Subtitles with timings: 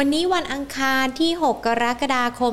[0.00, 2.52] วันนี้วันอังคารที่ 6 กรกฎาคม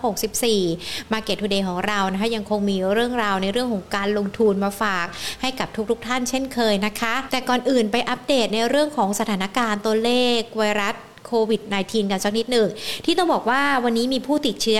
[0.00, 5.06] 2564 Market Today ของเรานะคะยังคงมีเรื่องราวในเรื่องของการลงทุนมาฝาก
[5.42, 10.94] ให้กับทุกๆทท่านเช่นเคยนะคะ แต่ก่อนอื่นไปอัปเดตในเรื่องของสถานการณ์ตัวเลขไวรัส
[11.32, 12.68] ควิด -19 กันสักนิดหนึ่ง
[13.04, 14.78] ที่ต้องบอกว่าวันนี้มีผู้ติดเชื้อ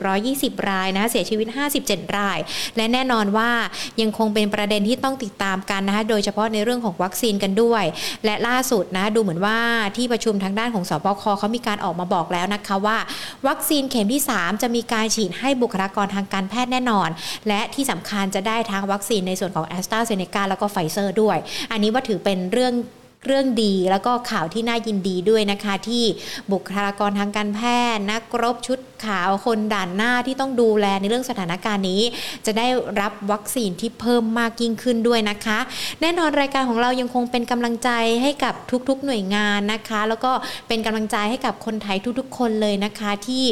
[0.00, 1.46] 5,420 รายนะเสียชีวิต
[1.82, 2.38] 57 ราย
[2.76, 3.50] และแน่นอนว่า
[4.00, 7.84] ยังคงเป็นประเด็นที่ต้องติดตามกันนะคะโดยเฉพาะในเรื่องของวัคซีนกันด้วย
[8.24, 9.58] และล่าสุดนะดูเหมือนว่า
[9.96, 12.98] ที่ประชุมทางด้านของศบคเขามีการออกมาบอกแล้วนะคะว่า
[13.48, 17.08] วัคซีนเข็มที่ 3 จะมีการฉีดให้บุคลากรทางการแพทย์แน่นอน
[17.48, 21.38] และที่สำคัญจะได้ทั้งวัคซีนในส่วนของแอสตราเซเนกาแล้วก็ไฟเซอร์ด้วย
[21.72, 22.74] อันนี้ว่าถือเป็นเรื่อง
[23.26, 26.04] เรื่องดีแล้วก็ข่าวที่น่ายินดีด้วยนะคะ ที่
[26.52, 27.60] บุคลากรทางการแพ
[27.94, 32.02] ทย์นักรบชุดขาวคนด่านหน้าที่ต้องดูแลในเรื่องสถานการณ์นี้
[32.46, 32.66] จะได้
[33.00, 35.58] รับวัคซีนที่เพิ่มมากยิ่งขึ้นด้วยนะคะ
[36.00, 37.90] แน่นอนรายการของเรายังคงเป็นกำลังใจ
[38.22, 38.54] ให้กับ
[38.88, 40.32] ทุกๆหน่วยงานนะคะ แล้วก็
[40.68, 43.44] เป็นกำลังใจให้กับคนไทยทุกๆ คนเลยนะคะ ที่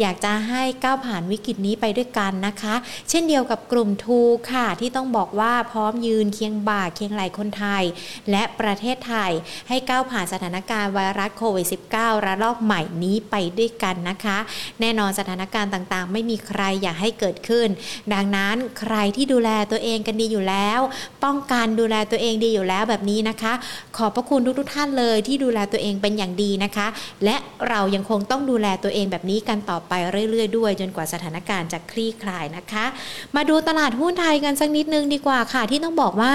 [0.00, 2.74] อยากจะให้ก้าวผ่านวิกฤตนี้ไปด้วยกันนะคะ
[3.10, 4.20] เช่นเดียวกับกลุ่มทู
[4.52, 7.82] ค่ะที่ต้องบอกว่าพร้อมยืนเคียงบ่าเคียงไหลคนไทย
[8.30, 9.19] และประเทศไทย
[9.68, 14.38] ให้ก้าวผ่านสถานการณ์ไวรัสโควิด -19 ระลอกใหม่นี้ไปด้วยกันนะคะ
[14.80, 17.68] แน่นอนสถานการณ์ต่างๆ ไม่มีใครอยากให้เกิดขึ้น
[18.14, 20.80] ดังนั้นใครที่ดูแลตัวเองกันดีอยู่แล้ว
[21.24, 23.52] ป้องกันดูแลตัวเองดีอยู่แล้วแบบนี้นะคะ
[23.96, 26.86] ขอบพระคุณทุกๆท่านเลยที่ดูแลตัวเองเป็นอย่างดีนะคะ
[27.24, 27.36] และ
[27.68, 29.92] เรายังคงต้องดูแลตัวเองแบบนี้กันต่อไป
[30.30, 32.84] เรื่อยๆ ด้วย จนกว่าสถานการณ์จะคลี่คลายนะคะ
[33.36, 36.34] มาดูตลาดหุ้นไทยกันสักนิดนึงดีกว่าค่ะที่ต้องบอกว่า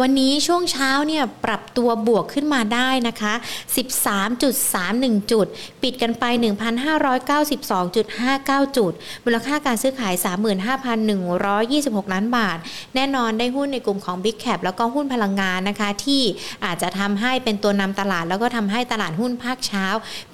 [0.00, 3.34] วันนี้ช่วงเช้าเนี่ยปรับตัวบวกขึ้นมาได้นะคะ
[4.32, 5.46] 13.31 จุด
[5.82, 6.24] ปิดกันไป
[7.50, 8.92] 1,592.59 จุด
[9.24, 10.14] มูลค่าการซื้อขาย
[10.94, 12.58] 35,126 ล้านบาท
[12.94, 16.22] แน่นอนได้หุ้นในกลุ่มของ Big Cap แล้วก็หุ้นพลังงานนะคะ ที่
[16.64, 19.84] อาจจะทำให้เป็นตัวนำตลาด แล้วก็ทำให้ตลาดหุ้นภาคเช้า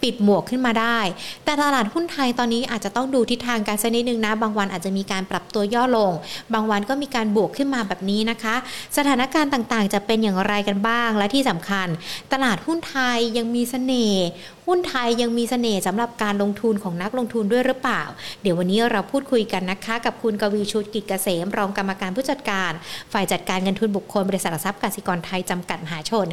[0.03, 0.99] ปิดหมวกขึ้นมาได้
[1.45, 6.13] แต่ตลาดหุ้นไทยตอนนี้อาจจะต้องดูทิศทางการสักนิดนึงนะ บางวันอาจจะมีการปรับตัวย่อลง
[6.55, 8.55] บางวันก็มีการบวกขึ้นมาแบบนี้นะคะ
[8.97, 11.89] สถานการณ์ต่างๆ จะเป็นอย่างไรกันบ้าง และที่สำคัญ
[12.33, 14.27] ตลาดหุ้นไทยยังมีสเสน่ห์
[14.69, 18.03] หุ้นไทยยังมีเสน่ห์สำหรับการลงทุนของนักลงทุนด้วยหรือเปล่า
[18.43, 22.73] เดี๋ยววันนี้เราพูดคุยกันนะคะ กับคุณกวีชุดกิจเกษม รองกรรมการผู้จัดการ
[23.13, 26.27] ฝ่ายจัดการเงินทุนบุคคลบริษัทหลักทรัพย์กสิกรไทยจำกัดมหาชน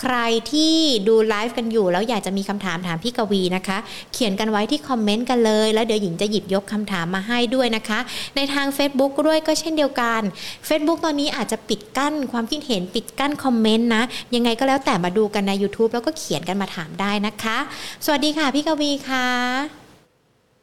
[0.00, 0.16] ใคร
[0.52, 0.74] ที่
[1.08, 3.78] ดูไลฟ์กันอยู่ แล้วอยากจะมีคำถามถามพี่กวีนะคะ
[4.12, 7.98] เขียนกันไว้ที่คอมเมนต์กันเลย แล้วเดี๋ยวหญิงจะหยิบยกคำถามมาให้ด้วยนะคะ
[8.36, 10.20] ในทาง Facebook ด้วยก็เช่นเดียวกัน
[10.68, 14.02] Facebook ตอนนี้อาจจะปิดกั้นความคิดเห็นปิดกั้นคอมเมนต์นะ
[14.34, 17.58] ยังไงก็แล้วแต่มาดูกันใน YouTube แล้วก็เขียนกันมาถามได้นะคะ
[18.04, 19.28] สวัสดีค่ะพี่กวีค่ะ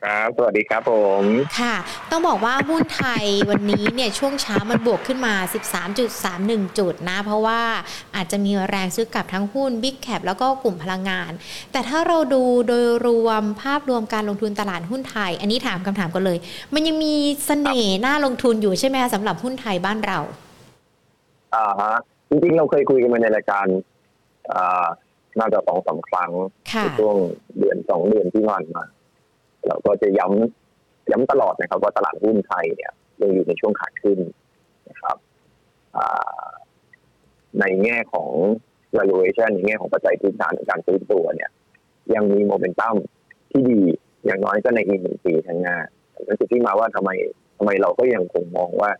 [0.05, 1.23] ครับสวัสดีครับผม
[1.59, 1.75] ค่ะ
[2.11, 5.33] ต้องบอกว่าหุ้นไทยวันนี้เนี่ยช่วงเช้ามันบวกขึ้นมา
[6.05, 7.61] 13.31 จุดนะ เพราะว่า
[8.15, 11.31] อาจจะมีแรงซื้อกลับทั้งหุ้น Big Cap แล้วก็กลุ่มพลังงาน
[11.71, 16.37] แต่ถ้าเราดูโดยรวมภาพรวมการลงทุนตลาดหุ้นไทย อันนี้ถามคำถามกันเลย
[16.73, 17.13] มันยังมี
[17.45, 20.19] เสน่ห์น่าลงทุนอยู่ใช่ไหมสำหรับหุ้นไทยบ้านเรา
[21.55, 21.93] อ่าฮะ
[22.29, 23.65] จริงๆเราเคยคุยกันมาในรายการ
[24.53, 24.85] อ่า
[25.37, 26.31] น่าจะสองสาครั้ง
[26.81, 27.15] ในช่วง
[27.57, 28.83] เดือนสองเดือนที่ผ่านมา
[29.67, 32.91] เราก็จะย้ำย้ำตลอดนะครับ ว่าตลาดหุ้นไทยเนี่ย
[33.21, 34.19] ยังอยู่ในช่วงขาขึ้น
[34.89, 35.17] นะครับ
[37.59, 38.29] ในแง่ของ
[38.97, 41.49] valuation ในแง่ของปัจจัยพื้นฐานในการซื้อตัวเนี่ย
[42.15, 42.95] ยังมีโมเมนตัม
[43.51, 43.79] ที่ดี
[44.25, 45.77] อย่างน้อยก็ในอีกหนึ่งปีข้างหน้า
[46.27, 47.09] นั่นคือที่มาว่าทำไม
[47.57, 48.99] ทำไมเราก็ยังคงมองว่าอะ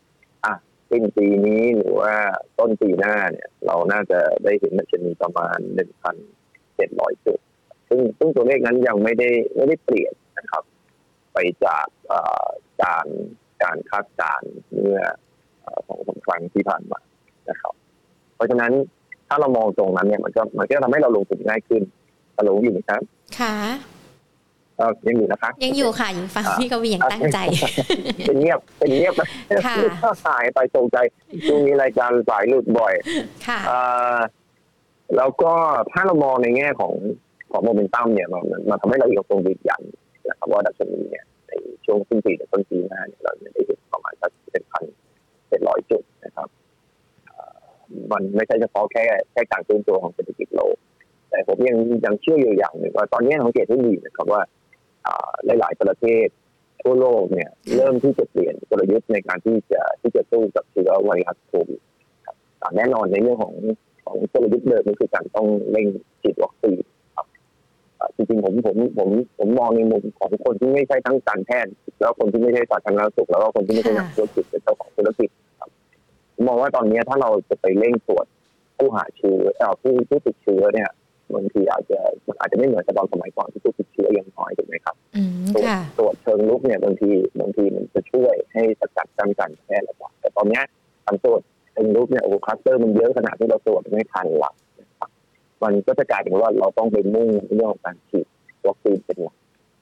[0.89, 2.13] สิ้นปีนี้หรือว่า
[2.59, 6.15] ต้นปีหน้าเนี่ย เราน่าจะได้เห็นมันจะมีประมาณหนึ่งพัน
[6.75, 7.39] เจ็ดร้อยจุด
[7.87, 10.63] ซึ่งซึ่งตัวเลขนั้นยังไม่ได้ไม่ได้เปลี่ยนนะครับ
[11.33, 11.85] ไปจาก
[12.83, 13.07] การ
[13.63, 15.01] การคาดการณ์เมื่อ
[15.87, 16.99] สองสาครั้งที่ผ่านมา
[17.49, 17.73] นะครับ
[18.35, 18.71] เพราะฉะนั้น
[19.27, 21.81] ถ้าเรามองตรงนั้นเนี่ยมันก็มันก็ทำให้เราลงทุนง่ายขึ้น
[22.37, 23.01] ฮัลโหลอยู่นะครับ
[23.39, 23.55] ค่ะ
[25.07, 27.37] ยังอยู่นะคะ ยังอยู่ค่ะยังฟังพี่กวีอย่างตั้งใจ
[28.27, 29.13] เป็นเงียบเป็นเงียบ
[29.65, 29.75] ค่ะ
[30.25, 30.97] หายไปตรงใจ
[31.47, 32.93] ช่วงนี้รายการสายหลุดบ่อย
[33.47, 33.59] ค่ะ
[35.17, 35.53] แล้วก็
[35.91, 36.93] ถ้าเรามองในแง่ของ
[37.51, 39.81] ของโมเมนตัมเนี่ยมันมันทำให้เรายังคงยืนยัน
[40.29, 41.51] นะครับว่าดัชนีเนี่ยใน
[41.85, 44.83] ช่วงสิ้นปีถึงต้นปีหน้าเนี่ยเราจะได้เห็นประมาณสักเป็นพัน
[45.49, 46.47] เป็นร้อยจุดนะครับ
[48.11, 50.75] มันไม่ใช่เฉพาะแค่แค่การฟื้นตัวของเศรษฐกิจโลก
[51.29, 54.41] แต่ผมยังยังเชื่ออยู่อย่างหนึ่งว่าตอนนี้สังเกตให้ดีนะครับว่า
[55.45, 56.27] หลาย ๆ ประเทศ
[56.81, 61.81] ทั่วโลกเนี่ยเริ่มที่จะเปลี่ยนกลยุทธ์ในการที่จะที่จะสู้กับเชื้อไวรัสโควิด
[62.75, 63.55] แน่นอนในเรื่องของ
[64.05, 65.87] ของกลยุทธ์เดิมก็คือการต้องเร่ง
[66.21, 66.79] ฉีดวัคซีน
[67.15, 67.27] ครับ
[68.15, 69.09] จริงๆผมผมผม
[69.39, 75.29] ผมมองในมุมของคนที่ไม่ใช่ทั้งการแพทย์ แล้วคนที่ไม่ใช่สาธารณสุขแล้วก็คนที่ไม่ใช่นักธุรกิจเป็นเจ้าของธุรกิจ
[75.59, 75.69] ครับ
[76.47, 78.25] มองว่าตอนนี้ถ้าเราจะไปเร่งตรวจ
[78.77, 79.37] ผู้หาเชื้อ
[79.81, 80.89] ผู้ผู้ติดเชื้อเนี่ย
[81.35, 90.63] บางทีอาจจะมันอาจจะไม่เหมือนกับตอนสมัยก่อนที่ผู้ติดเชื้อยังน้อยถูกไหมครับอืมตรวจค่ะตรวจเชิงลุกเนี่ยบางทีบางทีมันจะช่วยให้สกัดกั้นการแพร่ระบาดแต่ตอนเนี้ย
[91.05, 91.41] การตรวจ
[91.71, 95.09] เชิงลุกเนี่ยโอ้โหคลัสเตอร์มันเยอะขนาดที่เราตรวจไม่ทันหลักนะครับ
[95.63, 98.27] มันก็จะกลายเป็นว่าเราต้องไปมุ่งเรื่องของการฉีด
[98.67, 99.37] วัคซีนเป็นหลัก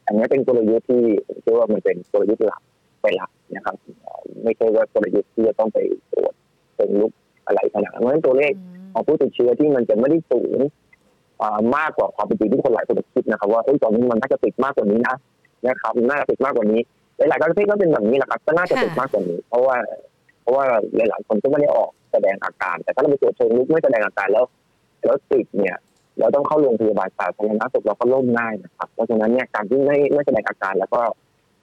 [0.05, 2.61] อันนี้เป็นกลยุทธ์ที่ผมเชื่อว่ามันเป็นกลยุทธ์หลัก
[3.01, 5.79] ไปหลักนะครับเอ่อไม่ใช่ว่ากลยุทธ์ที่จะต้องไป
[6.13, 6.33] ตรวจ
[6.75, 7.11] เชิงลุก
[7.45, 8.53] อะไรขนาดนั้นเพราะฉะนั้นตัวเลข
[8.94, 10.87] ของผู้ติดเชื้อที่มันจะไม่ได้สูงอ่า
[11.75, 15.16] มากกว่าความเป็นจริงที่คนหลายคนคิดนะครับว่าเอ้ยตอนนี้มันน่าจะติดมากกว่านี้นะ
[15.68, 16.81] นะครับน่าจะติดมากกว่านี้
[17.18, 19.75] หลายๆประเทศก็เป็นแบบนี้แหละครับก็น่าจะติดมากกว่านี้ เพราะว่า
[20.42, 20.63] เพราะว่า
[20.95, 24.45] หลายๆคนก็ไม่ได้ออกแสดงอาการ แต่ถ้าเราไปตรวจเชิงลุกไม่แสดงอาการแล้ว
[25.06, 25.78] แล้วติดเนี่ย
[26.19, 31.01] เราต้องเข้าโรงพยาบาลสาธารณสุขเราก็ล่มง่ายนะครับเพราะฉะนั้นเนี่ยการที่ไม่ไม่แสดงอาการแล้วก็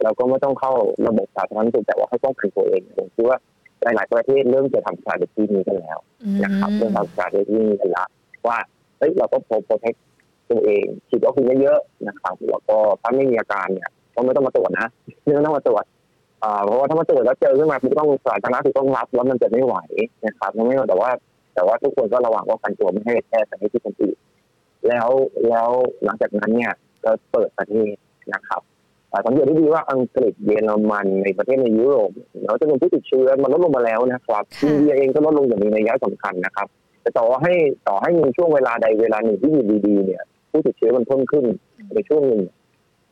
[0.02, 0.72] เราก็ไม่ต้องเข้า
[1.08, 3.38] ระบบสาธารณสุขแต่ว่าให้ป้องกันตัวเองผมคิดว่า
[3.82, 5.98] หลายๆประเทศเริ่มจะทำการที่นี้กันแล้ว
[6.44, 8.04] นะครับเรื่องทางการเรื่องนี้กันละ
[8.46, 9.94] ว่าเฮ้ยเราก็โปรโปรเทค
[10.50, 14.86] ตัวเองฉีดวัคซีนเยอะๆนะครับแล้วก็ถ้าไม่มีอาการเนี่ยก็ไม่ต้องมาตรวจนะ
[15.22, 15.84] ไม่ต้องมาตรวจ
[16.42, 19.76] อ่าเพราะว่าถ้ามาตรวจแล้วเจอขึ้นมาปุ๊บต้องสาธารณสุขต้องรับแล้วมันจะไม่ไหว
[20.26, 21.10] นะครับไม่แต่ว่า
[21.54, 24.16] แต่ว่าทุกคนก็ระวังว่ากันตัวไม่ให้แพร่ไปให้ที่คนอื่น
[24.88, 25.08] แล้ว
[25.48, 25.70] แล้ว
[26.04, 26.72] หลังจากนั้นเนี่ย
[27.04, 27.94] ก็เปิดประเทศ
[28.34, 28.62] นะครับ
[29.12, 32.10] อ่าสังเกตได้ดีว่าอังกฤษเยอรมันในประเทศในยุโรป
[32.42, 36.68] แล้วจำนวนผู้ติดเชื้อมันลดลงมาแล้วนะครับค่ะอินเดียเองก็ลดลงอย่างมีนัยสำคัญนะครับ
[37.04, 37.52] แต่ต่อให้
[37.88, 41.44] ต่อให้มีช่วงเวลาใดเวลาหนึ่งที่อยู่ดีๆเนี่ย ผู้ติดเชื้อมันเพิ่มขึ้น
[41.94, 42.42] ในช่วงหนึ่ง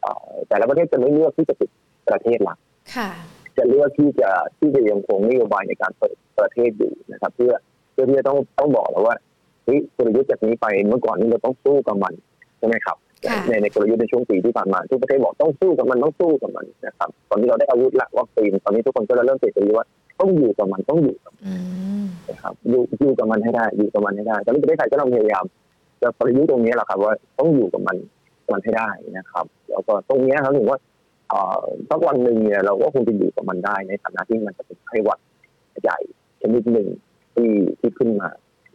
[0.02, 1.70] เอ่อแต่ละประเทศจะไม่เลือกที่จะปิด
[2.08, 2.58] ประเทศหลัก
[2.96, 3.10] ค่ะ
[3.58, 7.52] จะเลือกที่จะที่จะยังคงนโยบายในการเปิดประเทศอยู่นะครับ เพื่อ
[7.92, 9.16] เพื่อที่จะต้องต้องบอกแล้วว่า
[9.64, 12.12] เฮ้ยกลยุทธ์จากนี้ไปเมื่อก่อนนี้เราต้องสู้กับมัน
[12.58, 12.96] ใช่ไหมครับ
[13.28, 19.86] ค่ะในในกลยุทธ์ในช่วงปีที่ผ่านมาทุกประเทศบอกต้องสู้กับมันต้องสู้กับมันนะครับ ตอนนี้เราได้อาวุธละวัคซีนตอนนี้ทุกคนก็เริ่มเปลี่ยนกลยุทธ์ว่า
[20.20, 21.52] ต้องอยู่กับมันต้องอยู่กับอื
[22.02, 25.44] มนะครับอยู่อยู่กับมันให้ได้อยู่กับมันให้ได้ตอนนี้ประเทศไทยก็ต้องพยายาม
[26.02, 27.96] จะกลยุทธ์ตรงนี้แหละครับ ว่าต้องอยู่กับมัน
[28.52, 28.88] มันให้ได้
[29.18, 30.78] นะครับ แล้วก็ตรงเนี้ยครับถึงว่า
[31.28, 35.18] เอ่อสักวันหนึ่งเนี่ยเราก็คงจะอยู่กับมันได้ในฐานะที่มันจะเป็นไข้หวัด
[35.82, 35.98] ใหญ่
[36.40, 36.88] ชนิดหนึ่ง
[37.34, 38.28] ที่ที่ขึ้นมา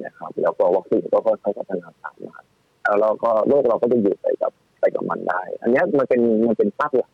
[0.05, 2.35] นะครับ แล้วก็วัคซีนก็ค่อยๆพัฒนาตามมา
[2.83, 7.11] แล้วเราก็โลกเราก็จะอยู่ไปกับไปกับมันได้ อันเนี้ยมันเป็นมันเป็นภาพหลัก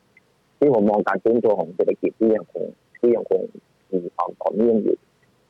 [0.59, 2.65] ที่ผมมองการฟื้นตัวของเศรษฐกิจที่ยังคง
[2.99, 3.41] ที่ยังคง
[3.93, 4.97] มีความต่อเนื่องอยู่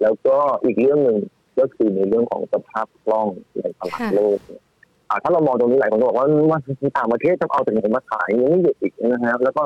[0.01, 0.35] แล้วก็
[0.65, 1.17] อีกเรื่องหนึ่ง
[1.59, 3.27] ก็คือในเรื่องของสภาพคล่อง
[3.59, 4.61] ในตลาดค่ะโลกเนี่ย
[5.09, 6.59] อ่าถ้าเรามองตรงนี้หลายคนก็บอกว่าว่า
[6.97, 9.63] ต่างประเทศจะเอาจากไหนมาขายยังไม่หยุดอีกนะครับ แล้วก็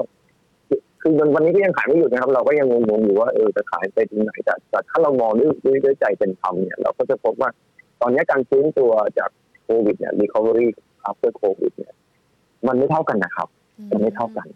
[1.02, 7.50] คือวันวันนี้ก็ยังขายไม่หยุดนะครับ เราก็ยังงงๆอยู่ว่าเออจะขายไปถึงไหนแต่แต่ถ้าเรามองด้วยด้วยด้วยใจเป็นธรรมเนี่ยเราก็จะพบว่า
[8.02, 9.30] ตอนนี้การฟื้นตัวจาก
[9.64, 10.68] โควิดเนี่ย recovery
[11.10, 11.94] after covid เนี่ย
[12.68, 13.48] มันไม่เท่ากันนะครับ
[13.92, 14.48] มันไม่เท่ากัน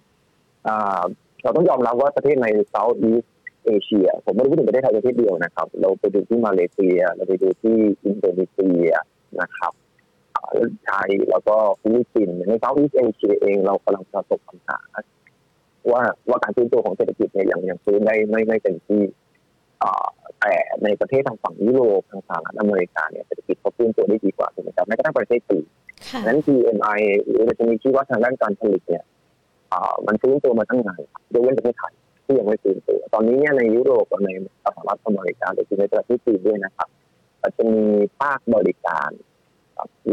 [0.68, 1.03] อ่า
[1.44, 3.27] เราต้องยอมรับว่าประเทศใน South East
[3.65, 8.91] เอเชีย ผมไม่ได้พูดถึงประเทศไทยประเทศเดียวนะครับ เราไปดูที่มาเลเซีย เราไปดูที่อินโดนีเซีย
[9.41, 9.73] นะครับ
[10.35, 14.77] อ่าแล้วไทยแล้วก็ฟิลิปปินส์ใน South East เอเชียเองเรากำลังประสบปัญหา
[15.91, 19.03] ว่าว่าการฟื้นตัวของเศรษฐกิจเนี่ยยังยังฟื้นได้ไม่ไม่เต็มที่
[19.83, 20.07] อ่า
[20.39, 20.53] แต่
[20.83, 25.65] ในประเทศทางฝั่งยุโรปทางสหรัฐอเมริกาเนี่ยเศรษฐกิจเขาฟื้นตัวได้ดีกว่าถูกไหมครับแม้กระทั่งประเทศจีน
[26.09, 29.03] ค่ะนั้น PMI หรือดัชนีชี้วัดทางด้านการผลิตเนี่ย
[29.71, 31.01] อ่ามันฟื้นตัวมาตั้งนาน
[31.33, 31.93] ยกเว้นประเทศไทย
[32.31, 34.30] ที่ยังไม่ฟื้นตัว ตอนนี้เนี่ยในยุโรปกับใน
[34.66, 36.89] สหรัฐอเมริกาหรือในประเทศจีนด้วยนะครับ
[37.42, 37.86] ดัชนี
[38.19, 39.09] ภาคบริการ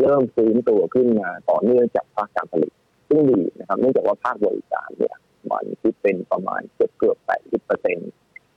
[0.00, 2.72] เริ่มฟื้นตัวขึ้นมาต่อเนื่องจากภาคการผลิต
[3.08, 5.16] ซึ่งดีนะครับเนื่องจากว่าภาคบริการเนี่ย
[5.50, 8.10] มันคิดเป็นประมาณเกือบเกือบ80เปอร์เซ็นต์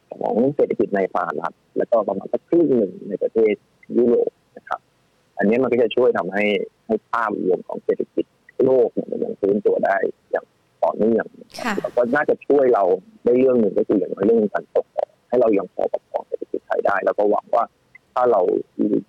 [0.10, 3.54] ของเศรษฐกิจในสหรัฐแล้วก็ประมาณสักครึ่งหนึ่งในประเทศ
[3.98, 4.80] ยุโรปนะครับ
[5.38, 6.46] อันนี้มันก็จะช่วยทำให้
[6.86, 8.26] ให้ภาพรวมของเศรษฐกิจ
[8.66, 9.98] โลกเนี่ยมันยังฟื้นตัวได้
[10.32, 10.46] อย่าง
[10.84, 11.26] ต่อเนื่อง
[11.60, 12.84] ค่ะแล้วก็น่าจะช่วยเรา
[13.26, 17.66] ได้เรื่องหนึ่งก็คืออย่างน้อยเรื่องการส่งออกให้เรายังพอประคองเศรษฐกิจไทยได้ แล้วก็หวังว่า
[18.14, 18.42] ถ้าเรา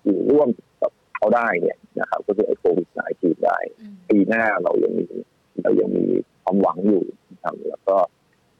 [0.03, 0.49] อยู่ร่วม
[0.81, 2.87] กับเขาได้เนี่ยนะครับ ก็คือไอ้โควิด
[3.17, 5.05] 19ได้อืมปีหน้าเรายังมี
[5.63, 6.05] เรายังมี
[6.43, 7.03] ความหวังอยู่
[7.33, 7.95] นะครับแล้วก็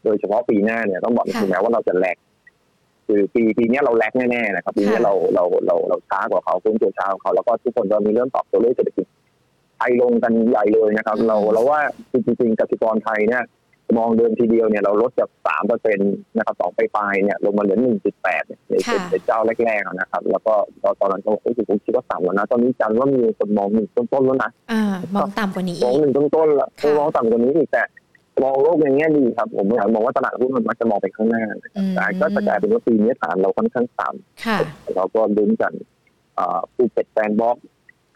[0.03, 2.17] โดยเฉพาะปีหน้าเนี่ยต้องบอกจริงๆแม้ว่าเราจะแลก
[3.08, 9.23] คือปีปีเนี้ยเราแลกแน่ๆนะครับปีเนี้ยค่ะเราเราเราเราช้ากว่าเขาฟื้นตัวช้ากว่าเขาแล้วก็ทุกคนตอนนี้เริ่มปรับตัวเลขเศรษฐกิจไท
[9.90, 11.80] ยลงกันใหญ่เลยนะครับ เราเราว่า
[12.12, 13.44] จริงๆกสิกรไทยเนี่ย
[13.98, 20.54] มองเดิมทีเดียวเนี่ยเราลดจากสามเปอร์เซ็นต์นะครับสองไปปลายๆเนี่ยลงมาเหลือหนึ่งจุดแปดในค่ะในเจ้าแรกๆอะนะครับ แล้วก็
[21.00, 24.84] ตอนนั้นก็รู้สึกผมคิดว่าต่ำแล้วนะตอนนี้จันว่ามีคนมองหนึ่งต้นๆแล้วนะอ่า
[25.16, 27.84] มองต่ำกว่านี้มอีองกหนึ่งต้นๆละค่ะมองต่ำกว่านี้อีกแต่
[28.44, 34.10] มองโลกในแง่ดีครับ ผมมองว่าตลาดหุ้นมันมักจะมองไปข้างหน้านะครับอืมแต่ก็จะกลายเป็นว่าปีนี้ฐานเราค่อนข้างต่
[34.46, 35.74] ค่ะำเราก็ลุ้นกัน
[36.74, 37.58] ภูเก็ต Sandbox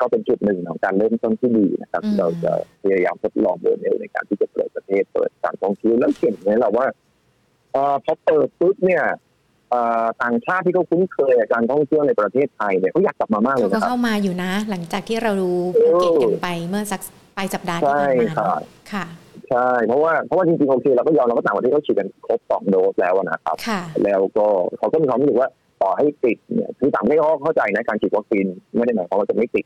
[0.01, 2.51] ก็เป็นจุดหนึ่งของการเริ่มต้นที่ดีนะครับอืมเราจะ
[2.81, 6.85] พยายามทดลองโมเดลในการที่จะเปิดประเทศเปิดการท่องเที่ยวแล้วเห็นไหมเราว่า
[7.71, 9.03] เอ่อพอเปิดปุ๊บเนี่ย
[9.69, 15.49] เอ่อต่างชาติที่เขาคุ้นเคยกับการท่องเที่ยวในประเทศไทยเนี่ยเขาอยากกลับมามากเลเขายก็นะครับเข้ามาอยู่นะ หลังจากที่เราดู
[15.79, 17.01] ภูเก็ตกันไปเมื่อสัก
[17.35, 18.61] ปลายสัปดาห์ที่ใช่ผ่านมาค่ะเนอะ
[18.93, 19.05] ค่ะ
[19.49, 24.45] ใช่เพราะว่าเพราะว่าจริงๆโอเคเราก็ยอมรับว่าต่างประเทศเขาฉีดกันครบสองโดสแล้วนะครับค่ะแล้วก็
[24.77, 25.49] เขาก็มีความรู้สึกว่า
[25.81, 29.65] ต่อให้ติดเนี่ยคือต่างประเทศเขาก็เข้าใจนะการฉีดวัคซีนไม่ได้หมายความว่าจะไม่ติด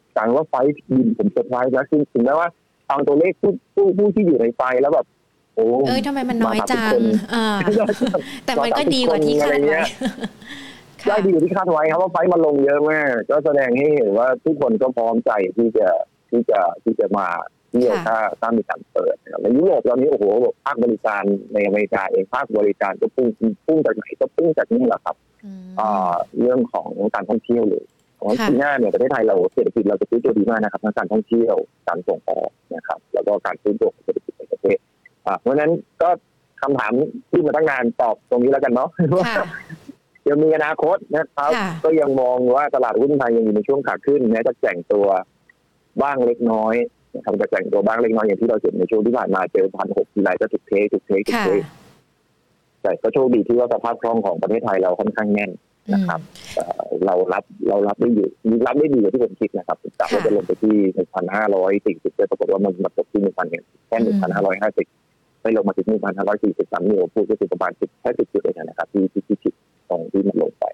[0.17, 0.45] จังมา
[6.67, 7.03] 30คน
[7.33, 7.45] อ่า
[8.45, 9.79] แต่มันก็ดีกว่าที่คาดไว้
[11.07, 15.87] ได้ดีกว่าที่คาดไว้ครับว่าไฟล์มันลงเยอะมากก็แสดงให้เห็นว่าทุกคนก็พร้อมใจที่จะ
[16.29, 17.27] ที่จะที่จะมา
[17.69, 20.25] เที่ยวถ้าถ้ามีการเปิดนะครับในยุโรปตอนนี้โอ้โห
[20.65, 23.27] ภาคบริการในอเมริกาเองภาคบริการก็พุ่ง
[23.65, 25.15] พุ่งจากไหนก็พุ่งจากนี่แหละครับ
[25.45, 27.83] อืมอ่าเรื่องของการท่องเที่ยวเลย
[28.21, 31.55] ของค่ะปีหน้าเนี่ยประเทศไทยเราเศรษฐกิจเราจะฟื้นตัวดีมากนะครับทั้งการท่องเที่ยว
[31.87, 34.77] การส่งออกนะครับ แล้วก็การฟื้นตัวของเศรษฐกิจในประเทศ
[35.25, 36.09] อ่าเพราะฉะนั้นก็
[36.61, 36.93] คำถาม
[37.31, 39.47] ที่มาตั้งนานตอบตรงนี้แล้วกันเนาะว่าค่ะ
[40.29, 45.05] ยังมีอนาคตนะครับค่ะก็ยังมองว่าตลาดหุ้นไทยยังอยู่ในช่วงขาขึ้นแม้จะแกว่งตัว
[46.01, 46.75] บ้างเล็กน้อย
[47.15, 51.49] นะครับจะแกว่งตัวบ้างเล็กน้อยอย่างที่เราเห็นในช่วงที่ผ่านมาเจอพันหกทีไรก็ถูกเทถูกเทถูกค่ะเท
[52.81, 55.51] แต่ก็โชคดีที่ว่าสภาพคล่องของประเทศไทยเราค่อนข้างแน่น
[55.93, 56.19] นะครับ
[56.55, 58.27] เอ่อเรารับเรารับได้อยู่
[58.67, 64.87] รับได้ดีกว่าที่ผมคิดนะครับจากว่าจะลงไปที่หนึ่งพันห้าร้อยสี่สิบแต่ปรากฏว่ามันมาตกที่หนึ่งพันเนี่ยแค่หนึ่งพันห้าร้อยห้าสิบ
[65.41, 69.53] ไม่ลงมาถึงหนึ่งพันห้าร้อยสี่สิบสามนี่ผมพูดก็คือประมาณสิบแค่สิบจุดเองนะครับที่ที่ที่ผิด
[69.89, 70.65] ตรงที่มันลงไป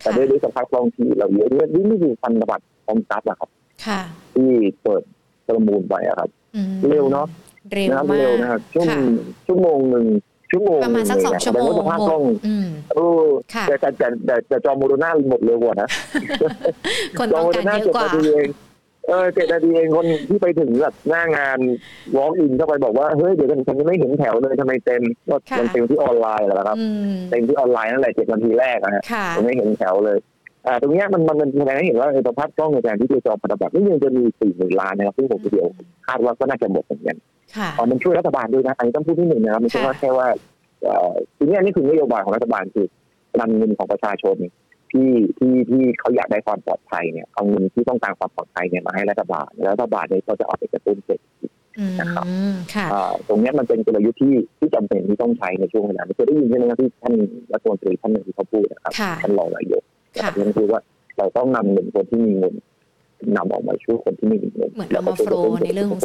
[0.00, 3.50] แต่ด้วยด้วยสภาพคล่องที่เราเยอะด้วยนี่นี่คือพันธบัตรพร้อมทรัพย์อะครับ
[3.86, 4.00] ค่ะ
[4.34, 4.50] ที่
[4.82, 5.02] เปิด
[5.46, 7.26] ประมูลไปอะครับอืมเร็วเนาะ
[7.72, 9.02] เร็วนะครับมาเร็วกนะครับชั่วโมค่ะง
[9.46, 10.06] ชั่วโมงหนึ่ง
[10.52, 15.88] ชั่วโมงประมาณสักสองชั่วโมงแสดว่าสภาพคล่องอืมเออค่ะแต่แต่แต่แต่แต่จองโมเดอร์นาหมดเร็วกว่านะ
[17.18, 18.48] คนต้องการเยอะกว่าจ็ดนาทีเอง
[19.08, 21.58] เออเจ็ดนาทีเองคนที่ไปถึงแบบหน้างาน
[22.16, 30.18] walk in เข้าไปบอกว่าเฮ้ยเดี๋ยวฉันยังไม่เห็นแถวเลยทำไมเต็มก็ค่ะมันเต็มที่ออนไลน์แหละครับอืมเต็มที่ออนไลน์นั่นแหละเจ็ดนาทีแรกนะฮะค่ะยังไม่เห็นแถวเลย
[30.66, 35.66] อ่าตรงเนี้ยมันมันมันแสดงให้เห็นว่าเออสภาพคล่องในการที่จะจองพันธบัตรนี่ยังจะมีสี่หมื่นล้านนะครับซึ่งผมเดียว
[36.06, 37.31] คาดว่าก็น่าจะหมดเหมือนกันค่ะอ๋อ
[37.90, 40.26] มันช่วยรัฐบาลด้วยนะอันนี้ต้องพูดที่หนึ่งนะครับไม่ใช่ว่าแค่ว่า
[40.84, 42.86] เอ่อทีนี้นี่คือนโยบายของรัฐบาลคือ
[43.40, 44.36] นำเงินของประชาชน
[44.92, 52.24] ที่ที่ที่เขาอยากได้ความปลอดภัยเนี่ยเอาเงินที่ต้องการความปลอดภัยเนี่ยมาให้รัฐบาลแล้วรัฐบาลเนี่ยก็จะเอาไปกระตุ้นเศรษฐกิจอืมนะครับ
[52.74, 57.14] ค่ะอ่าตรงเนี้ยมันเป็นกลยุทธ์ที่ที่จำเป็นที่ต้องใช้ในช่วงเวลานี้เคยได้ยินใช่ไหมครับที่ท่าน
[57.52, 59.82] รัฐมนตรีท่านหนึ่งที่เขาพูดนะครับค่ะท่านรองนายก
[60.14, 60.80] นะคค่ะรับนั่นคือว่า
[61.18, 62.54] เราต้องนำเงินคนที่มีเงิน
[63.36, 66.00] นำออกมาช่วยคนที่ไม่มีเงินเหมือนเอามาโฟลว์ในเรื่องของ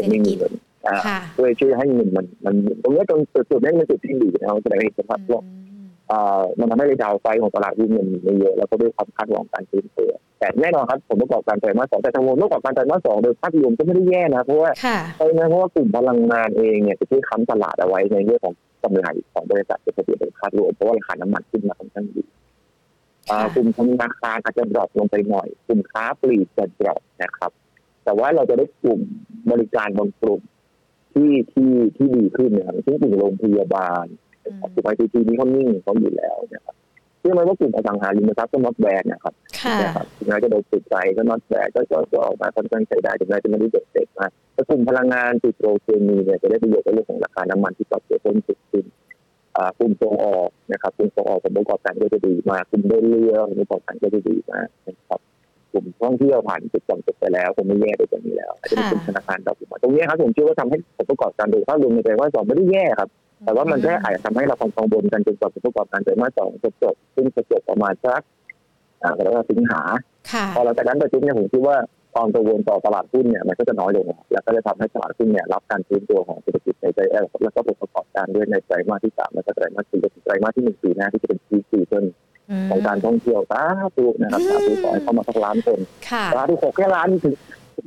[0.82, 3.20] เศรษฐกิจอ่าค่ะช่วยช่วยให้เงินมันมันตรงเนี้ยตรง
[3.50, 22.24] จุดนี้เป็นจุดที่ดีนะครับแสดงให้เห็นสภาพคล่องอืมอ่ามันทำให้ดาวไฟของตลาดหุ้นมันไม่เยอะแล้วก็ด้วยความคาดหวังการฟื้นตัวแต่แน่นอนครับผมประกอบการไตรมาสสองแต่ทางวงประกอบการไตรมาสสองโดยภาพรวมก็ไม่ได้แย่นะเพราะว่าค่ะเพราะนะเพราะว่ากลุ่มพลังงานเองเนี่ยจะช่วยค้ำตลาดเอาไว้ในเรื่องของกำไรของบริษัทจะเปลี่ยนเป็นคาดรวมเพราะว่าราคาน้ำมันขึ้นมาค่อนข้างดี
[23.30, 27.52] อ่าค่ะกลุ่มธนาคารอาจจะ drop ลงไปหน่อย กลุ่มค้าปลีกจะ drop นะครับ
[28.04, 29.00] แต่ว่าเราจะได้กลุ่ม
[29.52, 30.42] บริการบางกลุ่ม
[31.18, 34.06] ที่ที่ที่ดีขึ้นนะครับเช่นกลุ่มโรงพยาบาล
[34.46, 36.76] อืมกลุ่มไอทีทีนี้เขานิ่งเขาอยู่แล้วนะครับ
[37.20, 48.86] เชื่อไหมว่ากลุ่มอสังหาริมทรัพย์ก็ not bad นะครับค่ะนะครับถึงแม้จะโดนติดใจก็ not bad ก็ก็ก็ออกมาค่อนข้างใช้ได้ถึงแม้จะไม่ได้โดดเด่นมากแต่กลุ่มพลังงานปิโตรเคมีเนี่ยจะได้ประโยชน์ในเรื่องของราคาน้ำมันที่ปรับตัวเพิ่มขึ้น
[49.58, 55.37] อ่ากลุ่มส่งออกนะครับกลุ่มส่งออกผลประกอบการก็จะดีมากกลุ่มเดินเรือผลประกอบการก็จะดีมากนะครับก
[55.78, 63.10] ลุ่มท่องเที่ยวผ่านจุดจำจุดไปแล้วคงไม่แย่ไปกว่านี้แล้วอาจจะเป็นกลุ่มธนาคารดอกผลมาตรงนี้ครับผมเชื่อว่าทำให้ผลประกอบการโดยภาพรวมในไตรมาสสองไม่ได้แย่ครับ
[63.46, 68.22] แต่ว่ามันแค่อาจจะทำให้เราความกังวลกันจนกว่าผลประกอบการไตรมาสสองจะจบซึ่งจะจบประมาณสัก
[69.04, 69.82] อ่าแล้วก็สิงหา
[70.32, 71.78] ค่ะพอหลังจากนั้นไปปุ๊บเนี่ยผมคิดว่า
[72.14, 82.06] ความกังวลต่อตลาดหุ้นเนี่ยมันก็จะน้อยลง แล้วก็จะทำให้ตลาดหุ้นเนี่ยรับการฟื้นตัวของเศรษฐกิจในไตรมาสแล้วก็ผลประกอบการด้วยในไตรมาสที่สามและก็ไตรมาสสี่และไตรมาสที่หนึ่งปีหน้าที่จะเป็นปีซีซั่น
[82.70, 83.62] ของการท่องเที่ยวสา
[83.96, 87.36] ธุนะครับสาธุขอให้เข้ามาสักล้านคนค่ะสาธุขอแค่ล้านถึง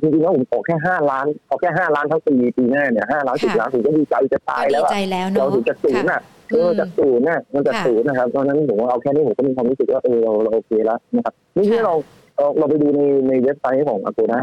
[0.01, 11.93] จริงๆแล้วผมขอแค่ห้าล้านขอแค่ห้าล้านทั้งปีปีหน้าเนี่ยห้าล้านสิบล้านผมก็ดีใจจะตายก็แล้ดีวอะใจแล้วเราเนาะถึงจะศูนย์ค่ะอะเออจากศูนย์น่ะมันจากค่ะศูนย์นะครับเพราะฉะนั้นผมว่าเอาแค่นี้ผมก็มีความรู้สึกว่าเออเราเราโอเคแล้วนะครับนี่ที่ค่ะเรา
[12.37, 14.39] เราเราไปดูในในเว็บไซต์ของ Agoda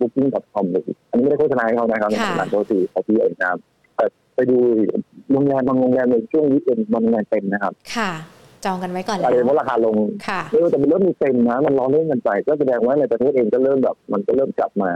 [0.00, 3.58] booking.com เลยอันนี้ไม่ได้โฆษณาให้เขานะครับในค่ะร้านโทษทีเขาพี่เองนะครับ
[3.96, 4.04] แต่
[4.34, 4.56] ไปดู
[5.30, 8.10] โรงแรมบางโรงแรมในช่วงวีคเอนด์บางโรงแรมเต็มนะครับค่ะ
[8.64, 9.96] จองกันไว้ก่อนแล้อะไรวเพราะราคาลง
[10.28, 14.90] ค่ะเออแต่มันเริ่มมีเต็มนะ มันร้อนเล่นกันไปก็แสดงว่าในประเทศเองก็เริ่มแบบมันก็เริ่มกลับมา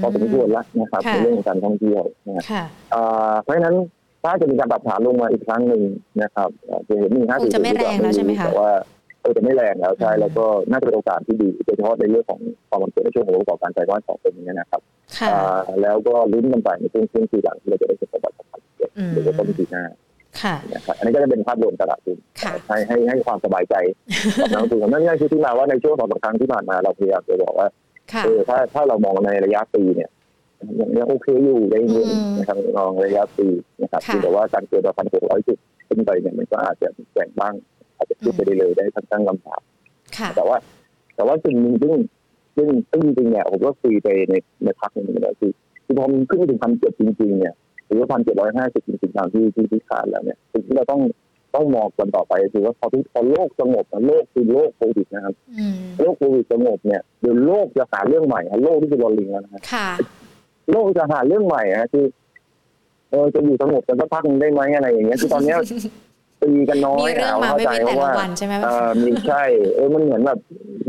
[0.00, 3.76] พอสมควรแล้วนะครับค่ะในเรื่องของการท่องเที่ยวนะครับค่ะอ่าเพราะฉะนั้น
[4.22, 5.82] ถ้าจะมีการปรับฐานลงมาอีกครั้งหนึ่ง
[6.22, 8.70] นะครับเอ่อจะเห็นมีห้าคงจะไม่แรงแล้วใช่ไหมคะแต่ว่า
[9.20, 14.80] เออจะไม่แรงแล้วใช่อืมแล้วก็น่าจะเป็นโอกาสที่ดีโดยเฉพาะในเรื่องของความมันเกิดในช่วงของประกอบการไตรมาสสองเป็นอย่างนี้ยนะครับ
[15.18, 18.64] ค่ะอ่าแล้วก็ลุ้นกันไปในช่วงช่วงปีหลังที่เราจะได้เห็นประวัติศาสตร์
[18.98, 19.84] อืมหรือว่าต้นปีหน้า
[20.42, 23.74] ค่ะนะครับอันนี้ก็จะเป็นภาพรวมตลาดหุ้นค่ะให้ให้ให้ความสบายใจ
[24.40, 27.68] กับนักลงทุนนั่นนี่คือที่มาว่าในช่วงสองสามครั้งที่ผ่านมาเราพยายามจะบอกว่า
[28.12, 30.10] ค่ะเออถ้าถ้าเรามองในระยะปีเนี่ย
[30.78, 33.46] ยังยังโอเคอยู่ได้เงินอืมนะครับมองระยะปี
[33.82, 37.54] นะครับค่ะแต่ว่าการเกิดมาพันหกร้อยจุดขึ้นไปเนี่ยมันก็อาจจะแกว่งบ้าง
[37.96, 39.60] อาจจะขึ้นไปได้เลยได้ทั้งตั้งลำบาก
[40.16, 40.56] ค่ะแต่ว่า
[41.16, 41.94] แต่ว่าสิ่งหนึ่งซึ่ง
[42.56, 45.52] ซึ่งซึ่งจริงๆเนี่ยผมก็คุยไปในในพักหนึ่งแล้วคือ
[45.84, 47.54] คือพอมันขึ้นไปถึงพันเจ็ดจริงๆเนี่ย
[47.86, 51.00] หรือว่าพันเจ็ดร้อยห้าสิบจริงๆตามที่ที่ที่คาดแล้วเนี่ยสิ่งที่เราต้อง
[51.54, 59.88] ต้องมองกันต่อไปคือว่าพอที่พอโลกสงบนะโลกคือโลกโควิดนะครับอืมโลกโควิดสงบเนี่ยเดี๋ยวโลกจะหาเรื่องใหม่ฮะโลกที่คือรอลิงแล้วนะฮะค่ะ
[60.70, 62.04] โลกจะหาเรื่องใหม่ฮะคือ
[63.10, 65.58] เออจะอยู่สงบกันสักพักหนึ่งได้ไหมอะไรอย่างเงี้ยคือตอนเนี้ย
[66.42, 70.38] ตีกันน้อมียเรื่องมาเข้าไม่ใจเป็นเพแต่ราะละว่าวันใช่ไหมเออมีใช่เออมันเหมือนแบบ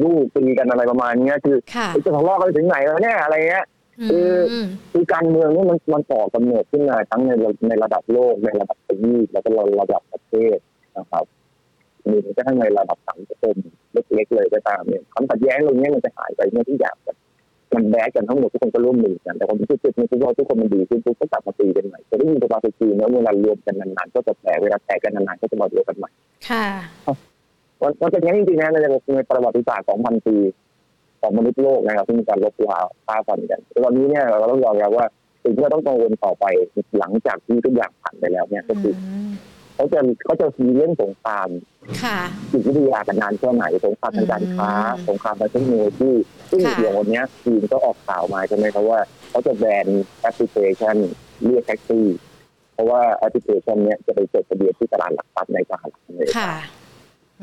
[0.04, 3.66] ลูกตีกันอะไรประมาณเนี้ยคือค่ะจะทะเลาะกันไปถึงไหนแล้วเนี่ยอะไรเงี้ย
[4.02, 4.20] อื
[4.62, 7.32] มคือการเมืองนี่มันมันต่อกำเนิดขึ้นมาทั้งใน
[7.68, 9.50] ในระดับโลกในระดับทวีปแล้วก็
[9.82, 10.58] ระดับประเทศ
[10.98, 11.25] นะครับ
[12.10, 13.56] มีแม้กระทั่งในระดับสังคม
[13.94, 17.16] เล็กๆเลยก็ตามเนี่ยความขัดแย้งตรงนี้มันจะหายไปเมื่อทุกอย่างมัน
[17.75, 26.10] มันแบกกันทั้งหมดทุกคนก็ร่วมมือกันแต่ความรู้สึกในทุกคนทุกคนมันดีขึ้นทุกก็กลับมาตีกันใหม่จะได้ยินภาษาจีนแล้วเวลารวมกันนานๆก็จะแตกเวลาแตกกันนานๆก็จะมารวมกันใหม่
[26.50, 26.66] ค่ะ
[27.82, 28.78] มันมันเป็นอย่างนี้จริงๆนะใน
[29.16, 30.36] ในประวัติศาสตร์2,000ปี
[31.25, 35.05] ของมนุษย์โลกนะครับที่มีการลบล้างฆ่าฟันกันแต่ตอนนี้เนี่ยเราต้องยอมรับว่า
[35.44, 36.46] สิ่งที่เราต้องกังวลต่อไป
[37.00, 39.29] หลังจากที่ทุกอย่างผ่านไปแล้วเนี่ยก็คืออืม
[39.75, 41.50] เขาจะเขาจะมีเรื่องสงคราม
[42.03, 42.20] ค่ะ
[42.51, 46.12] จิตวิทยากันนานแค่ไหนสงครามทางการค้าอืมสงครามทางเทคโนโลยี
[46.50, 49.88] ซึ่งค่ะเดี๋ยววันเนี้ยจีนก็ออกข่าวมาใช่ไหมครับว่าเขาจะแบน
[50.21, 50.95] แอปพลิเคชัน
[51.45, 52.08] เรียกแท็กซี่
[52.73, 56.52] เพราะว่าแอปพลิเคชันเนี้ยจะไปจดทะเบียนที่ตลาดหลักทรัพย์ในสหรัฐอเมริกาค่ะ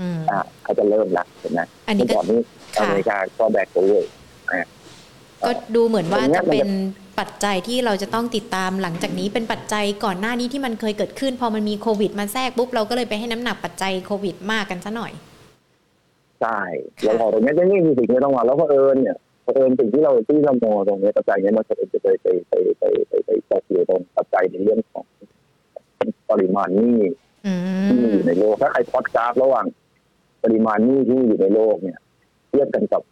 [0.00, 2.38] อืมอ่าเขาจะเริ่มละเห็นไหมอันนี้เมื่อก็ก่อนนี้
[2.78, 4.11] อค่ะเมริกาก็แบนหัวเว่ย
[5.44, 6.70] ก็ดูเหมือนว่าตรงเนี้จะยเป็น
[7.20, 15.12] ปัจจัยที่เราจะต้องติดตามหลังจากนี้เป็นปัจจัยก่อนหน้านี้ที่มันเคยเกิดขึ้น พอมันมีโควิดมาแทรกปุ๊บเราก็เลยไปให้น้ำหนักปัจจัยโควิดมากกันซะหน่อย
[16.40, 16.61] ใช่
[17.02, 25.05] แล้วพอตรงเนี้ยจะนี่คือสิ่งที่ต้องมาแล้วก็เอิญเนี่ยเผอิญสิ่งที่เราที่เรามองตรงเนี้ยปัจจัยเนี้ยมันจะไปไปไปไปไปไปไปตกอยู่ตรงปัจจัยในเรื่องของ
[26.31, 26.98] ปริมาณหนี้
[27.46, 27.55] อื
[27.87, 29.66] ที่มีมอยู่ในโลกถ้าใครพอดกราฟระหว่าง
[30.44, 31.98] ปริมาณหนี้ที่มีอยู่ในโลกเนี่ย
[32.50, 33.02] เทียบกันกับ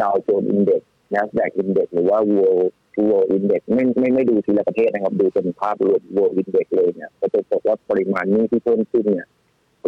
[0.00, 2.70] ดาวโจนส์อินเด็กซ์นะแบกอินเด็กซ์หรือว่า world
[3.08, 9.26] world index ไม่ไม่ไม่ดูทีละประเทศนะครับ ดูเป็นภาพรวม world index เลยเนี่ยก็จะพบว่าปริมาณหนี้ที่เพิ่มขึ้นเนี่ย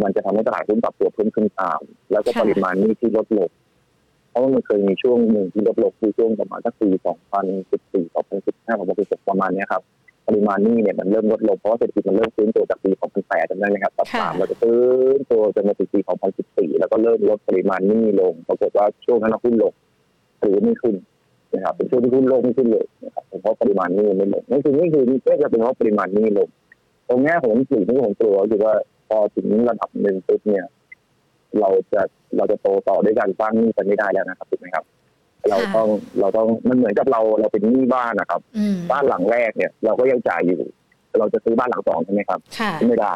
[0.04, 1.80] มันจะทำให้ตลาดหุ้นปรับตัวเพิ่มขึ้นตาม
[2.12, 3.50] แล้วก็ปริมาณหนี้ที่ลดลง
[4.30, 6.88] เพราะว่ามันเคยมีช่วงหนึ่งที่ลดลงคือช่วงประมาณสักปี
[7.52, 9.82] 2014 2015 2016ประมาณเนี้ยครับ
[10.28, 14.76] ปริมาณหนี้เนี่ยมันเริ่มลดลงเพราะว่าเศรษฐกิจมันเริ่มฟื้นตัวจากปี 2008จำได้ไหมครับตัดตามเราจะฟื้
[15.16, 16.00] นตัวจนมาถึงปี
[16.40, 19.72] 2014 แล้วก็เริ่มลดปริมาณหนี้ลงปรากฏว่าช่วงนั้นหุ้นลง
[20.40, 20.94] หรือไม่ขึ้น
[21.54, 26.48] นะครับเป็นช่วงที่หุ้นโลกไม่ขึ้นเลยนะครับเพราะปริมาณหนี้ไม่ลงนั่นคือนี่คือนี่ก็จะเป็นเพราะปริมาณหนี้ลง
[27.08, 28.74] ตรงเนี้ยผมสิ่งที่ผมกลัวก็คือว่า
[29.08, 30.64] พอถึงระดับหนึ่งปุ๊บเนี่ย
[31.60, 32.02] เราจะ
[32.36, 34.84] เราจะโตต่อด้วยการสร้างหนี้กันไม่ได้แล้วนะครับถูกไหมครับ
[35.48, 35.88] เราต้อง
[36.20, 40.60] เราต้องมันเหมือนกับเราเราเป็นหนี้บ้านนะครับอืมบ้านหลังแรกเนี่ย เราก็ยังจ่ายอยู่
[41.18, 43.14] เราจะซื้อบ้านหลังสองใช่ไหมครับค่ะไม่ได้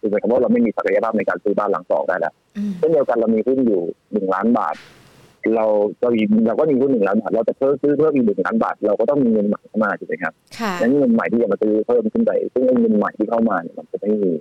[0.00, 4.76] คือหมายความว่าเราไม่มีศักยภาพในการซื้อบ้านหลังสองได้แล้วอืมเช่นเดียวกันเรามีหุ้นอยู่หนึ่งล้านบาท
[5.54, 5.64] เรา
[6.00, 14.32] เรามีเราก็มีหุ้นหนึ่งล้านบาทเราจะเพิ่มซื้อเพิ่มอีกหนึ่งล้านบาท เราก็ต้องมีเงินใหม่เข้ามาถูกไหมครับค่ะนั้นเงินใหม่ที่จะมาซื้อเพิ่มขึ้นไปซึ่งไอ้เงินใหม่ที่เข้ามาเนี่ยมันจะไม่มี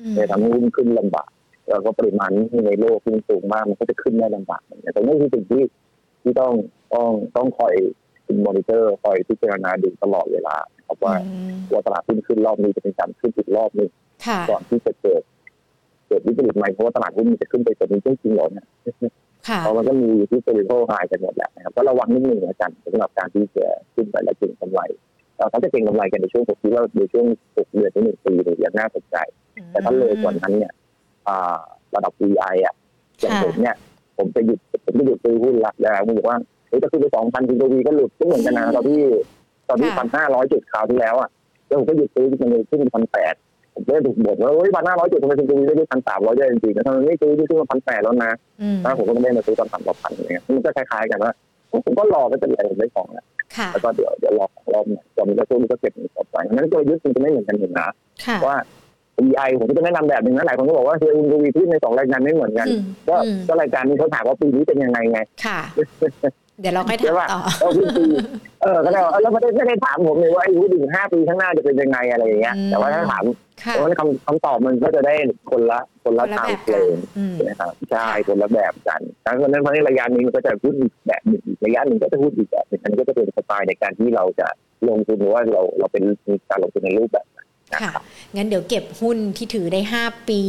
[0.00, 1.30] อืมเลยทำให้หุ้นขึ้นลำบาก
[1.68, 5.62] แล้วก็ปริมาณที่ในโลกขึ้นสูงมากมันก็จะขึ้นได้ลำบากเหมือนกันแต่นี่คือสิ่งที่
[6.22, 6.52] ที่ต้อง
[6.94, 7.74] ต้องต้องคอย
[8.26, 13.88] คุมอนิเตอร์คอยพิจารณาดูตลอดเวลานะครับว่าอืมว่าตลาดหุ้นขึ้นรอบนี้จะเป็นการขึ้นอีกรอบหนึง
[14.26, 15.22] ค่ะก่อนที่จะเกิด
[16.06, 18.66] เกิดวิกฤตใหม่เพราะว่าตลาดหุ้นมันจะขึ้นไปตรงนี้จริงๆเหรอเนี่ย
[19.48, 24.80] ค่ะเพราะมันก็มีที่เซอร์วิโไฮกันหมดแหละนะครับก็ระวังนิดนึงนะจันสำหรับการที่จะขึ้นไปและเก็งกำไร
[25.36, 29.16] เอ่อเขาจะเก็งกำไรกันในช่วงผมคิดว่าในช่วงหกเดือนถึงหนึ่งปีเนี่ยยังน่าสนใจ
[29.70, 30.72] แต่ถ้าเลยกว่านั้นเนี่ย
[31.28, 31.58] อ่า
[31.94, 32.74] ระดับ VI อะ
[33.20, 33.76] อย่างผมเนี่ย
[34.20, 39.00] ผมจะหยุดผมจะหยุดซื้อหุ้นละแล้วผมบอกว่าเฮ้ยจะขึ้นไปสองพันทีวีก็หลุดก็เหมือนกันนะตอนที่
[39.68, 41.28] ตอนที่พันห้าร้อยจุดคราวที่แล้วอะ
[41.66, 43.34] แล้วผมก็หยุดซื้อมันเลยขึ้นพันแปด
[43.74, 51.32] ผมก็เลยถูกบ่นว่าเฮ้ยพันห้าร้อยจุดทำไมทีวีได้พันสามร้อยได้จริงๆนะทำไมไม่ซื้อที่ขึ้นมาพันแปดแล้วนะอืมแล้วผมก็ไม่ได้มาซื้อตอนต่ำกว่าพันอย่างเงี้ยมันก็คล้ายๆกันว่า
[51.84, 57.88] ผมก็รอไม่เป็นไรผมได้ของแล้วค่ะแล้วก็เดี๋ยวเดี๋ยวรอของรอบหนึ่งตอนนี้ก็ช่วงนี้ก็เก็บเงินสดไปงั้นตัวยึดจริงจะไม่เหมือนกันหนึ่งนะ
[58.24, 58.56] ค่ะว่า
[59.20, 65.60] PI ผมก็จะแนะนำแบบหนึ่งนะหลายคนก็บอกว่าเฮียคุณกวีพูดในสองรายการไม่เหมือนกันอืมก็อืมก็รายการนี้เขาถามว่าปีนี้เป็นยังไงไงค่ะ
[66.60, 68.04] เดี๋ยวเราค่อยใช่ถามป่ะต่อเออคุณปี
[68.62, 73.24] เออก็ได้ว่าเออแล้วไม่ได้ไม่ได้ถามผมเลยว่าไอ้พูดถึงห้าปีข้างหน้าจะเป็นยังไงอะไรอย่างเงี้ยอืมแต่ว่าถ้าถาม
[73.64, 75.14] ค่ะเพราะว่าคำคำตอบมันก็จะได้
[75.50, 84.48] คนละคนละคนละทางแบบเพลกันงอืมนะครับใช่คนละแบบกันดังนั้นเพราะฉะนั้นระยะนี้มันก็จะพูดอีกแบบหนึ่งอีกระยะหนึ่งก็จะพูดอีกแบบหนึ่งอันนี้ก็จะเป็นสไตล์ในการที่เราจะ
[84.88, 87.39] ลงทุนหรือว่าเราเราเป็นมีการลงทุนในรูปแบบนั้นนะ
[87.82, 87.92] ค่ะ
[88.36, 90.40] งั้นเดี๋ยวเก็บหุ้นที่ถือได้ 5 ปี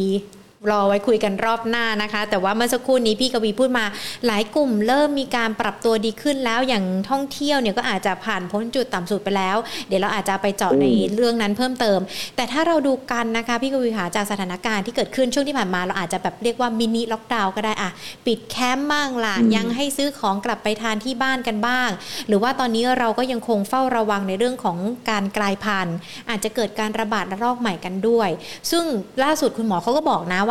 [0.69, 3.85] รอไว้คุยกันรอบหน้านะคะ แต่ว่าเมื่อสักครู่นี้พี่กวีพูดมา
[4.25, 11.99] หลายกลุ่มเริ่มมีการปรับตัวดีขึ้นแล้วอย่างท่องเที่ยวเนี่ยก็อาจจะผ่านพ้นจุดต่ำสุดไปแล้ว เดี๋ยวเราอาจจะไปเจาะอืมในเรื่องนั้นเพิ่มเติม
[12.35, 17.91] แต่ถ้าเราดูกันนะคะพี่กวีหาจากสถานการณ์ที่เกิดขึ้นช่วงที่ผ่านมาเราอาจจะแบบเรียกว่ามินิล็อกดาวน์ก็ได้อะ
[18.25, 21.89] ปิดแคมป์บ้างล่ะยังให้ซื้อของกลับไปทานที่บ้านกันบ้าง
[22.27, 24.77] หรือว่าตอนนี้เราก็ยังคงเฝ้าระวังในเรื่องของ
[25.09, 25.95] การกลายพันธุ์
[26.29, 28.29] อาจจะเกิดการระบาดระลอกใหม่กันด้วย
[28.71, 28.83] ซึ่ง
[29.23, 30.50] ล่าสุดคุณหมอเขาก็บอกนะว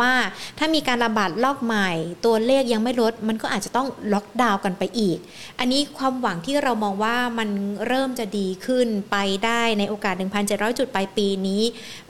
[0.57, 1.89] ถ้ามีการระบาดระลอกใหม่
[2.25, 5.17] ตัวเลขยังไม่ลด มันก็อาจจะต้องล็อกดาวน์กันไปอีก
[5.59, 7.49] อันนี้ความหวังที่เรามองว่ามัน
[7.87, 10.13] เริ่มจะดีขึ้นไปได้ในโอกาส
[10.47, 11.61] 1,700 จุดปลายปีนี้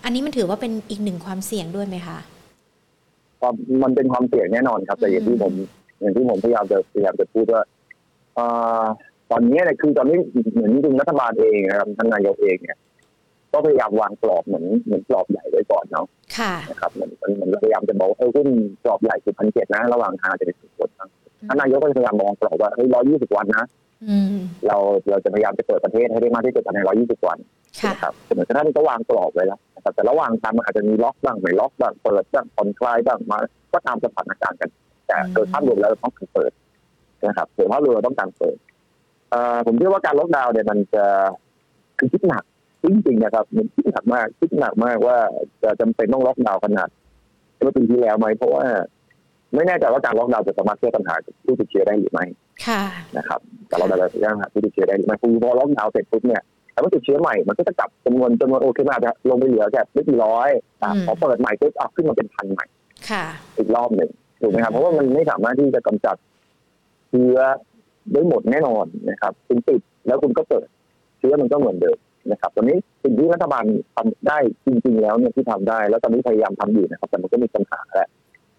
[0.04, 2.18] อันนี้มันถือว่าเป็นอีกหนึ่งความเสี่ยงด้วยไหมคะ
[3.42, 5.54] ความมันเป็นความเสี่ยงแน่นอนครับ แต่อย่างที่ผม
[6.00, 7.62] อย่างที่ผมพยายามจะพยายามจะพูดว่า
[8.36, 8.46] เอ่
[8.82, 8.84] อ
[9.32, 10.18] ตอนนี้เนี่ยคือตอนนี้
[10.54, 12.78] เหมือนจริงๆรัฐบาลเองนะครับท่านนายกเองเนี่ย
[13.54, 16.06] ก็พยายามวางกรอบเหมือนเหมือนกรอบใหญ่ไว้ก่อนเนาะ
[16.38, 18.48] ค่ะนะครับเหมือนเหมือนเหมือนพยายามจะบอกว่าเออหุ้น
[18.84, 21.10] กรอบใหญ่คือพันเจ็ดนะ ระหว่างทางจะเป็นสุดนะ
[21.48, 23.66] ท่านนายกก็พยายามมองกรอบว่าเฮ้ยร้อยยี่สิบวันนะ
[24.10, 24.28] อืม
[24.68, 24.78] เรา
[25.10, 27.38] เราจะพยายามจะเปิดประเทศให้ได้มากที่สุดภายในร้อยยี่สิบวัน
[27.82, 33.38] ค่ะนะครับเหมือนท่านก็วางกรอบไว้แล้วนะครับแต่ระหว่างทางมันอาจจะมีล็อกบ้างไม่ล็อกบ้างเปิดบ้างผ่อนคลายบ้างมา
[33.74, 34.70] ก็ตามสถานการณ์กัน
[35.08, 36.52] แต่โดยภาพรวมแล้วเราต้องการเปิด
[37.28, 38.58] นะครับโดยภาพรวมเราต้องการเปิด
[39.32, 41.06] เอ่อผมเชื่อว่าการล็อกดาวน์เนี่ยมันจะ
[42.00, 42.44] คือคิดหนัก
[42.84, 45.18] จริงๆนะครับ มันคิดหนักมากคิดหนักมากว่า
[45.64, 46.90] จะจำเป็นต้องล็อกดาวน์ขนาด
[47.64, 48.66] เมื่อปีที่แล้วไหมเพราะว่า
[49.56, 51.14] ไม่แน่ใจว่าการล็อกดาวน์จะสามารถแก้ปัญหา
[51.46, 52.26] ผู้ติดเชื้อได้หรือไม่
[52.66, 52.84] ค่ะ
[53.18, 56.42] นะครับแต่เราจะแก้ปัญหาผู้ติดเชื้อได้หรือไม่คือพอล็อกดาวน์เสร็จปุ๊บเนี่ย
[56.74, 60.50] ถ้าว่าติดเชื้อใหม่มันก็จะกลับจำนวนจำนวนโอเคมันอาจจะลงไปเหลือแค่ไม่กี่ร้อย
[60.82, 62.66] อะอืมพอเปิดใหม่ปุ๊บอะขึ้นมาเป็นพันใหม่
[63.10, 63.26] ค่ะ
[63.58, 64.10] อีกรอบหนึ่ง
[64.42, 66.16] ถูกไหมครับเพราะว่ามันไม่สามารถที่จะกำจัด
[67.10, 67.38] เชื้อ
[68.14, 70.68] ได้หมดแน่นอนนะครับ คุณติดแล้วคุณก็เปิด
[71.20, 71.98] เชื้อมันก็เหมือนเดิม
[72.32, 73.64] นะครับตอนนี้สิ่งที่รัฐบาล
[73.96, 78.10] ทำได้จริง ๆ แล้วเนี่ยที่ทำได้ แล้วตอนนี้พยายามทำอยู่นะครับแต่มันก็มีปัญหาแหละ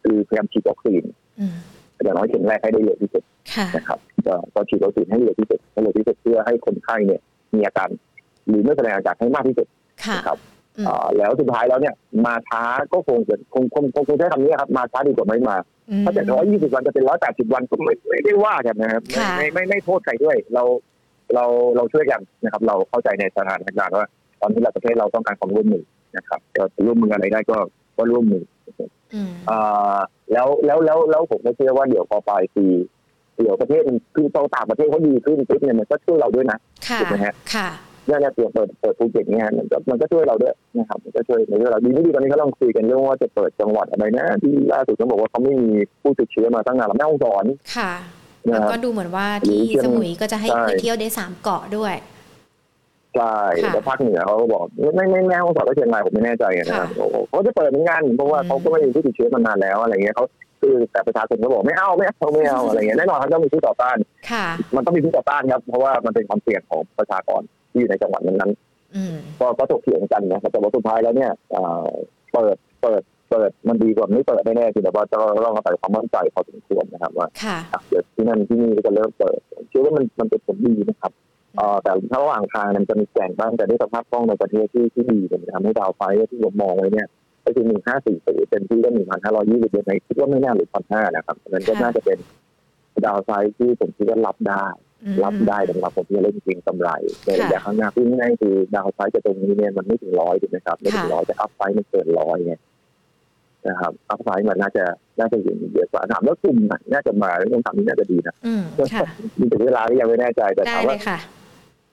[0.02, 1.02] คือพยายามฉีดวัคซีน
[1.40, 1.56] อืม
[2.04, 3.22] อย่างน้อยเข็มแรกให้ได้เร็วที่สุด
[3.54, 7.20] ค่ะนะครับก็ก็ฉีดวัคซีนให้เร็วที่สุดให้เร็วที่สุดเพื่อให้คนไข้เนี่ย
[7.54, 7.88] มีอาการ
[8.48, 9.66] หรือไม่แสดงอาการให้มากที่สุด
[10.04, 10.38] ค่ะนะครับ
[10.78, 11.94] อืมอ่าแล้วสุดท้ายแล้วเนี่ย
[12.26, 15.56] มาช้าก็คงจะคงคงคงคงใช้คำนี้ครับมาช้าดีกว่าไม่มา
[16.04, 20.64] ถ้าจากร้อยยี่สิบวันจะเป็นร้อยแปดสิบวันก็ไม่ไม่ได้ว่ากันนะครับไม่ค่ะไม่ไม่ไม่โทษใครด้วย เรา
[21.34, 21.44] เรา
[21.76, 24.06] เราช่วยกันนะครับ เราเข้าใจในสถานการณ์ว่า
[24.40, 25.84] ตอนนี้เราประเทศเราต้องการความร่วมมือ
[26.16, 27.56] นะครับก็ร่วมมืออะไรได้ก็
[27.96, 28.44] ก็ร่วมมือ
[29.14, 29.98] อืมอ่า
[30.32, 32.66] แล้วแล้วแล้วแล้วผมก็เชื่อว่าเดี๋ยวพอปลายปี
[33.42, 37.68] เดี๋ยวประเทศมันคือตต่างประเทศเขาดีขึ้นปุ๊บเนี่ยมันก็ช่วยเราด้วยนะค่ะถูกไหมฮะค่ะ
[38.06, 45.70] เนี่ยเนี่ยเตรียมเปิดเปิดภูเก็ตเนี่ยมันก็มันก็ช่วยเราด้วยนะครับมันก็ช่วยในเรื่องเราดีไม่ดีตอนนี้เขาลองคุยกันเรื่องว่าจะเปิดจังหวัดอะไรนะที่ล่าสุดเขาบอกว่าเขาไม่มี
[46.02, 47.44] ผู้ติดเชื้อมาตั้งนานแล้วแม่ฮ่องสอน
[47.76, 51.94] ค่ะนะ แล้วครับก็ดูเหมือนว่าที่หรือเชียงสมุยก็จะให้ใช่ไปเที่ยวได้สามเกาะด้วย
[53.16, 60.24] ใช่ค่ะแล้วภาคเหนือเขาก็บอกไม่ไม่ไม่แม่ฮ่องสอนก็เชียงรายผมไม่แน่ใจนะครับค่ะบอกว่าเขาจะเปิดเหมือนกันเพราะว่าอืมเขาก็ไม่มีผู้ติดเชื้อมานานแล้วอะไรเงี้ยเขา
[60.60, 63.96] คือแต่ประชาชนก็บอกไม่เอาไม่เอาไม่เอาอะไรเงี้ยแน่นอนเขาต้องมีผู้ต่อต้าน
[64.30, 68.52] ค่ะมันต้องมีผู้ต่อต้านครับเพราะว่ามันเป็นความเสี่ยงของประชากรที่อยู่ในจังหวัดนั้น
[68.96, 71.88] อืมๆก็ก็ถกเถียงกันนะครับแต่ว่าสุดท้ายแล้วเนี่ยเอ่อ
[72.32, 81.12] เปิดเปิด เปิดมันดีกว่าไม่เปิดแน่ๆคือแต่ว่าจะต้องอาศัยความมั่นใจพอสมควรนะครับว่าค่ะอะเดี๋ยวที่นั่นที่นี่ก็จะเริ่มเปิดผมเชื่อว่ามันมันเป็นผลดีนะครับ
[81.56, 87.06] เอ่อแต่ถ้าระหว่างทางมันจะมีแก่งบ้างแต่ด้วยสภาพคล่องในประเทศที่ที่ดีเนี่ยมันทำให้ดาวไฟที่ผมมองไว้เนี่ย
[87.44, 92.18] ก็คือหนึ่งห้าสี่ศูนย์เป็นที่ก็หนึ่งพันห้าร้อยยี่สิบเดือนไหนคิดว่าไม่น่าหรือพันห้านะครับดังนั้นก็ค่ะน่าจะเป็น
[93.06, 94.66] ดาวไซด์ที่ผมคิดว่ารับได้
[95.04, 96.90] อืมรับได้สำหรับผมที่จะเล่นจริงกำไร
[97.24, 102.54] ในระยะค่ะข้างหน้าพูดง่ายๆคือดาวไซด์จะตรงนี้เนี่ยมันไม่ถึงร้อยถูกไหมครับไม่ถึงค่ะร้อยแต่อัพไซด์มันเกินร้อยไง
[103.68, 104.84] นะครับอัพไซด์มันน่าจะ
[105.18, 108.62] น่าจะอยู่เยอะกว่าถามแล้วกลุ่มไหนน่าจะมาเรื่องคำนี้น่าจะดีนะอืม
[108.94, 111.18] ค่ะมีถึงเวลาที่ยังไม่แน่ใจแต่ได้ถามเลว่ายค่ะ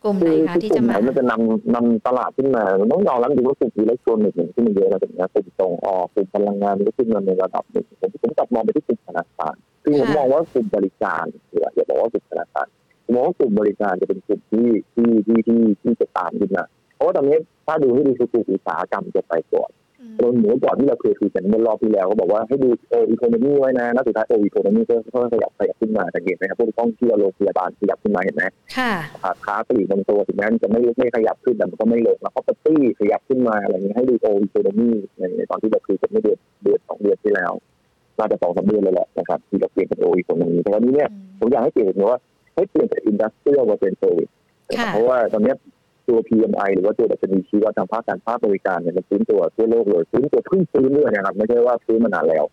[0.03, 12.67] กลุ่มไหนคือคะคืที่อกลุ่จะมไหนมามันจะนำนำตลาดขึ้นมามันต้องยอมรับดีว่ากลุ่มอิเล็กทรอนิกส์เนี่ยที่มันเยอะนะเป็นนะกลุ่มส่งออกกลุ่มพลังงานมันก็ขึ้นมาในระดับหนึ่งผมผมกลับมองไปที่กลุ่มธนาคารคือผมค่ะมองว่ากลุ่มบริการหรืออย่าบอกว่ากลุ่มธนาคาร
[13.05, 16.63] ผมมองว่ากลุ่มบริการจะเป็นกลุ่มที่ที่ที่ที่ที่จะตามขึ้นมา
[16.95, 28.43] เพราะว่าตอนนี้ถ้าดูให้ดีคือกลุ่มอุตสาหกรรมจะไปก่อน อืมโดนหมูก่อนที่เราเคยคุยกันเมื่อรอบที่แล้วก็บอกว่าให้ดูโออีโคโนมีไว้นะแล้วสุดท้ายโออีโคโนมีก็ค่อยๆขยับขยับขึ้นมาสังเกตไหมครับพวกท่องเที่ยวโรงพยาบาลขยับขึ้นมาเห็นไหม
[28.77, 28.91] ค่ะ
[29.23, 37.51] ขาค้าปลีกบางตัวถึงแม้มันจะไม่ไม่ขยับขึ้นแต่มันก็ไม่ลงแล้วก็ปตี้ขยับขึ้นมาอะไรอย่างนี้ให้ดูโออีโคโนมีในในตอนที่เราคุยกันเมื่อเดือนเดือนสองเดือนที่แล้ว
[38.17, 41.09] น่าจะสองสามเดือนเลยแหละนะครับที่เราเปลี่ยนเป็นโออีโคโนมีแต่วันนี้เนี่ย
[41.39, 42.19] ผมอยากให้เปลี่ยนเป็นว่า
[42.55, 44.29] ให้เปลี่ยนจาก industrial มาเป็น service
[44.77, 45.55] ค่ะเพราะว่าตอนเนี้ย
[46.09, 52.45] ตัว PMI หรือว่าตัวดัชนีชี้วัดทางภาคการภาคบริการเนี่ยมันฟื้นตัวทั่วโลกเลยฟื้นตัวเพิ่งฟื้นด้วยนะครับไม่ใช่ว่าฟื้นมานานแล้ว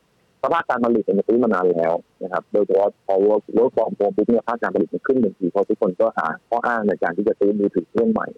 [0.43, 1.93] สภาพการผลิตเนี่ยมันฟื้นมานานแล้ว
[2.23, 8.29] นะครับโดยเฉพาะพอ work work from home ปุ๊บเนี่ยภาคการผลิตมันขึ้นหนึ่งทีเพราะทุกคนก็หาข้ออ้างในการที่จะซื้อมือถือเครื่องใหม่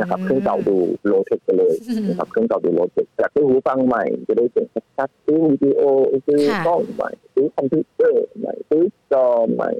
[0.00, 0.76] นะครับเครื่องเก่าดู
[1.06, 1.74] low-tech ไปเลย
[2.08, 5.80] นะครับเครื่องเก่าดู low-tech จากซื้อหูฟังใหม่จะได้เสียงชัดๆซื้อวิดีโอ
[6.26, 8.82] ซื้อกล้องใหม่ซื้อคอมพิวเตอร์ใหม่ซื้อ
[9.12, 9.70] จอใหม่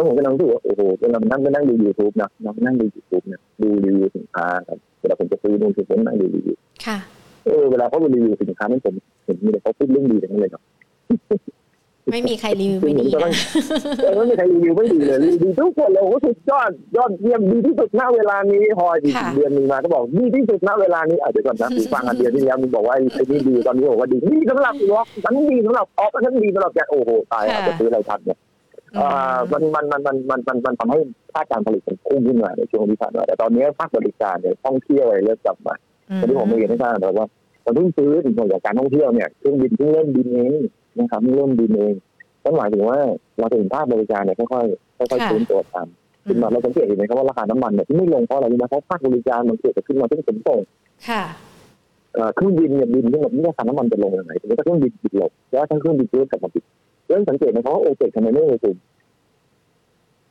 [0.00, 6.98] แล้วผมก็นั่งดูว่าโอ้โหเวลานั่งก็นั่งดูยูทูบนะนั่งนั่งดูยูทูบเนี่ยดูรีวิวสินค้าครับเวลาผมจะซื้อนู่นซื้อนี่นั่งดูรีวิวค่ะ
[7.46, 10.62] เออเวลาเขาไปรีวิวสินค้านี่ผมเห็นมีแต่เขาพูดเรื่องดีทั้งนั้นเลยครับ
[12.10, 13.30] ไม่มีใครรีวิวไม่ดีนะ
[14.04, 28.49] เออไม่มีใครรีวิวไม่ดีเลยรีวิวทุกคนเลยโอ้โหสุดยอดยอดเยี่ยมดีที่สุดณเวลานี้พออีกค่ะเดือนหนึงมาก็บอกดีที่สุดณเวลานี้อาจจะเดี๋ยวก่อนนะผมฟังอันเดือนที่แล้วมันบอกว่าไอ้ไอ้นี่ดีตอนนี้บอกว่าดีดีสำหรับล็อกฉันดีสำหรับออฟฉันดีสำหรับแกโอ้โหตายอาจจะซื้ออะไรทันเนี่ยอ่า
[29.52, 30.98] มันมันมันมันมันมันมันทำให้
[31.34, 35.74] ภาคการผลิตมันพุ่งขึ้นมาในช่วงที่ผ่านมาแต่ตอนนี้ภาคบริการเนี่ยท่องเที่ยวอะไรเริ่มกลับมา
[36.10, 37.26] อืมตอนที่ผมไม่เรียนให้ทราบแต่ว่า
[37.64, 40.52] ตอนเพิ่งซื้อถึงจากการท่องเที่ยวเนี่ยเครื่องบินเพิ่งเริ่มบินเอง
[40.98, 41.94] นะครับเพิ่งเริ่มบินเอง
[42.44, 42.98] นั่นหมายถึงว่า
[43.38, 45.88] เราจะเห็นภาคบริการเนี่ยค่อยๆค่อยๆฟื้นตัวตาม
[46.26, 50.60] ขึ้นมาเราสังเกตเห็นไหมครับว่าราคาน้ำมันเนี่ยที่ไม่ลงเพราะอะไรรู้ไหมเพราะภาคบริการมันเกิดขึ้นมาที่ขนส่ง
[51.08, 51.22] ค่ะ
[52.14, 56.64] เอ่อเครื่องบินเนี่ยบินที่แบบนี่ราคาน้ำมันจะลงยังไงถึงถ้าเครื่องบินบิดลงแล้วถ้าเครื่องบินซื้อกลับมาบิด
[57.10, 58.76] เรื่องสังเกตไหมครับว่าโอเปกทำไมไม่โอซูม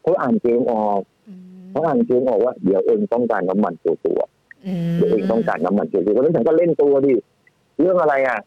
[0.01, 4.19] เขาอ่านเกมออกอืมเขาอ่านเกมออกว่าเดี๋ยวเองต้องการน้ำมันตัวตัว
[4.67, 7.13] อืมเดี๋ยวเองต้องการน้ำมันตัวตัวแล้วฉันก็เล่นตัวดิ
[7.81, 8.39] เรื่องอะไรอะ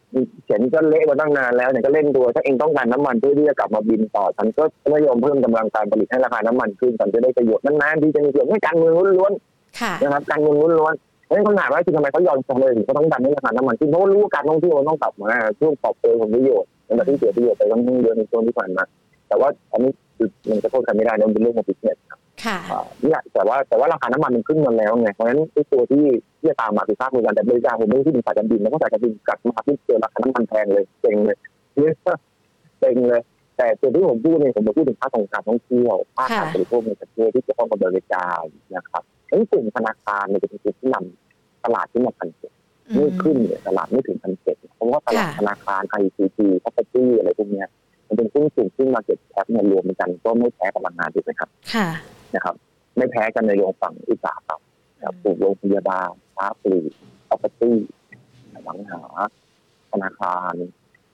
[0.49, 9.31] ฉันก็เละมาตั้งนานแล้วเนี่ยก็เล่นตัวถ้าเองต้องการน้ำมันเพื่อที่จะกลับมาบินต่อฉันก็ไม่ยอมเพิ่มกำลังการผลิตให้ราคาน้ำมันขึ้นฉันจะได้ประโยชน์นานๆที่จะมีประโยชน์ไม่การเมืองล้วน
[9.79, 18.83] ค่ะๆนะครับการเมืองล้วนๆเพราะฉะ นั้นเขาถามว่าคือทำไมเขายอมทำเลยถึงเขาต้องดันให้ราคาน้ำมันขึ้นเพราะว่ารู้ว่าการท่องเที่ยวมันต้องกลับมาช่วงปอบเปผลประโยชน์แต่ที่เสียประโยชน์ไปค่อนข้างเยอะในช่วงที่ผ่านมา
[19.27, 21.97] แต่ว่าอันนี้คือมันจะโทษกันไม่ได้นะมันเป็นเรื่องของบิสเนส
[22.43, 26.05] ค่ะอ่าเนี่ยแต่ว่าแต่ว่าราคาน้ำมันมันขึ้นมาแล้วไงเพราะฉะนั้นไอ้ตัวที่
[26.39, 31.37] ที่จะตามมาคือภาคบริการแต่บริการผมไม่ได้ที่เป็นสายการบินแล้วก็สายการบินกลับมาที่เจอราคาน้ำมันแพงเลยเจ๋งเลย
[31.77, 31.93] เนี่ย
[32.79, 33.21] เจ๋งเลย
[33.57, 38.43] แต่ตัวที่ผมพูดเนี่ยผมจะพูดถึงภาคของการท่องเที่ยวภาคการบริโภคในประเทศที่เกี่ยวข้องกับบริการ
[38.75, 41.22] นะครับทั้งกลุ่มธนาคารเนี่ยจะเป็นกลุ่มที่นำ
[41.65, 42.51] ตลาดที่มาพันเจ็ด
[42.95, 47.67] ไม่ขึ้นเนี่ยตลาดไม่ถึงพันเจ็ดเพราะว่าตลาดธนาคาร ICT property อะไรพวกเนี้ย
[48.07, 51.87] มันเป็นหุ้นกลุ่มที่ market cap เนี่ยรวมกันก็ไม่แพ้พลังงานถูกไหมครับค่ะ
[52.35, 52.55] นะครับ
[52.97, 54.61] ไม่แพ้กันในโรงฝั่งอุตสาหกรรม
[54.97, 56.91] นะครับปลูกโรงพยาบาลค้าปลีก
[57.29, 57.61] ออฟฟิศ
[58.53, 59.01] อสังหา
[59.91, 60.53] ธนาคาร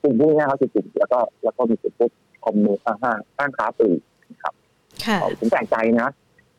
[0.01, 2.11] กลุ่มพวกนี้เขาจะกลุ่มแล้วก็แล้วก็มีกลุ่มพวก
[2.43, 4.53] commerce ห้างห้างค้าปลีกนะครับ
[5.05, 6.09] ค่ะผมแปลกใจนะ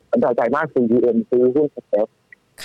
[0.09, 2.07] ผมแปลกใจมาก CPM ซื้อหุ้นสเตป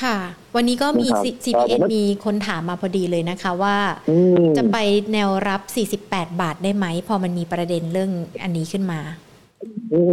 [0.03, 0.17] ค่ะ
[0.57, 3.77] วันนี้ก็มีนะครับ CPN ผมว่ามีคนถามมาพอดีเลยนะคะว่า
[4.11, 4.77] อืมจะไป
[5.13, 5.61] แนวรับ
[6.03, 8.11] 48 บาทได้ไหม พอมันมีประเด็นเรื่อง
[8.43, 9.01] อันนี้ขึ้นมา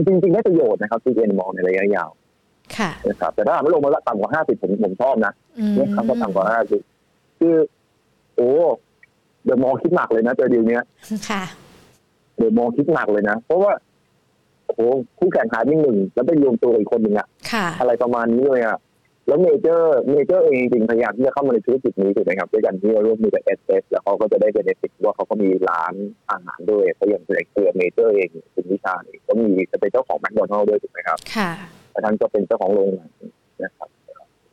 [0.08, 2.10] จริงๆได้ประโยชน์นะครับ CPM มองในระยะยาว
[2.78, 6.46] ค่ะนะครับแต่ถ้าไม่ลงมาละต่ำกว่า 50 ผมผมชอบนะอืมเนี่ยครับก็ต่ำกว่า
[6.92, 7.56] 50 คือ
[8.36, 8.50] โอ้
[9.44, 10.84] เดี๋ยวมองคิดหนักเลยนะเจอดีลเนี้ย
[11.30, 11.44] ค่ะ
[12.38, 13.72] เดี๋ยวมองคิดหนักเลยนะ เพราะว่า
[14.66, 14.82] โอ้โห
[15.18, 18.78] คู่แข่งหายไปหนึ่งแล้วไปรวมตัวอีกคนหนึ่งอะค่ะอะไรประมาณนี้เลยอะ
[19.28, 25.94] แล้วเมเจอร์เมเจอร์เองจริงๆพยายามที่จะเข้ามาในธุรกิจนี้ถูกไหมครับด้วยกันที่ร่วมมือกับเอสเอสแล้วเขาก็จะได้เป็นเอฟิกว่าเขาก็มีร้าน
[26.30, 31.52] อาหารด้วยเพราะอย่างตัวเเมเจอร์เองคุณวิชาเนี่ยก็มีจะเป็นเจ้าของแมคโดนัลด์ด้วยถูกไหมครับค่ะ
[31.92, 33.12] แต่ท่านก็เป็นเจ้าของโรงหนัง
[33.64, 33.90] นะครับ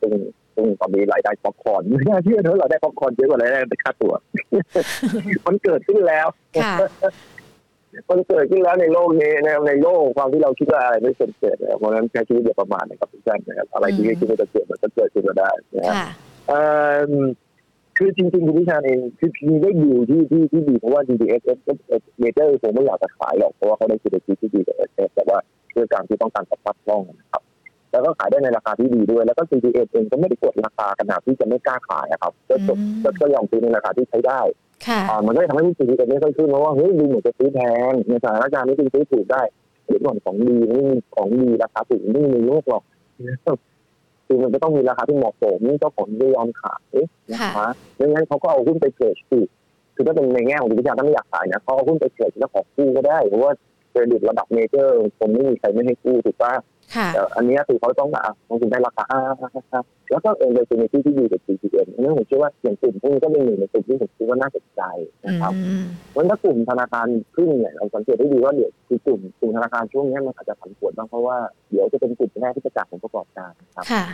[0.01, 0.13] ซึ่ง
[0.55, 4.13] ซึ่งตอนนี้รายได้ป๊อปคอร์นไม่น่าเชื่อเนอะเราได้ป๊อปคอร์นเยอะกว่ารายได้ในค่าตัว
[5.47, 6.75] มันเกิดขึ้นแล้วค่ะ
[8.11, 16.09] มันเกิดขึ้นแล้วในโลกนี้นะครับในโลกความที่เราคิดว่าอะไรไม่เคยเกิดนะครับเพราะฉะนั้นใช้ชีวิตอย่าประมาทนะครับทุกท่านนะครับอะไรที่ไม่คิดว่าจะเกิดมันก็เกิดขึ้นมาได้นะครับค่ะ
[16.49, 16.63] เอิ่
[17.11, 17.13] ม
[17.99, 21.43] คือจริงๆคุณวิชาญเองคือพีได้ดีลที่ที่ที่ดีเพราะว่า DDS
[22.21, 25.39] เมเจอร์ผมไม่อยากจะขายหรอกเพราะว่าเขาได้คุณภาพที่ดีกับ SS แต่ว่า
[25.77, 27.43] ด้วยการที่ต้องการปรับปรุงนะครับ
[27.93, 34.70] แล้วก็ขายได้ในราคาที่ดีด้วย แล้วก็ CPS เองก็ไม่ได้กดราคาขนาดที่จะไม่กล้าขายอะครับก็จบอืมก็ก็ยอมซื้อในราคาที่ใช้ได้ค่ะอ่า
[35.27, 37.59] มันก็เลยทำให้ CPS ไม่ค่อยขึ้นเพราะว่าเฮ้ยดูเหมือนจะซื้อแพ
[37.91, 39.43] งในสถานการณ์นี้คุณซื้อถูกได้
[39.87, 42.83] เดี๋ยวก่อนของดีไม่มีของดีราคาถูกไม่มีในโลกหรอก
[44.27, 46.95] คือมันจะต้องมีราคาที่เหมาะสมเจ้าของจะยอมขาย
[47.33, 49.41] นะคะไม่งั้นเขาก็เอาหุ้นไป trade สิ
[49.95, 53.53] คือถ้าเป็นในแง่ของวิชาถ้าไม่อยากขายนะเขาเอาหุ้นไป trade เจ้าของคู่ก็ได้เพราะว่า
[53.93, 56.63] เครดิตระดับเมเจอร์คงไม่มีใครไม่ให้กู้ถูกป่ะค่ะ
[57.15, 59.05] แต่อันนี้คือเขาต้องมาลงทุนได้ราคา
[59.73, 64.83] ครับแล้วก็เอ็นเดอร์เนที่ที่ดีกับ CPM อันนี้ผมเชื่อว่าอย่างกลุ่มพวกนี้ก็เป็นหนึ่งในกลุ่มที่ผมคิดว่าน่าสนใจ
[65.27, 71.37] นะครับอืมเพราะถ้ากลุ่มธนาคารขึ้นเนี่ยเราสังเกตได้ดีว่าเดี๋ยวคือกลุ่มกลุ่มธนาคารช่วงนี้มันอาจจะผันผวนบ้างเพราะว่า
[71.71, 74.05] เดี๋ยวจะเป็นกลุ่มแรกที่จะจ่ายผลประกอบการครับค่ะ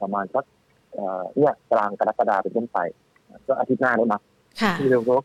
[0.00, 0.44] ประมาณสัก
[1.38, 2.78] เนี่ยกลางกรกฎาเป็นต้นไป
[3.46, 4.20] ก็อาทิตย์หน้าแล้วนะ
[4.62, 5.16] ค่ะเร็วก็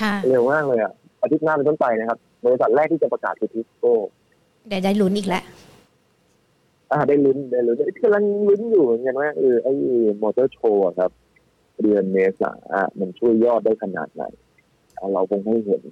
[0.00, 3.94] ค่ะเร็วมากเลยอะอาทิตย์หน้าเป็นต้นไปนะครับบริษัทแรกที่จะประกาศคือทิสโก้
[4.68, 5.42] เดี๋ยวได้ลุ้นอีกแล้ว
[6.92, 9.72] อ่าได้ลุ้นได้ลุ้นกำลังลุ้นอยู่เหมือนกันว่าเออไอ้
[10.22, 11.10] มอเตอร์โชว์ครับ
[11.82, 12.52] เดือนเมษา
[13.00, 14.24] มันช่วยยอดได้ขนาดไหน
[15.14, 15.82] เราคงไม่เห็น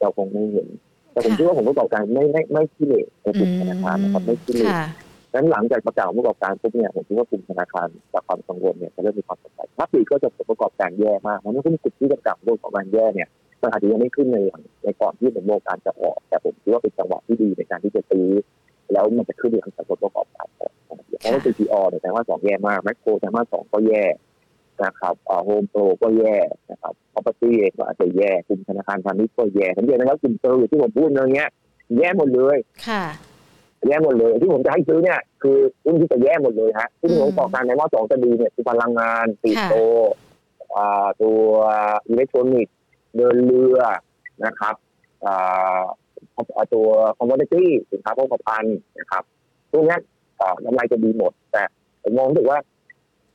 [0.00, 0.68] เราคงไม่เห็น
[1.12, 4.86] แต่ผมคิดว่าผมประกอบการไม่ไม่ไม่ขี้เหร่ในกลุ่มธนาคารนะครับไม่ขี้เหร่ค่ะ
[5.32, 13.28] ดังนั้นหลังจากประกาศผู้ประกอบการปุ๊บเนี่ยผมคิดว่ากลุ่มธนาคารจากความกังวลเนี่ยจะเริ่มมีความสนใจถ้าปีก็จะผลประกอบการแย่มากเพราะฉะนั้นกลุ่มที่ประกาศผู้ประกอบการแย่เนี่ย
[13.62, 14.38] มันอาจจะยังไม่ขึ้นใน
[14.84, 18.26] ในก่อนที่ผลประกอบการจะออก แต่ผมคิดว่าเป็นจังหวะที่ดีในการที่จะซื้อ
[18.92, 24.04] แล้วมันจะขึ้นหลังจากผลประกอบการออกเพราะว่า CPO เนี่ยแต่ว่าสองแย่มากแมคโครแต่ว่าสองก็แย่
[24.84, 26.36] นะครับโฮมโปรก็แย่
[26.70, 31.48] นะครับ property เองก็อาจจะแย่กลุ่มธนาคารพาณิชย์ก็แย่สังเกตนะครับกลุ่มเซอร์วิสที่ผมพูดเนี้ย
[31.98, 32.56] แย่หมดเลย
[32.88, 33.04] ค่ะ
[33.86, 39.74] แย่หมดเลย ที่ผมจะให้ซื้อเนี่ยคือหุ้นที่จะแย่หมดเลยฮะหุ้นของต่อการในมอสองจะดีเนี่ยคือพลังงานปิโต
[40.76, 41.42] อ่าตัว
[42.08, 42.76] อิเล็กทรอนิกส์
[43.16, 43.80] เดินเรือ
[44.44, 44.74] นะครับ
[45.24, 45.80] อ่า
[46.74, 49.22] ตัวคอมมอดิตี้สินค้าโภคภัณฑ์นะครับ
[49.70, 49.96] พวกนี้
[50.64, 51.62] กำไรจะดีหมด แต่
[52.02, 52.58] ผมมองถึงว่า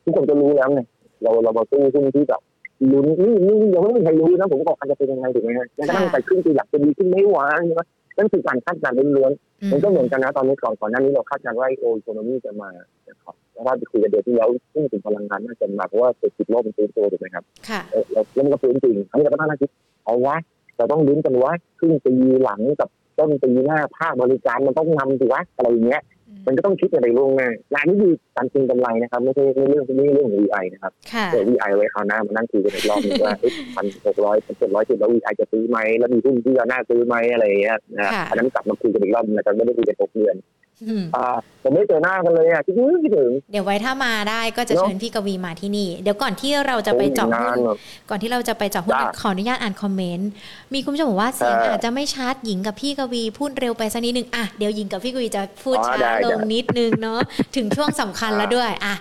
[0.04, 0.82] ทุกคนจะรู้แล้วไง
[1.22, 2.42] เราเรามาสู้หุ้นที่แบบ
[2.92, 7.82] ลุ้นนี่นี่ยังไม่มีใครรู้นะผมบอกกันจะเป็นยังไงถูกไหมฮะยังก็ต้องไปขึ้นคืออยากจะดีขึ้นไม่หวานใช่ไหม
[8.18, 12.70] นั่นคือการคาดการณ์ล้วนๆมันก็เหมือนกันนะตอนนี้ก่อนก่อนหน้านี้เราคาดการณ์ว่าโออีโคโนมีจะมา
[13.10, 17.82] นะครับแล้วว่าคุยกันเดือนที่แล้วซึ่งถึงพลังงานน่าจะมาเพราะว่าเศรษฐกิจโลกมันฟื้นตัวถูกไหมครับค่ะ
[18.12, 19.70] แล้วมันก็ฟื้นจริงอันนี้เราก็ต้องคิด
[20.06, 20.36] เอาวะ
[20.78, 26.04] เราต้องลุ้นกันว่าครึ่งปีหลังกับต้นปีหน้าภาคบริการมันต้องนำสิวะอะไรอย่างเงี้ย
[26.48, 33.34] มันก็ต้องคิดอะไรลงไงงานนี้คือการจริงกำไรนะครับ ไม่ใช่ไม่เรื่องไม่เรื่องของ VI นะครับค่ะเดี๋ยว VI ไว้คราวหน้ามานั่งคุยกันอีกรอบนึงว่า
[33.76, 40.36] พันหกร้อยเจ็ดร้อยจุดแล้ว VI จะซื้อไหมแล้วมีหุ้นที่เราน่าซื้อไหมอะไรอย่างเงี้ยนะอันนั้นกลับมาคุยกันอีกรอบนึงแต่ไม่ได้คุยกันหกเดือน
[40.84, 41.28] อืมอ่า
[41.64, 47.58] ผมไม่เจอหน้ากันเลยอะคิดถึงคิดถึง เดี๋ยวไว้ถ้ามาได้ก็จะเนอะเชิญพี่กวีมาที่นี่ เดี๋ยวก่อนที่เราจะไปเจาะหุ้น
[48.10, 50.30] ก่อนที่เราจะไปเจาะหุ้นจ้าขออนุญาตอ่านคอมเมนต์
[50.74, 57.20] มีคุณผู้ชมบอกว่าเสียงเออออาจจะไม่ชัดหญิงกับพี่กวีพูดเร็วไปสักนิดนึงอะเดี๋ยวหญิงกับพี่กวีจะพูดอ๋อช้าได้ลงได้นิดนึงเนาะ
[57.56, 58.96] ถึงช่วงสำคัญอ่าแล้วด้วยอะ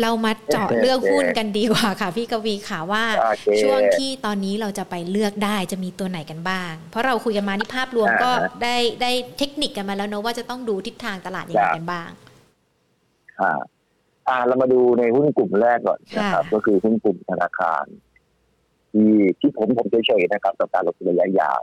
[0.00, 8.30] เรามาเจาะโอเคเรื่องหุ้นโอเคกันดีกว่าค่ะ พี่กวีค่ะว่าโอเคช่วงที่ตอนนี้เราจะไปเลือกได้จะมีตัวไหนกันบ้าง เพราะเราคุยกันมานี่ภาพรวมอ่าก็
[8.62, 12.08] ได้ได้เทคนิคกันมาแล้วเนอะว่าจะต้องดูทิศทางตลาดยังไงจ้ะกันบ้าง
[13.40, 13.52] อ่า
[14.28, 17.84] อ่าเรามาดูในหุ้นกลุ่มแรกก่อนนะครับค่ะก็คือหุ้นกลุ่มธนาคาร
[18.92, 21.60] ที่ที่ผมผมเฉยๆนะครับกับการลงทุนระยะยาว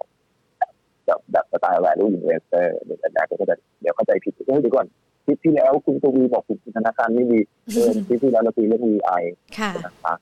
[1.05, 7.39] แบบแบบสไตล์ value investor เดี๋ยวอาจารย์ก็จะเดี๋ยวเข้าใจผิดเฮ้ยเดี๋ยวก่อนค ลิปที่แล้วคุณตวีบอกคุณธนาคารไม่ดี
[7.73, 9.23] เออคลิปที่แล้วเราคุยเรื่อง VI
[9.57, 10.17] ค่ะนะครับ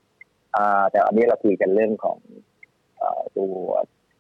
[0.56, 2.18] อ่าแต่อันนี้เราคุยกันเรื่องของ
[2.98, 3.54] เอ่อตัว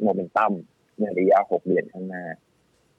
[0.01, 0.51] โมเมนตัม
[0.99, 2.25] ในระยะหกเดือนข้างหน้า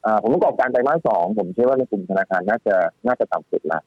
[0.04, 2.74] อ่าผมประกอบการไตรมาสสองผมเชื่อว่าในกลุ่มธนาคารน่าจะ
[3.06, 3.80] น่าจะต่ำสุดละ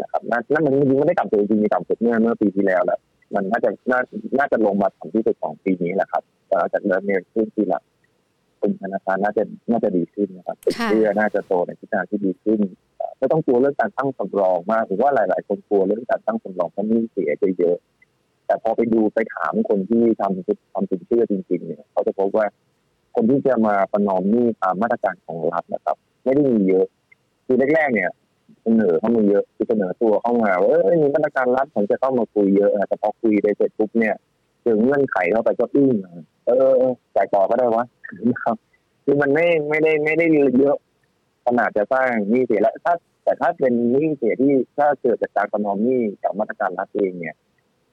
[0.00, 2.98] นะครับน่าน่ามันจริงๆไม่ได้ต่ำสุดจริงๆมีต่ำสุดเมื่อเมื่อปีที่แล้วแหละ
[3.34, 4.00] มันน่าจะน่า
[4.38, 7.80] น่าจะลงมาต่ำที่สุดของปีนี้แหละครับแต่หลังจากเริ่มเนี่ยขึ้นปีละ
[8.60, 12.60] กลุ่มธนาคารน่าจะน่าจะดีขึ้นนะครับติดค่ะเชื่อน่าจะโตในทิศทางที่ดีขึ้น
[12.96, 22.46] เอ่อไม่ต้องกลัวเรื่องการตั้งสำรองมากผมว่าหลาย ๆ คนกลัวเรื่องการตั้งสำรองเพราะหนี่เสียเยอะๆแต่พอไปดูไปถามคนที่ทำทำสินเชื่อจริง ๆ เนี่ยเขาจะพบว่า
[23.14, 26.86] คนที่จะมาประนอมหนี้ตามมาตรการของรัฐนะครับ ไม่ได้มีเยอะ
[27.46, 28.10] คือแรก ๆ เนี่ย
[28.62, 34.14] เสนอเข้ามาเยอะคือเสนอตัวเข้ามาว่าเออมีมาตรการรัฐผมจะเข้ามาคุยเยอะนะแต่พอคุยไปเสร็จปุ๊บเนี่ย
[34.64, 36.12] ถึงเงื่อนไขเข้าไปก็อึ้งนะ
[36.46, 36.70] เออ
[37.16, 37.86] จ่ายต่อก็ได้วะนะ
[38.44, 38.56] ครับ
[39.04, 40.26] คือมันไม่ไม่ได้ไม่ได้
[40.58, 40.76] เยอะ
[41.46, 47.34] ขนาดจะสร้างหนี้เสียแล้วถ้า แต่ถ้าเป็นหนี้เสียที่ถ้าเกิดจากการประนอมหนี้จากมาตรการรัฐเองเนี่ย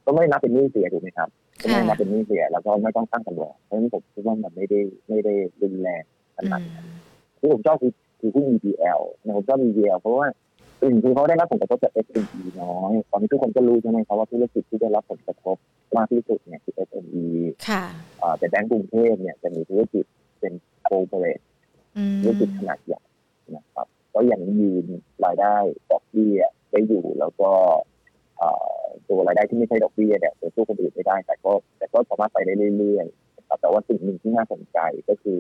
[0.06, 1.30] ก็ไม่นับเป็นหนี้เสียถูกไหมครับ
[1.62, 6.04] ก็ไม่ค่ะนับเป็นหนี้เสียแล้วก็ไม่ต้องตั้งสำรองเพราะฉะนั้นผมคิดว่ามันไม่ได้ไม่ได้รุนแรง
[6.36, 6.86] ขอืนาดมนั้น
[7.40, 10.28] ที่ผมชอบคือคือหุ้น EPL นะผมชอบ EPL เพราะว่า
[10.90, 15.58] หนึ่งคือเขาได้รับผลกระทบจาก SME น้อยตอนนี้ทุกคนก็รู้ใช่ไหมครับว่าธุรกิจที่ได้รับผลกระทบ
[15.98, 17.26] มากที่สุดเนี่ยคือ SME
[17.68, 17.84] ค่ะ
[18.22, 20.06] อ่าแต่แบงก์กรุงเทพเนี่ยจะมีธุรกิจ
[20.40, 21.40] เป็นโคเปอเรท
[21.98, 23.02] อืมธุรกิจขนาดใหญ่
[23.56, 24.86] นะครับก็ยังยืน
[25.26, 25.56] รายได้
[25.92, 26.42] ดอกเบี้ย
[26.72, 27.50] ได้อยู่แล้วก็
[28.38, 34.80] เอ่อตัวรายได้ที่ไม่ใช่ดอกเบี้ยเนี่ยจะสู้คนอื่นไม่ได้ แต่ก็แต่ก็สามารถไปได้เรื่อยๆนะครับแต่ว่าสิ่งหนึ่งที่น่าสนใจ
[35.10, 35.38] ก็คือ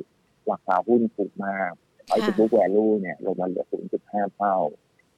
[0.51, 1.71] ราคาหุ้นถูกมาก
[2.07, 3.65] ไอ้ book value เนี่ยลงมาเหลือ
[3.99, 4.55] 0.5 เท่า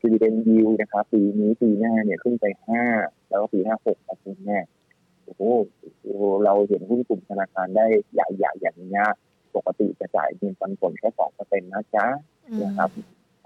[0.05, 2.45] dividend yield นะครับปีนี้ปีหน้าเนี่ยขึ้นไป
[2.87, 4.59] 5แล้วก็ปีหน้า6นะคุณแม่
[5.23, 5.41] โอ้โห
[6.45, 9.07] เราเห็นหุ้นกลุ่มธนาคารได้ใหญ่ๆอย่างเงี้ย
[9.55, 12.07] ปกติจะจ่ายเงินปันผลแค่สองเปอร์เซ็นต์นะจ๊ะ
[12.63, 12.89] นะครับ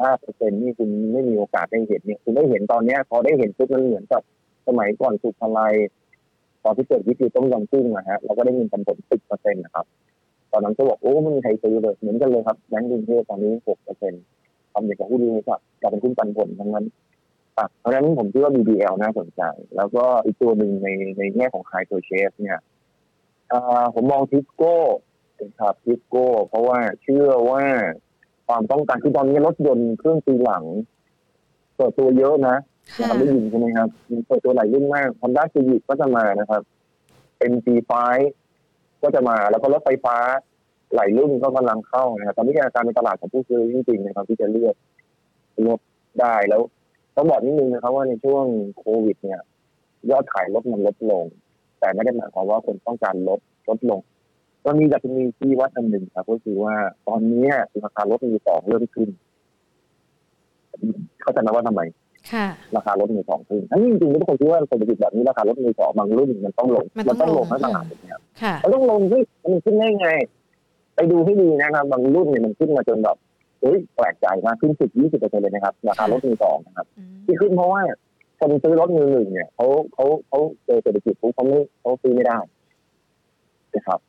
[0.02, 4.22] ห้าเปอร์เซ็นต์นี่คุณไม่มีโอกาสได้เห็นเนี่ยคุณได้เห็นตอนเนี้ยพอได้เห็นปุ๊บมันเหมือนกับ
[4.68, 5.76] สมัยก่อนสุภาลัย
[6.64, 9.86] ตอนที่เกิดวิกฤตต้องยำกุ้งนะฮะเราก็ได้เงินปันผลสิบเปอร์เซ็นต์นะครับ
[10.52, 14.24] ตอนนั้นก็บอกโอ้ไม่มีใครซื้อเลยเหมือนกันเลยครับแบงก์กรุงเทพตอนนี้หกเปอร์เซ็นต์
[14.74, 16.86] ทำอย่างกับหุ้นนี้ครับจะเป็นหุ้นปันผลทั้งนั้น
[17.80, 19.42] เพราะฉะนั้นผมคิดว่า BBL น่าสนใจ
[19.76, 22.60] แล้วก็อีกตัวหนึ่งในในแง่ของคายตัวเชฟเนี่ย
[23.96, 24.78] ผมมองทิสโก้
[25.62, 27.64] ครับทิสโก้ เพราะว่าเชื่อว่า
[28.48, 30.64] ความต้องการคือตอนนี้รถยนต์เครื่องตีหลัง
[31.76, 32.56] เปิดตัวเยอะนะ
[33.00, 36.62] นะครับได้ยินใช่ไหมครับมีเปิดตัวหลายรุ่นมาก Honda Civic ก็จะมานะครับ
[37.52, 37.94] MG5
[39.04, 40.18] ก็จะมาแล้วก็รถไฟฟ้า
[40.96, 44.76] หลายรุ่นก็กำลังเข้านะครับตอนนี้การในตลาดของผู้ซื้อจริงๆนะครับที่จะเลือก
[45.68, 45.80] รถ
[46.22, 46.62] ได้แล้ว
[47.16, 48.46] ต้องบอกนิดนึงนะครับว่าในช่วง
[48.78, 49.40] โควิด เนี่ย
[50.12, 51.24] ยอดขายรถมันลดลง
[51.80, 54.00] แต่ไม่ได้หมายความว่าคนต้องการลดลดลง
[54.66, 56.76] ตอนนี้จะมีที่วัดอันหนึ่งครับ ก็คือว่า
[57.08, 57.48] ตอนนี้
[57.84, 59.10] ราคารถมีสองเริ่มขึ้น
[61.22, 61.82] เขาจะนับว่าทำไม
[62.76, 68.20] ราคารถมีสองขึ้นทั้งจริงๆทุกคนคิดว่าเศรษฐกิจแบบนี้ราคารถมีสองบางรุ่นมันต้องลง มันต้องลงทั้งตลาดเนี่ย
[68.64, 69.22] มันต้องลงที่
[69.52, 70.10] มันขึ้นได้ไง
[71.00, 73.18] ไปดูให้ดีนะครับบางรุ่นเนี่ยมันขึ้นมาจนแบบ
[73.62, 76.88] เฮ้ยแปลกใจมากขึ้นสิบยี่สิบเปอร์เซ็นต์เลยนะครับราคารถมือสองนะครับ
[77.26, 77.82] ที่ขึ้นเพราะว่า
[78.40, 82.38] คนซื้อรถมือหนึ่งเนี่ยเขาเขาเขาเจอเศรษฐกิจปุ๊บเขาไม่เขาซื้อไม่ได้
[83.76, 84.00] นะครับ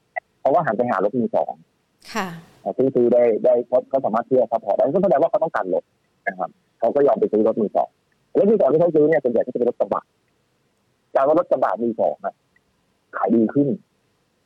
[0.41, 1.53] เพราะว่าหันไปหารถมือสอง
[2.15, 2.29] ค่ะ
[2.79, 3.55] ซื้อซื้อได้ได้
[3.89, 5.85] เขาสามารถเชื่อ support ได้ก็แสดงว่าเขาต้องการรถ
[6.29, 7.89] นะครับเขาก็ยอมไปซื้อรถมือสอง
[8.39, 10.03] รถมือสองที่เขาซื้อเนี่ยส่วนใหญ่ก็จะเป็นรถกระบะ
[11.15, 12.35] จากว่ารถกระบะมือสองนะ
[13.17, 13.69] ขายดีขึ้น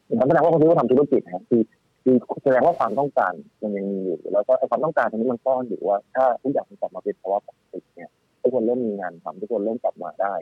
[0.09, 1.63] นะครับแสดงว่าเขาซื้อว่าทำธุรกิจนะคือ
[2.05, 3.33] คือแสดงว่าความต้องการ
[3.63, 8.11] มันยังมีอยู่ แล้วก็ความต้องการตรงนี้มันก้อนอยู่ว่า ถ้าทุกอย่างมันกลับมาเป็นภาวะปกติเนี่ย
[8.43, 10.35] ทุกคนเริ่มมีงานทำทุกคนเริ่มกลับมาได้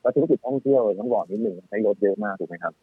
[0.00, 2.74] แล้วธุรกิจท่องเที่ยวต้องบอกนิดหนึ่งใช้รถเยอะมากถูกไหมครับ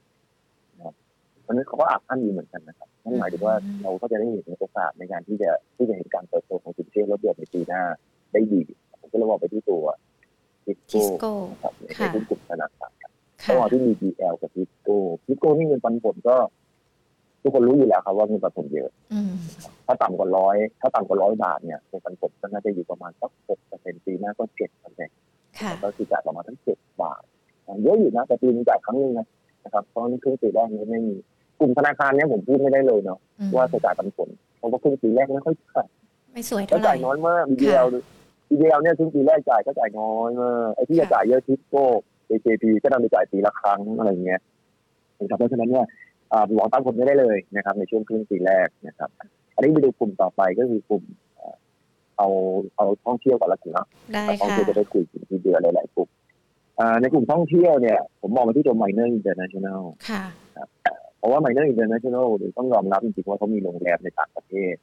[0.78, 0.96] นะครับ
[1.44, 7.84] เพราะนั้นเขาก็อัดอั้นอยู่เหมือนกันนะครับนั่นหมายถึงว่าเราก็จะได้เห็นโอกาสในการที่จะที่จะเห็นการเติบโตของสินเชื่อรถยนต์ในปีหน้า
[8.34, 8.62] ได้ดี
[9.02, 9.84] ผมก็เลยบอกไปที่ตัว
[10.92, 11.32] ทิสโก้
[11.62, 12.92] ครับในหุ้นกลุ่มธนาคาร
[13.50, 16.38] ระหว่างที่มี BBL กับทิสโก้ทิสโก้นี่เงินปันผลก็
[17.42, 18.90] ทุกคนรู้อยู่แล้วครับว่าเงินปันผลเยอะ
[19.86, 25.18] ถ้าต่ำกว่าร้อยถ้าต่ำกว่าร้อยบาทเนี่ยเงินปันผลก็น่าจะอยู่ประมาณสักหกเปอร์เซ็นต์ปีหน้าก็เจ็ดเปอร์เซ็นต์
[25.84, 27.22] ก็คือจ่ายประมาณทั้งเจ็ดบาท
[27.84, 29.14] เยอะอยู่นะแต่ปีนึงจ่ายครั้งนึง
[29.64, 31.16] นะครับเพราะนี่ครึ่งปีแรกนี้ไม่มี
[31.60, 33.20] กลุ่มธนาคารเนี้ยผมพูดไม่ได้เลยเนาะ
[33.56, 35.88] ว่าจะจ่ายปันผลเพราะว่าครึ่งปีแรกไม่ค่อยจ่าย
[36.34, 37.88] ไม่สวยเท่าไหร่จ่ายน้อยมากบีเอล
[38.60, 41.86] บีเอลเนี่ยครึ่งปีแรกจ่ายก็จ่ายน้อยมากไอ้ที่จะจ่ายเยอะทิปโก้
[42.28, 44.42] เอเจพีก็ต้องไปจ่ายปีละครั้งอะไรเงี้ย
[45.38, 45.86] เพราะฉะนั้นเนี่ย
[46.56, 49.10] หวังตามผลไม่ได้เลยนะครับ ในช่วงครึ่งปีแรกนะครับ
[49.56, 51.04] อันนี้ไปดูกลุ่มต่อไปก็คือกลุ่ม
[52.18, 52.28] เอา
[52.78, 53.88] เอาท่องเที่ยวก่อนละกันเนาะ
[54.42, 56.10] ท่องเที่ยวจะได้คุยถึงที่เดือนหลายๆกลุ่ม
[57.02, 60.24] ในกลุ่มท่องเที่ยวเนี่ย ผมมองไปที่ตัว Minor International ค่ะ
[61.18, 64.76] เพราะว่า Minor International หรือต้องยอมรับจริงๆว่าเขามีโรงแรมในต่างประเทศ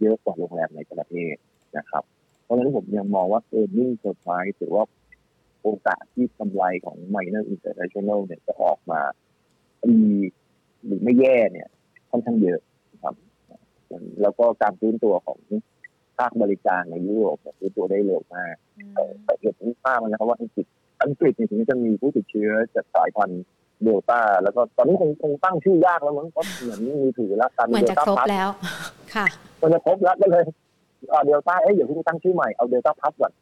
[0.00, 1.34] เยอะกว่าโรงแรมในประเทศ
[1.76, 2.02] นะครับ
[2.44, 4.84] เพราะฉะนั้นผมยังมองว่า earning surprise หรือว่า
[5.62, 9.00] โอกาสที่กำไรของ Minor International เนี่ยจะออกมา
[9.88, 10.00] ดี
[10.86, 11.68] หรือไม่แย่เนี่ย
[12.10, 12.60] ค่อนข้างเยอะ
[13.02, 13.14] ครับ
[14.22, 15.38] แล้วก็การฟื้นตัวของ
[16.18, 18.54] ภาคบริการในยุโรปฟื้นตัวได้เร็วมาก
[19.24, 20.66] แต่เห็นภาพมันนะครับว่าอังกฤษ
[21.02, 23.44] อังกฤษถึงจะมีผู้ติดเชื้อจากสายพันธุ์
[23.82, 28.48] เดลต้าแล้วก็ตอนนี้คงคงตั้งชื่อยากแล้วมั้งก็เหมือนมีถือแล้วการเหมือนจะครบแล้ว
[29.14, 29.26] ค่ะ
[29.60, 30.44] มันจะครบแล้วก็เลย
[31.26, 33.32] เดลต้าเอ้ยเดี๋ยวคุณตั้งชื่อใหม่เอาเดลต้าพัสก่อน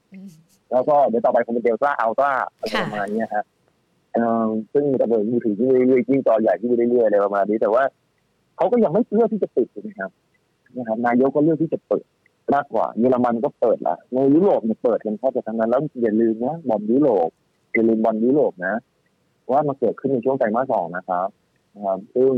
[0.72, 3.44] แล้วก็เดี๋ยวต่อไปคงเป็นเดลต้าอัลต้าอะไรประมาณนี้ฮะ
[4.72, 7.82] ซึ่งระเบิดมือถือที่เรื่อยๆยิ่งจอใหญ่ที่เรื่อยๆอะไรประมาณนี้แต่ว่า
[8.56, 10.10] เขาก็ยังไม่เลือกที่จะปิดนะครับ
[10.76, 12.04] นะครับ นายกก็เลือกที่จะเปิด
[12.54, 17.28] มากกว่าเยอรมันก็เปิดละในยุโรปเนี่ยเปิดกันแทบจะทั้งนั้นแล้วอย่าลืมนะบอลยุโรป
[17.72, 18.74] อย่าลืมบอลยุโรปนะ
[19.52, 21.28] ว่ามันเกิดขึ้นในช่วงไตรมาสสองนะครับ
[21.74, 22.32] นะครับ ซึ่ง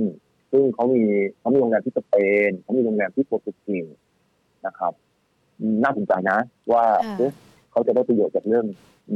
[0.50, 1.02] ซึ่งเขามี
[1.38, 2.14] เขามีโรงแรมที่สเป
[2.48, 3.86] นเขามีโรงแรมที่โปรตุเกส
[4.66, 4.92] นะครับ
[5.82, 6.38] น่าสนใจนะ
[6.72, 6.84] ว่า
[7.70, 8.66] เขาจะได้ประโยชน์จากเรื่อง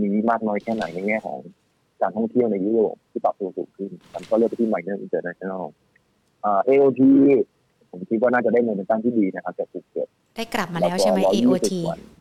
[0.03, 1.39] นี้มากน้อยแค่ไหนในแง่ของ
[2.03, 5.67] การท่องเที่ยวในยุโรปที่ปรับตัวสูงขึ้นมันก็เลือกไปที่ไมเนอร์อินเตอร์เนชั่นแนล
[6.45, 7.01] อ่า AOT
[7.91, 11.73] ผมคิดว่าน่าจะได้โมเมนตัมที่ดีนะครับจากภูเก็ตได้กลับมาแล้วใช่ไหม AOT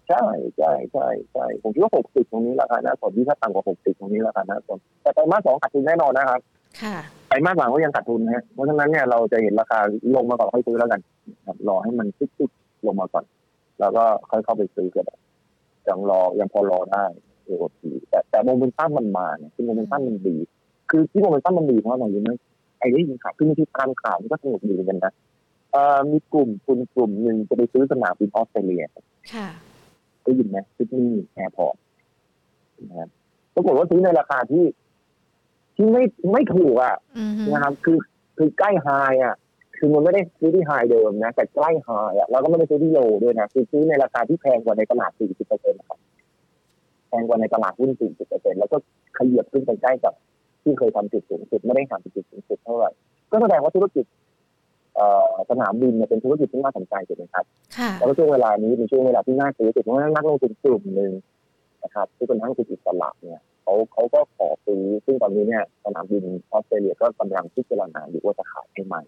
[0.10, 0.26] ใช่
[0.58, 6.40] ใช่ใช่ใช่ผมคิดว่าหกสิบตรงนี้ราคาน่าสนที่ถ้าต่ำกว่าหกสิบตรงนี้ราคาน่าสนแต่ไตรมาสสองขาดทุนแน่นอนนะครับ
[6.82, 6.96] ค่ะ
[7.28, 9.80] ไตรมาสหลังก็ยังขาดทุนนะเพราะฉะนั้นเนี่ยเราจะเห็นราคา
[10.16, 11.02] ลงมาก่อนค่อยซื้อแล้วกัน
[11.68, 13.26] รอให้มันติ๊กๆลงมาก่อน
[13.80, 15.06] แล้วก็ค่อยเข้าไปซื้อกัน
[15.88, 17.06] ยังรอยังพอรอได้
[17.46, 20.36] เอโอทีแต่แต่โมเมนตัมมันมาเนี่ยคือโมเมนตัมมันดี
[20.90, 22.32] คือที่โมเมนตัมมันดีเพราะอะไรรู้ไหม
[22.80, 25.14] ไอ้นี่ยินข่าวคือมันที่การข่าวมันก็สนุกดีเหมือนกันนะ
[25.72, 28.84] เอ่อมีกลุ่มคุณกลุ่มหนึ่งจะไปซื้อสนามบินออสเตรเลีย
[29.34, 29.48] ค่ะ
[30.24, 31.76] ได้ยินไหมซิดนีย์แอร์พอร์ต
[32.90, 33.10] นะครับ
[33.54, 34.66] ปรากฏว่าซื้อในราคาที่
[35.76, 36.96] ที่ไม่ไม่ถูกอะ
[37.54, 37.98] นะครับคือ
[38.38, 38.90] คือใกล้ไฮ
[39.24, 39.36] อะ
[39.78, 41.90] คือมันไม่ได้ซื้อที่ไฮเดิมนะแต่ใกล้ไฮ
[42.20, 46.05] อะแล้วก็ไม่ได้ซื้อที่โลด้วยนะคือซื้อในราคาที่แพงกว่าในตลาด40เปอร์เซ็นต์นะครับแพ
[47.20, 48.78] งกว่าในตลาดหุ้น 40เปอร์เซ็นต์แล้วก็
[49.18, 50.14] ขยับขึ้นไปใกล้กับ
[50.64, 52.90] ที่เคยทำจุดสูงสุดไม่ได้ห่างจากจุดสูงสุดเท่าไหร่
[53.32, 54.06] ก็แสดงว่าธุรกิจ
[55.50, 57.46] สนามบินเนี่ยเป็นธุรกิจที่น่าสนใจถูกไหมครับ
[57.98, 61.12] แล้วช่วงเวลานี้เป็นช่วงเวลาที่น่าซื้อถูกเพราะว่านักลงทุนกลุ่มหนึ่ง
[61.84, 69.02] นะครับที่เป็นนักลงทุนอิสระเนี่ยเขาเขาก็ขอซื้อซึ่งตอนนี้เนี่ยสนามบินออสเตรเลียก็กำลังพิจารณาอยู่ว่าจะขายให้ใหม่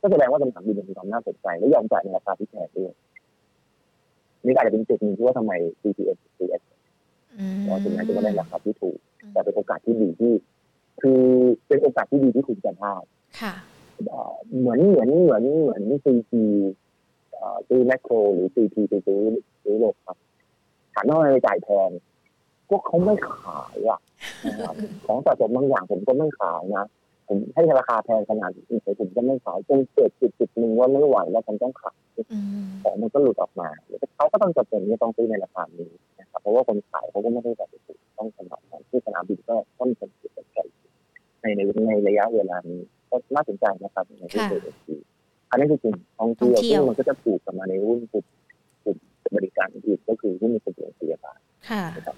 [0.00, 2.92] ก็แสดงว่าสนามบินมีความน่าสนใจและยอมจ่ายในราคาที่แพงด้วย
[4.44, 6.62] นี่อาจจะเป็นจุดหนึ่งที่ว่าทำไม CPS CS
[7.66, 8.98] เราถึงแม้จะไม่ได้ราคาที่ถูก
[9.32, 10.32] แต่เป็นโอกาสที่ดีที่
[11.00, 11.22] คือ
[11.66, 13.04] เป็นโอกาสที่ดีที่คุณจะพลาด
[14.58, 16.42] เหมือนเหมือนเหมือนเหมือนซีพี
[17.68, 19.20] ซื้อแมคโคร หรือซีพีไปซื้อ
[19.62, 20.16] ซื้อโลกครับ
[20.94, 21.90] ถามว่าอะไรจ่ายแพง
[22.70, 24.00] ก็เขาไม่ขายอะ
[25.06, 26.84] ของสะสมบางอย่างผมก็ไม่ขายนะ
[27.28, 28.64] ผมให้ราคาแพงขนาดนี้
[29.00, 31.98] ผมจะไม่ขายจนเกิดจุดจุดหนึ่งว่าไม่ไหวแล้วผมต้องขาย
[32.82, 33.68] ของมันก็หลุดออกมา
[34.16, 37.68] เขาก็ต้องจำเป็นที่ต้องซื้อในราคานี้นะครับเพราะว่าคนขายเขาก็ไม่ได้แบบ
[38.18, 40.58] ต้องสมัครที่สนามบินก็ต้องเป็นจุดสนใจ
[41.40, 44.98] ในในในระยะเวลานี้ก็น่าสนใจนะครับในที่เกิดขึ้น
[45.50, 48.24] อันนี้คือกลุ่มท่องเที่ยวซึ่งมันก็จะผูกกับมาในหุ้นกลุ่ม
[48.84, 48.96] กลุ่ม
[49.36, 51.38] บริการอื่นก็คือหุ้นในกลุ่มโรงพยาบาล
[51.96, 52.16] นะครับ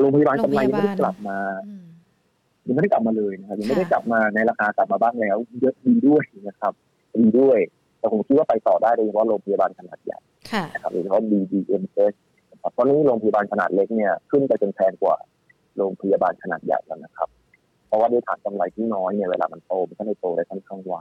[0.00, 1.38] โรงพยาบาลกำไรไม่ได้กลับมา
[2.66, 6.72] ยังไม่ได้กลับมาเลยนะครับยังไม่ได้กลับมาในราคากลับมาบ้างแล้ว เยอะดีด้วยนะครับ
[7.16, 7.58] ดีด้วย
[7.98, 10.18] แต่ผมคิดว่าไปต่อได้โดยเฉพาะโรงพยาบาลขนาดใหญ่
[10.74, 12.14] นะครับโดยเฉพาะ BDMS
[12.72, 15.16] เพราะนี้โรงพยาบาลขนาดเล็กเนี่ยขึ้นไปจนแพงกว่า
[15.76, 17.28] โรงพยาบาลขนาดใหญ่แล้วนะครับ
[17.86, 20.94] เพราะว่าด้วยฐานกำไรที่น้อยเนี่ยเวลามันโตมันก็ไม่โตได้ค่อนข้างไว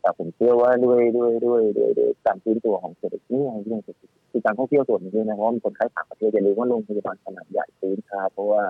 [0.00, 8.62] แต่ผมเชื่อว่าด้วยด้วยด้วยด้วยด้วยการฟื้นตัวของเศรษฐกิจนี่เรื่องเศรษฐกิจคือการท่องเที่ยวส่วนนึงนะเพราะว่ามีคนไข้ต่างประเทศอย่าลืมว่าโรงพยาบาลขนาดใหญ่ฟื้นช้าเพราะว่า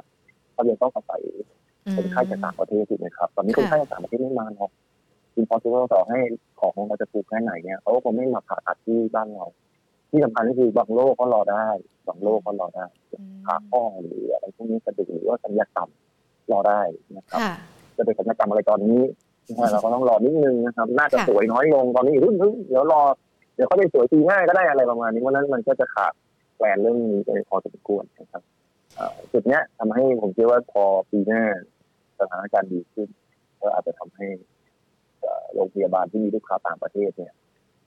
[0.52, 1.22] เขายังต้องอาศัย
[1.96, 4.70] คนไข้จากต่างประเทศถูกไหมครับตอนนี้คนไข้จากต่างประเทศไม่มาหรอก
[5.34, 6.18] อินพอสิเบิลต่อให้
[6.60, 9.46] ของเราจะถูกแค่ไหนเนี่ยเขาก็คงไม่มาผ่าตัดที่บ้านเรา
[10.10, 11.68] ที่สำคัญก็คือบางโรคก็รอได้
[12.08, 12.86] บางโรคก็รอได้
[13.46, 15.88] ผ่าข้อหรืออะไรพวกนี้กระดูกหรือว่าสัญญกรรม
[16.52, 16.80] รอได้
[17.16, 17.40] นะครับ
[17.96, 19.00] จะเป็นสัญญกรรมอะไรตอนนี้
[19.72, 22.34] เราก็ต้องรอนิดนึงนะครับ น่าจะสวยน้อยลงตอนนี้รุ่น
[22.68, 23.00] เดี๋ยวรอ
[23.54, 26.12] เดี๋ยวเขาจะสวยปีหน้าก็ได้อะไรประมาณนี้เพราะนั้นมันก็จะขาด
[26.56, 28.42] แปลนเรื่องนี้ไปพอสมควรนะครับ
[29.32, 31.42] จุดเนี้ยทำให้ผมคิดว่าพอปีหน้า
[32.20, 33.08] สถานการณ์ดีขึ้น
[33.60, 34.26] ก็อาจจะทำให้
[35.54, 37.32] โรงพยาบาลที่มีลูกค้าต่างประเทศเนี่ย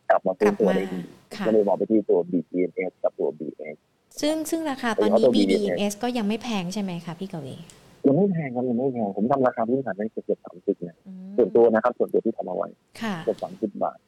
[0.10, 1.02] กลับมาฟื้นตัวได้ดี
[1.46, 3.76] ก็เลยมองไปที่ตัว BDNS กับตัว BS
[4.22, 7.56] ซึ่งซึ่งราคาตอนนี้ BDNS ก็ยังไม่แพงใช่ไหมคะพี่กวี
[8.08, 10.96] ยังไม่แพงครับยังไม่แพงผมทำราคาพื้นฐานได้เกือบสามสิบเนี่ย
[11.38, 12.68] ส่วนตัวนะครับส่วนตัวที่ทำเอาไว้
[13.26, 14.00] เกือบสามสิบบาท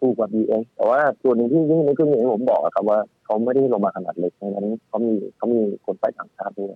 [0.00, 6.74] ถูกกว่า BS แต่ว่าตัวนึงที่ยิ่งในกรณีที่ผมบอกครับว่าเขาไม่ได้ลงมาขนาดเล็กเพราะฉะนั้นเขามีเขามีคนไปต่างชาติด้วย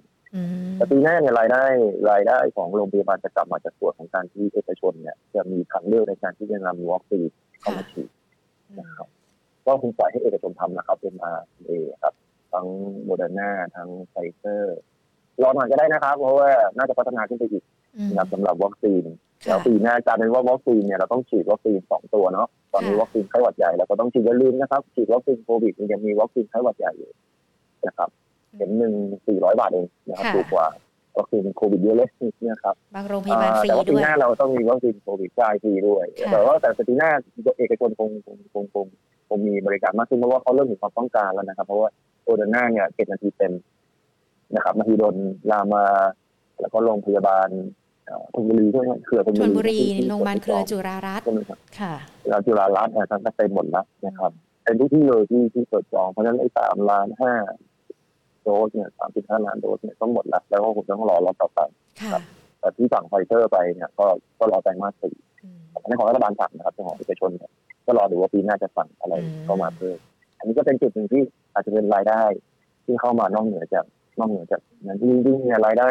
[0.76, 1.64] แต่ปีหน้าเนี่ยรายได้
[2.10, 8.10] รายได้ของโรงพยาบาลจะกลับมาจากส่วนของการที่เอกชนเนี่ย จะมีทางเลือกในการที่จะนำวัคซีนเข้ามาฉีด
[8.80, 9.08] นะครับ
[9.66, 11.30] ก็คงปล่อยให้เอกชนทำนะครับเป็นมา
[11.66, 11.70] เอ
[12.02, 12.14] ครับ
[12.52, 12.66] ทั้ง
[13.04, 14.78] โมเดอร์นาทั้งไฟเซอร์
[15.42, 17.64] รอหน่อยก็ได้นะครับ เพราะว่าน่าจะพัฒนาขึ้นไปอีก
[18.16, 19.04] นะสำหรับวัคซีน
[19.46, 27.10] แล้วปีหน้าการเป็นว่าวัคซีนเนี่ยเราต้องฉีดวัคซีนสองตัวเนาะตอนนี้วัคซีนไข้หวัดใหญ่เราก็ต้องฉีดอย่าลืมนะครับฉีดวัคซีนโควิดยังมีวัคซีนไข้หวัดใหญ่อยู่
[27.86, 28.08] นะครับ
[28.56, 28.92] เข็มหนึ่ง
[29.26, 30.66] สี่ร้อยบาทเองนะครับถูกกว่า
[31.18, 37.10] วัคซีนโควิดเยอะเลยเนี่ยครับบางโรงพยาบาลฟรีด้วยแต่ว่าปีหน้าเราต้องมีวัคซีนโควิดจ่ายฟรีด้วย แต่ว่าแต่ปีหน้า
[37.58, 38.86] เอกชนคงคงคงคง
[39.28, 41.88] คงมีบริการมากขึ้นเพราะว่าเขาเริ่มมีความต้องการแล้วนะครับ เพราะว่า
[42.24, 43.52] โมเดอร์นาเนี่ยเจ็ดนาทีเต็ม
[44.54, 45.14] นะครับนาทีโดน
[45.50, 45.84] ลามา
[46.60, 47.48] แล้วก็โรงพยาบาล
[48.34, 51.26] ธนบุรีด้วยเครือธนบุรีโรงพยาบาลเครือจุฬารัตน์
[51.80, 51.94] ค่ะ
[52.28, 54.30] เราจุฬารัตน์ทั้งเต็มหมดแล้วนะครับ
[54.64, 57.32] เต็มทุกที่เลยที่ที่เปิดจองเพราะฉะนั้นไอ้สามล้านห้า
[58.48, 61.60] โดสเนี่ยสามสิบห้าล้านโดสเนี่ยก็หมดแล้วแล้วก็คงต้องรอรอต่อไป
[62.12, 62.22] ครับ
[62.60, 64.06] แต่ที่สั่งไฟเซอร์ไปเนี่ยก็
[64.38, 65.14] ก็รอไตรมาสสี่
[65.72, 67.50] อันนี้ของรัฐบาลสั่งนะครับของเอกชนเนี่ย
[67.86, 69.98] ก็รอดูว่าปีหน้าจะสั่งอะไรเข้ามาเพิ่ม
[70.38, 71.22] อันนี้ก็เป็นจุดหนึ่งที่
[71.54, 72.22] อาจจะเป็นรายได้
[72.84, 73.84] ที่เข้ามานอกเหนือจาก
[74.18, 75.88] นอกเหนือจากนั้นจริงๆเนี่ยรายได้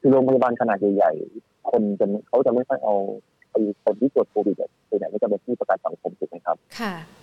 [0.00, 2.94] คือโรงพยาบาลขนาดใหญ่ๆคนจะเขาจะไม่ค่อยเอา
[3.64, 4.56] ไปคนที่ตรวจโควิด
[4.88, 6.56] ส่วนใหญ่ก็จะเป็นที่ประกันสังคมถูกไหมครับ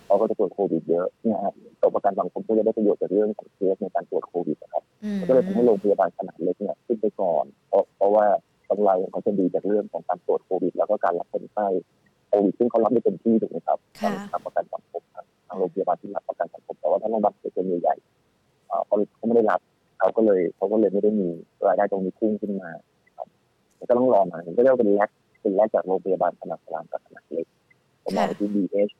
[0.06, 1.38] เขาก็จะตรวจโควิดเยอะเนี่ย
[1.80, 4.82] ตัวประกันสังคมก็จะได้ประโยชน์จากเรื่องของเคสในการตรวจโควิดนะครับ
[5.28, 8.24] ก็เลยทำให้โรงพยาบาลขนาดเล็กเนี่ยขึ้นไปก่อน เพราะเพราะว่า
[8.68, 11.66] กำไรเขาจะดีจากเรื่องของการตรวจโควิด แล้วก็การรับคนไข้
[12.28, 13.78] โควิดซึ่งเขารับได้เต็มที่ถูกไหมครับ
[14.30, 15.02] ทางประกันสังคม
[15.46, 17.94] ทางโรงพยาบาลที่รับประกันสังคมแต่ว่าถ้าโรงพยาบาลเอกชนใหญ่
[18.66, 19.60] เขาเขาไม่ได้รับ
[19.98, 21.28] เขาก็เลยเขาก็เลยไม่ได้มี
[21.66, 22.70] รายได้ตรงนี้พุ่งขึ้นมา
[23.16, 23.26] ครับ
[23.88, 25.10] ก็ต้องรอหน่อยก็เรียกเป็นแลก
[25.40, 27.46] เป็นแลกจากโรงพยาบาลขนาดกลางกับขนาดเล็ก
[28.02, 28.92] ผมมองไปที่ BH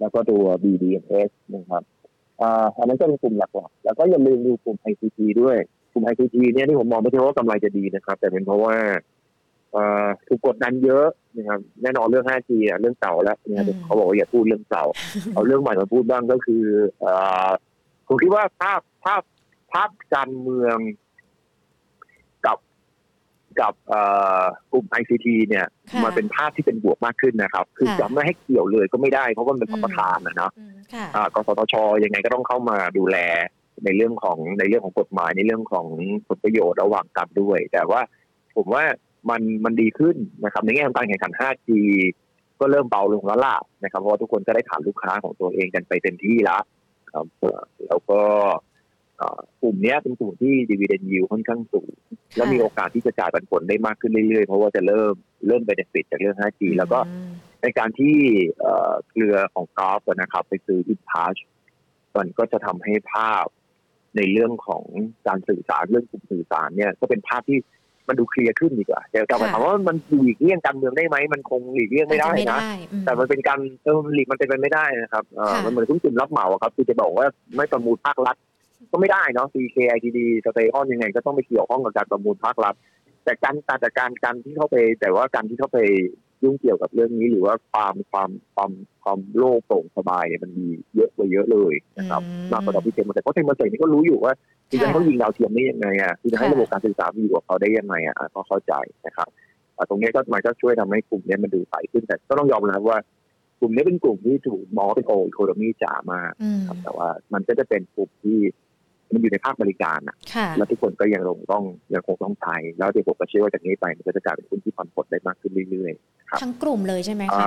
[0.00, 1.82] แล้วก็ตัว BDMS นะครับ
[2.40, 5.56] อ่าอันนั้นก็เป็นกลุ่มหลักๆ แล้วก็อย่าลืมดูกลุ่ม ICT ด้วย
[5.92, 8.76] กลุ่ม ICT เนี่ยที่ผมมองไม่ใช่ว่ากำไรจะดีนะครับ แต่เป็นเพราะว่า
[10.28, 11.06] ถูกกดดันเยอะ
[11.36, 14.84] นะครับแน่นอนเรื่อง 5G อะเรื่องเก่าแล้วนะครับเขาบอกว่าอย่าพูดเรื่องเก่า
[15.34, 16.64] เอาเรื่องใหม่มาพูดบ้างก็คือ
[18.06, 19.22] ผมคิดว่าภาพภาพ
[19.72, 21.03] ภาพการเมืองกับ
[23.60, 23.72] กับ
[24.72, 25.66] กลุ่ม ICT เนี่ย
[26.04, 30.50] มันเป็นภาพที่เป็นบวกมากขึ้นนะครับ คือจะไม่ให้เกี่ยวเลยก็ไม่ได้ เพราะว่ามันเป็นประธานนะเนาะ
[31.34, 31.74] กสทช
[32.04, 33.16] ยังไงก็ต้องเข้ามาดูแล
[33.84, 35.86] ในเรื่องของในเรื่องของกฎหมายในเรื่องของ
[36.28, 38.00] ผลประโยชน์ระหว่างกันด้วย แต่ว่า
[38.56, 38.84] ผมว่า
[39.30, 41.68] มันมันดีขึ้นนะครับ ในแง่ของการแข่งขัน 5G
[42.60, 46.62] ก็เริ่มเบาลงแล้วล่ะนะครับ เพราะว่าทุกคนก็ได้ฐานลูกค้าของตัวเองกันไปเต็มที่แล้ว
[47.12, 47.26] ครับ
[47.86, 48.20] แล้วก็
[49.62, 51.90] กลุ่มนี้เป็นกลุ่มที่ดีเวเดนยิวค่อนข้างสูง
[52.36, 55.14] แล้วมีโอกาสที่จะจ่ายปันผลได้มากขึ้นเรื่อยๆ เพราะว่าจะเริ่ม
[55.46, 56.98] เริ่ม benefit จากเรื่อง 5G แล้วก็
[57.62, 58.16] ในการที่
[59.08, 61.36] เครือของกัลฟ์นะครับ ไปซื้ออินทัช
[62.16, 63.46] มันก็จะทำให้ภาพ
[64.16, 64.84] ในเรื่องของ
[65.26, 67.58] การสื่อสารเรื่องกลุ่มสื่อสารเนี่ย ก็เป็นภาพที่
[68.08, 72.60] มันดู clear ขึ้นดีกว่าแต่กลับมาถามว่ามันหลีกเลี่ยงการเมืองได้ไหมมันคงหลีกเลี่ยงไม่ได้นะ
[73.04, 75.24] แต่มันเป็นการเออหลีกมันเป็นไปไม่ได้นะครับ
[75.64, 78.36] มันเหมือนทุกจุดรับเหมาครับคือจะบอกว่าไม่ประมูลภาครัฐ
[78.90, 82.74] ก็ไม่ได้เนาะ CK ITD สเตออนยังไง ก็ต้องไปเกี่ยวข้องกับการประมูลภาครัฐ
[83.24, 85.78] แต่การแต่การการที่เข้าไป แต่ว่าการที่เข้าไป
[86.42, 88.70] ยุ่งเกี่ยวกับเรื่องนี้หรือว่าความความความ
[89.02, 92.22] ความโล่งโปร่งสบายเนี่ยมันมีเยอะกว่าเยอะเลยนะครับ
[92.52, 94.32] มากกว่าดอกพิเศษแต่เพราะเทมเปอร์เซ็นต์นี่ก็รู้อยู่ว่า
[94.70, 98.72] ที่จะเขายิงดาวเทียมได้ยังไงอะที่จะให้ระบบการสื่อสารอยู่กับเขาได้ยังไงอะก็เข้าใจ
[99.06, 99.28] นะครับ
[99.88, 102.98] ตรงนี้ก็มันก็ช่วยทำให้กลุ่มนี้มันดูใสขึ้นแต่ก็ต้องยอมรับว่า
[103.60, 106.32] กลุ่มนี้เป็นกลุ่มที่ถูกมองเป็น old economy จ๋ามาก
[106.66, 108.38] ครับแต่ว่ามันก็จะเป็นกลุ่มที่
[109.12, 110.16] มันอยู่ในภาคบริการอะ
[110.56, 117.46] แล้วทุกคนก็ยังคงต้องยังคงต้องใช้แล้วเดี๋ยวผมก็เชื่อว่าจากนี้ไปมันจะกลายเป็นหุ้นที่ปันผลได้มากขึ้นเรื่อยๆครับทั้งกลุ่มเลยใช่ไหมคะ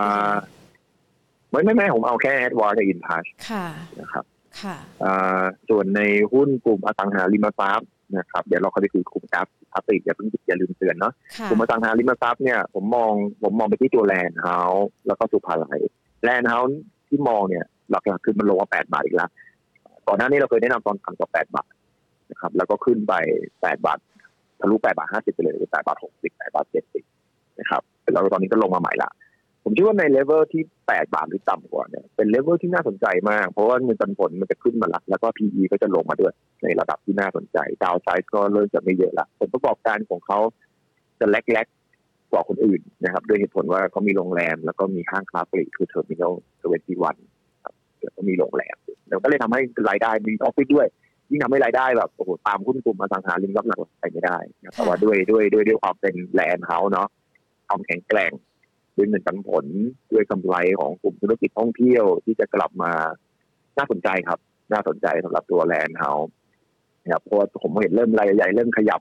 [1.51, 3.25] ไม่ไม่ไม่ผมเอาแค่แอดวานซ์ับอินทัช
[4.01, 4.25] นะครับ
[5.69, 6.01] ส่วนใน
[6.33, 11.13] หุ้นกลุ่มอสังหาริมทรัพย์นะครับเดี๋ยวเราเข้าไปคุยกลุ่มกัลฟพาติอย่าเพิ่งอย่าลืมเตือนเนาะ
[11.49, 13.11] กลุ่มอสังหาริมทรัพย์เนี่ยผมมอง
[13.43, 15.79] ผมมองไปที่ตัวแลนด์เฮาส์แล้วก็สุภาลัย
[16.23, 19.29] แลนด์เฮาส์ที่มองเนี่ยหลักๆคือมันลงมาแปดบาทอีกแล้ว
[20.07, 21.67] ก่อนหน้านี้เราเคยแนะนำตอนต่ำกว่าแปดบาท
[22.31, 23.13] นะครับ แล้วก็ขึ้นไป
[23.61, 23.99] แปดบาท
[24.59, 27.03] ทะลุแปดบาทห้าสิบไปเลยแปดบาทหกสิบแปดบาทเจ็ดสิบ
[27.59, 27.81] นะครับ
[28.13, 29.09] แล้วตอนนี้ก็ลงมาใหม่ละ
[29.63, 36.33] ผมคิดว่าในเลเวลที่แปดบาทหรือต่ำกว่าเนี่ยเป็นเลเวลที่น่าสนใจมาก เพราะว่าเงินปันผลมันจะขึ้นมาละแล้วก็ PE ก็จะลงมาด้วย
[36.63, 40.39] ในระดับที่น่าสนใจ downside ก็เริ่มจะไม่เยอะละผลประกอบการของเขา
[41.19, 47.15] จะเล็กๆกว่าคนอื่นนะครับด้วยเหตุผลว่าเขามีโรงแรม แล้วก็มีห้างค้าปลีกคือ Terminal Twenty One
[48.01, 48.75] แล้วก็มีโรงแรม
[49.09, 50.87] แล้วก็เลยทำให้รายได้มีออฟฟิศด้วย
[51.29, 54.37] ยิ่งทำให้รายได้แบบโอ้โหตามหุ้นกลุ่มอสังหาริมทรัพย์หนักไปไม่ได้
[54.73, 57.07] แต่ว่าด้วยด้วยด้วยด้วยความเป็นแลนด์เฮาส์เนาะ
[57.67, 58.31] ความแข็งแกร่ง
[58.95, 59.65] ด้วยเงินปันผล
[60.13, 62.91] ด้วยกำไรของกลุ่มธุรกิจท่องเที่ยวที่จะกลับมา
[63.77, 64.39] น่าสนใจครับ
[64.73, 66.29] น่าสนใจสำหรับตัวแลนด์เฮาส์
[67.03, 68.99] นะครับเพราะผมเห็นเริ่มรายใหญ่เริ่มขยับ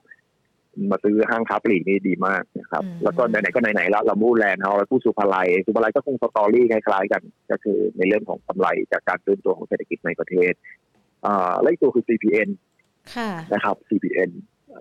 [0.91, 7.21] มาซื้อห้างค้าปลีกนี่ดีมากนะครับ แล้วก็ไหนๆก็ไหนๆแล้วเรามูแลนด์เฮาส์พูดศุภาลัย ศุภาลัยก็คง story คล้ายๆกัน
[7.51, 10.53] ก็คือในเรื่องของกำไรจากการฟื้นตัวของเศรษฐกิจในประเทศ
[11.25, 12.49] อ่าและอีกตัวคือ CPN
[13.53, 14.31] นะครับ CPN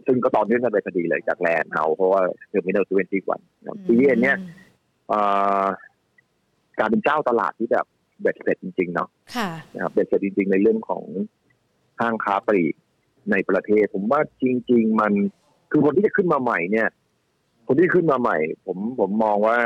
[0.07, 3.41] ซึ่งก็ตอนนี้นั่นเป็นคดีเลยจากแลนด์เฮาส์เพราะว่า Terminal Twenty One
[3.87, 4.39] CPN เนี่ย
[6.79, 7.87] การเป็นเจ้าตลาดที่แบบ
[8.21, 9.09] เบ็ดเสร็จจริง ๆ เนาะ
[9.75, 11.05] นะครับเบ็ดเสร็จจริง ๆ ในเรื่องของ
[12.01, 12.75] ห้างค้าปลีก
[13.31, 15.13] ในประเทศ ผมว่าจริง ๆ มัน
[15.71, 16.89] คือคนที่จะขึ้นมาใหม่เนี่ย
[17.67, 18.37] คนที่ขึ้นมาใหม่
[18.67, 19.59] ผมผมมองว่า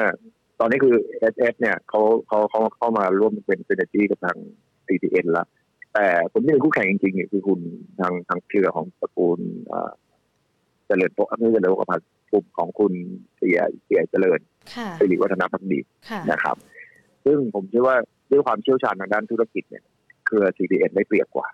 [0.60, 0.94] ตอนนี้คือ
[1.32, 4.36] s อเนี่ยเขาเขาเขาเข้ามาร่วมเป็นเซนจีกับทาง
[4.86, 5.46] CTN แล้ว
[5.94, 7.60] แต่คนที่เป็นคู่แข่งจริงๆเนี่ยคือคุณ
[8.00, 9.40] ทางทางเครือของตระกูล
[10.86, 11.88] เจริญโตไม่ใช่เจริญโตกับ
[12.30, 12.92] กลุ่มของคุณ
[13.36, 14.40] เสียเสียเจริญ
[14.98, 15.80] สิริวัฒนพักดี
[16.30, 16.56] นะครับ
[17.24, 17.96] ซึ่งผมเชื่อว่า
[18.30, 19.84] ด้วยความเชี่ยวชาญทางด้านธุรกิจเนี่ย
[20.26, 21.48] เครือ CDN ได้เปรียบกว่า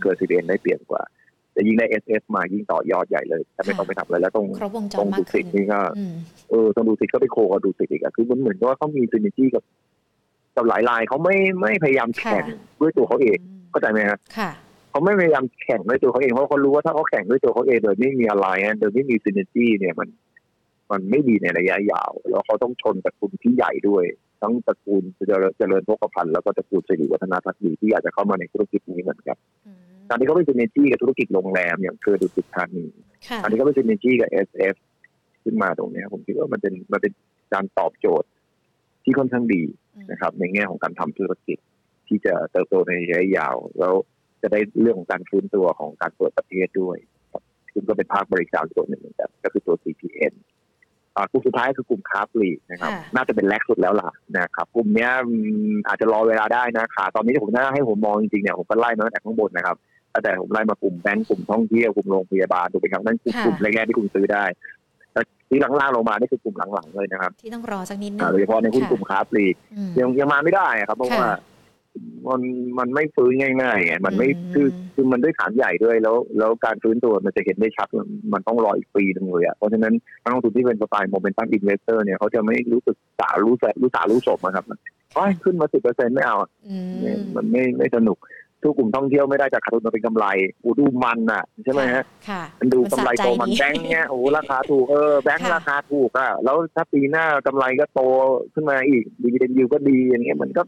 [0.00, 1.02] เครือ CDN ได้เปรียบกว่า
[1.52, 4.46] แต่ยิ่งได้ SF มายิ่งต่อยอดใหญ่เลยถ้าไม่ต้องไปทำอะไรแล้วต้อง
[5.00, 5.80] ต้องดูสิทธิ์นี่ก็
[6.50, 9.64] เออต้องดูสิทธิ์ก็ไปโคกับดูสิทธิ์อีกอะคือมันเหมือนกับว่าเขามีซินิจี้กับ
[10.56, 12.44] กับหลายรายเขาไม่ไม่พยายามแข่ง
[12.80, 13.38] ด้วยตัวเขาเอง
[13.70, 14.18] เข้าใจไหมครับ
[14.90, 18.46] เขาไม่พยายามแข่งด้วยตัวเขาเองเพราะเขารู้ว่าถ้าเขาแข่งด้วยตัวเขาเองโดยไม่มีอะไร
[18.80, 20.08] โดยไม่มี synergy เนี่ยมัน
[20.90, 24.04] มันไม่ดีในระยะยาว แล้วเขาต้องชนตระกูลที่ใหญ่ด้วย
[24.40, 29.36] ทั้งตระกูลเจริญเจริญโภคภัณฑ์แล้วก็ตระกูลสิริวัฒนภักดีที่อยากจะเข้ามาในธุรกิจนี้เหมือนกัน
[30.10, 32.86] ตอนนี้เขาเป็น synergy กับธุรกิจโรงแรมอย่างเคสดุสิตธานี
[33.42, 34.74] ตอนนี้เขาเป็น synergy กับ SF
[35.44, 37.12] ขึ้นมาตรงนี้ผมคิดว่ามันเป็นมันเป็น
[37.54, 38.28] การตอบโจทย์
[39.04, 39.62] ที่ค่อนข้างดี
[40.10, 41.58] นะครับ ในแง่ของการทำธุรกิจ
[42.08, 43.94] ที่จะเติบโตในระยะยาว แล้ว
[44.42, 46.96] จะได้เรื่องของการฟื้นตัวของการเปิดประเทศด้วย
[47.72, 50.34] ซึ่งก็เป็นภาคบริการส่วนหนึ่งเหมือนกันก็คือตัว CPN
[51.30, 55.08] กลุ่มสุดท้ายคือกลุ่มคาร์ปลีนะครับ น่าจะเป็นแรกสุดแล้วล่ะนะครับ กลุ่มนี้
[55.88, 59.76] อาจจะรอเวลาได้นะขาตอนนี้ผมถ้าให้ผมมองจริงๆเนี่ยผมก็ไล่มาตั้งแต่ข้างบนนะครับ
[60.22, 64.44] แต่ผมไล่มากลุ่มแบงก์กลุ่มท่องเที่ยวกลุ่มโรงพยาบาลถูกไหมครับนั่นกลุ่มแรกๆที่คุณซื้อได้
[65.48, 71.30] ที่ล่างๆลงมานี่คือกลุ่มหลังๆเลยนะครับ ที่ต้องรอสักนิดนึงอ่าโดยเฉพาะในหุ้นค่ะกลุ่มค้าปลีกอืมยังยังมาไม่ได้อะครับ เพราะค่ะว่า
[72.28, 72.42] มัน
[72.78, 84.64] มันไม่ฟื้นง่ายๆไงมันไม่อืมคือคือมันด้วยฐานใหญ่ด้วยแล้ว แล้วการฟื้นตัวมันจะเห็นได้ชัดมันมันต้องรออีกปีหนึงเลยอะเพราะฉะนั้นนักลงทุนที่เป็นสไตล์ momentum investor เนี่ยเขาจะไม่รู้สึกสารู้แสรู้สารู้สมอะครับ
[85.14, 86.36] โอ้ยขึ้นมาสิบเปอร์เซ็นต์ไม่เอา
[86.68, 88.18] อืมเนี่ยมันไม่ไม่สนุก
[88.62, 90.26] สู้กลุ่มท่องเที่ยวไม่ได้จากขาดทุนมาเป็นกำไร
[90.64, 98.00] อูดูมันอะใช่ไหมฮะค่ะมันดูมันกำไรสะใจโตมันดีแบงค์เนี่ยโอ้โหราคาถูกเออแบงค์ค่ะราคาถูกอะแล้วถ้าปีหน้ากำไรก็โต
[98.54, 100.62] ขึ้นมาอีกดีเวเดนยิวก็ดีอย่างเงี้ยมันก็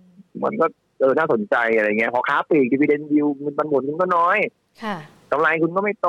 [0.44, 0.66] มันก็
[1.00, 3.26] เออน่าสนใจอะไรเงี้ยพอค้าปลีกดีเวเดนยิว
[3.58, 4.38] มันหมุนมันก็น้อย
[4.82, 4.96] ค่ะ
[5.32, 6.08] กำไรคุณก็ไม่โต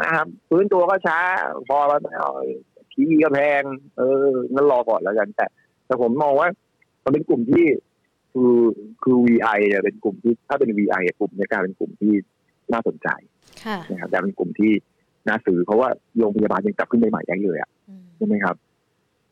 [0.00, 1.18] นะครับฟื้นตัวก็ช้า
[1.68, 2.30] พอแล้วเอา
[2.92, 3.62] พีก็แพง
[3.98, 5.46] เอองั้นรอก่อนแล้วกันแต่
[5.86, 6.48] แต่ผมมองว่า
[7.04, 7.64] มันเป็นกลุ่มที่
[8.34, 8.56] คือ
[9.02, 12.12] คือ VI เนี่ยเป็นกลุ่มที่ถ้าเป็น VI อะกลุ่มเนี้กลายเป็นกลุ่มที่
[12.72, 13.08] น่าสนใจ
[13.64, 14.72] ค่ะนะครับแต่เป็นกลุ่มที่
[15.28, 18.56] น่าซื้อเพราะว่าโรงพยาบาลยังกลับขึ้นไปใหม่ได้เลยอะอืมใช่ไหมครับ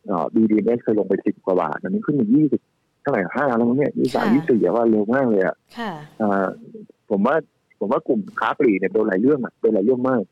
[0.06, 2.60] เอ่อ BDMs เคยลงไปสิบกว่าบาทตอนนี้ขึ้นมายี่สิบ
[3.02, 6.46] เท่าไหร่ห้าแล้วมั้งเนี่ยยี่สามยี่สี่ว่าเร็วมากเลยอะค่ะเอ่อ
[7.10, 7.36] ผมว่า
[7.78, 10.22] ผมว่ากลุ่มค้าปลีกเนี่ยโดนหลายเรื่องอะโดนหลายเรื่องมาก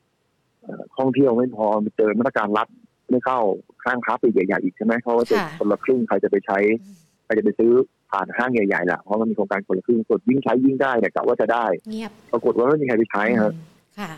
[0.62, 1.66] เอ่อท่องเที่ยวไม่พอ
[1.97, 2.68] เจอมาตรการรัฐ
[3.11, 3.39] ไม่เข้า
[3.85, 7.73] ข้างค้าปลีกใหญ่ๆอีกใช่ไหมเพราะว่าจะค่ะคนละครึ่งใครจะไปใช้อืมใครจะไปซื้อ
[8.11, 13.62] ผ่านห้างใหญ่ๆล่ะเพราะมันมีโครงการคนละครึ่งกดยิ่งใช้ยิ่งได้เนี่ยกะว่าจะได้เงียบปรากฏว่าไม่มีใครไปใช้ฮะอืม
[13.98, 14.11] ค่ะ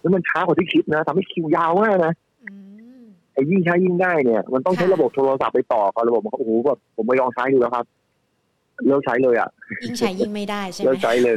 [0.00, 2.12] แล้วมันช้ากว่าที่คิดนะทำให้คิวยาวมากนะ
[2.44, 2.52] อื
[3.00, 3.02] ม
[3.34, 7.84] ไอ้ยิ่งใช้ยิ่งได้เนี่ย มันต้องใช้ค่ะระบบโทรศัพท์ไปต่อกับระบบมันก็โอ้โหแบบผมไปลองใช้ดูแล้วครับ
[8.86, 9.50] เลิกใช้เลยอะ
[9.84, 11.36] ยิ่งใช้ยิ่งไม่ได้ใช่ไหเลิมกใช้เลย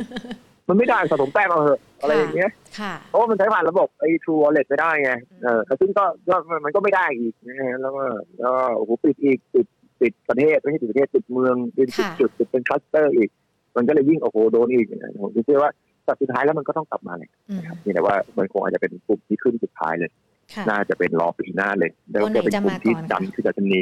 [0.70, 5.12] มันไม่ได้สะสมแต้มเอาเถอะอะไรอย่างเงี้ยค่ะเพราะว่ามันใช้ผ่านระบบไอ้ True Wallet ไม่ได้ไง
[5.44, 6.36] เออซึ่งก็ก็
[6.66, 8.04] มันก็ไม่ได้อีกนะฮะแล้วก็
[8.44, 9.66] ก็โอ้โหปิดอีกปิด
[10.04, 13.30] ปิดประเทศไม่ใช่ปิดประเทศปิดเมืองปิดค่ะจุดปิดเป็นคลัสเตอร์อีก
[13.76, 15.72] มันก็เลยยิ่งโอ้โหโดนอีกนะผมเชื่อว่า
[16.06, 20.12] แต่สุดท้ายแล้วมันก็ต้องกลับมาเลยอืมนะครับเพียงแต่ว่ามันคงอาจจะเป็นกลุ่มที่ขึ้นสุดท้ายเลย
[20.54, 23.82] ค่ะน่าจะเป็นรอปีหน้าเลย แล้วตัวไหนจะเป็นกลุ่มที่จะมาก่อนดันคือดัชนี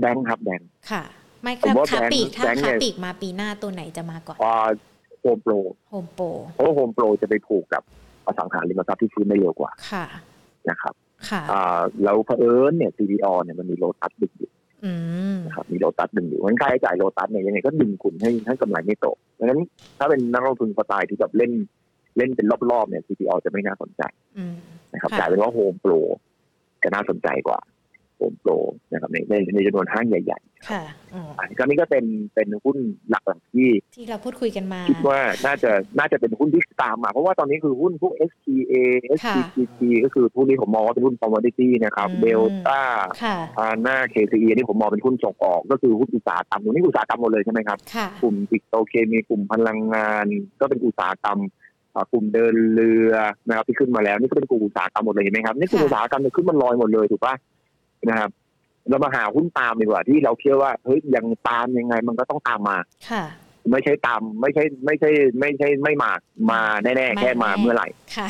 [0.00, 1.02] แบงค์ครับแบงค์ค่ะ
[1.42, 4.68] ไม่ผมครับว่าค้าแบงค์ปีกถ้าแบงค์เนี่ค้ายปีกมาปีหน้าตัวไหนจะมาก่อนอ่า
[5.20, 5.52] โฮมโปร
[5.90, 7.82] โฮมโปรเพราะว่าโฮมโปรจะไปผูกกับ
[8.26, 10.04] อสังหาริมทรัพย์ที่ฟื้นได้เร็วกว่าค่ะ
[10.70, 10.94] นะครับ
[11.30, 14.57] ค่ะอ่าแล้วเผอิญเนี่ย CDO เนี่ยมันมีโลตัสดึงอยู่อืม
[15.46, 19.60] นะครับมีโลตัสดึงอยู่เพราะฉะนั้นค่าใช้จ่ายโลตัสเนี่ยยังไงก็ดึงคุณให้ให้กำไรไม่ตกเพราะฉะนั้น
[19.98, 21.52] ถ้าเป็นนักลงทุนสไตล์ที่แบบเล่น
[22.16, 24.02] เล่นเป็นรอบๆเนี่ย CDO จะไม่น่าสนใจ
[24.38, 24.56] อืม
[24.92, 25.92] นะครับค่ะกลายเป็นว่าโฮมโปร
[26.82, 27.58] จะน่าสนใจกว่า
[28.18, 28.50] โฮมโปร
[28.92, 30.82] นะครับในในในจำนวนห้างใหญ่ค่ะ
[31.14, 32.04] อืมๆอันนี้ก็นี่ก็เป็น
[32.34, 32.76] เป็นหุ้น
[33.10, 38.74] หลักๆที่ ที่เราพูดคุยกันมา คิดว่าน่าจะน่าจะเป็นหุ้นที่ตามมา เพราะว่าตอนนี้คือหุ้นพวก STA
[39.24, 42.80] ค่ะ SCGT ก็คือหุ้นนี้ผมมองว่าเป็นหุ้น commodity นะครับอืมเดลต้า
[43.22, 50.26] ค่ะอาน่า KCE นี่ผมมองเป็นหุ้นส่งออกก็คือหุ้นอุตสาหกรรมตรงนี้อุตสาหกรรมหมดเลยใช่ไหมครับค่ะกลุ่มปิโตรเคมีกลุ่มพลังงาน
[50.60, 51.38] ก็เป็นอุตสาหกรรม
[51.94, 53.12] อ่ากลุ่มเดินเรือ
[53.48, 57.34] นะครับที่ขึ้นมาแล้วนี่ก็เป็นกลุ่มอุตสาหกรรมหมดเลยเห็นไหมครับนี่กลุ่มค่ะอุตสาหกรรมเนี่ยขึ้นมันลอยหมดเลยถูกปะ
[58.08, 58.30] นะครับ
[58.88, 62.78] เรามาหาหุ้นตามดีกว่าที่เราเชื่อว่าเฮ้ยยังตามยังไงมันก็ต้องตามมา
[63.10, 63.24] ค่ะ
[63.70, 66.12] ไม่ใช่ตามไม่ใช่ไม่ใช่ ไม่ใช่ไม่มา
[66.50, 68.28] มาแน่ๆแค่มาเมื่อไหร่ ค่ะ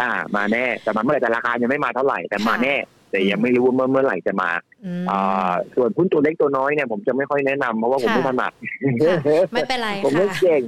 [0.00, 2.76] อ่า มาแน่แต่มาเมื่อไหร่แต่ราคายังไม่มาเท่าไหร่แต่มาค่ะแน่
[3.10, 4.50] แต่ยังไม่รู้ว่าเมื่อเมื่อไหร่จะมา
[4.84, 8.52] อืมอ่าส่วนหุ้นตัวเล็กตัวน้อยเนี่ยผมจะไม่ค่อยแนะนำเพราะว่าผมค่ะไม่ถนัด
[9.52, 10.62] ไม่เป็นไรผมไม่ค่ะเก่ง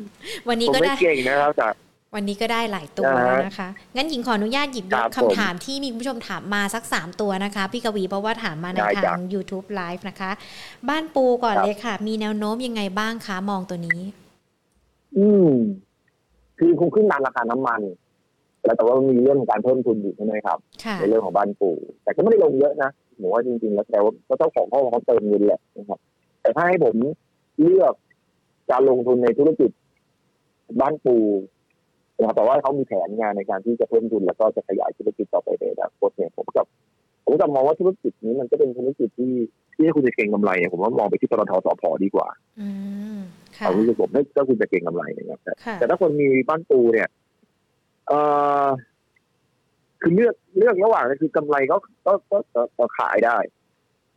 [0.49, 1.69] วันนี้ผมก็ไม่ได้เก่งนะครับแต่
[2.15, 10.31] วันนี้ก็ได้หลายตัวอ่าแล้วนะคะ งั้นหญิงขออนุญาตหยิบยครักบคำถามที่มีคุณผู้ชมถามมาสัก3ตัวนะคะ พี่กวีเพราะว่าถามมาในได้ทาจ้ะง YouTube Live นะคะ
[10.89, 14.01] บ้านปูก่อนครับเลยค่ะ มีแนวโน้มยังไงบ้างคะมองตัวนี้
[15.19, 15.51] อืม
[16.59, 17.81] คือคงขึ้นตามราคาน้ำมัน
[18.65, 21.71] แล้วแต่ว่ามันมีเรื่องของการเพิ่มทุนอยู่ใช่ไหมครับค่ะในเรื่องของบ้านปู
[22.03, 22.91] แต่ก็ไม่ได้ลงเยอะนะ
[23.21, 25.99] ผมว่าจริงๆ แล้วแต่ว่าก็เจ้าของเขาเขาเติมเงินแหละนะครับ
[26.43, 26.95] แต่ถ้าให้ผม
[27.63, 27.95] เลือก
[28.71, 29.71] การลงทุนในธุรกิจ
[30.81, 31.17] บ้านปู
[32.19, 36.67] นะครับแต่ว่าเขามีแผนงานในการที่จะเพิ่มทุนแล้วก็จะขยายธุรกิจต่อไปในอนาคตเนี่ยผมกับ
[37.25, 39.33] ผมกับมองว่าธุรกิจนี้มันก็เป็นธุรกิจที่
[39.75, 42.29] ที่ให้คุณจะเก็งกำไรเนี่ยผมว่ามองไปที่ปตทสพดีกว่า
[42.61, 42.69] อื
[43.17, 43.19] ม
[43.57, 47.09] ค่ะเอารู้สึกผมถ้าคุณจะเก็งกำไรนะครับแต่ค่ะแต่ถ้าคนมีบ้านปูเนี่ย
[48.09, 48.12] เอ
[48.64, 48.67] อ
[50.01, 53.39] คือเลือกเลือกระหว่างนั้นคือกำไรก็ก็ก็ก็ก็ขายได้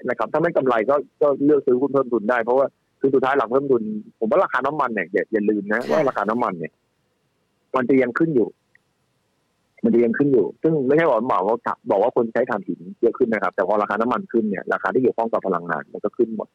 [0.09, 2.67] นะครับ ถ้าไม่กำไรก็ก็เลือกซื้อหุ้นเพิ่มทุนได้เพราะว่า
[2.99, 3.83] คือสุดท้ายหลังเพิ่มทุน
[4.19, 6.71] ผมว่าราคาน้ำมันเนี่ยอย่าอย่าลืมนะค่ะว่าราคาน้ำมันเนี่ย
[7.75, 8.47] มันจะยังขึ้นอยู่
[9.83, 11.55] มันจะยังขึ้นอยู่ ซึ่งไม่ใช่ว่าหมายว่า
[11.89, 16.47] บอกว่าคนใช้ถ่านหินเยอะขึ้นนะครับ แต่พอราคาน้ำมันขึ้นเนี่ยราคาที่เกี่ยวข้องกับพลังงานมันก็ขึ้นหมด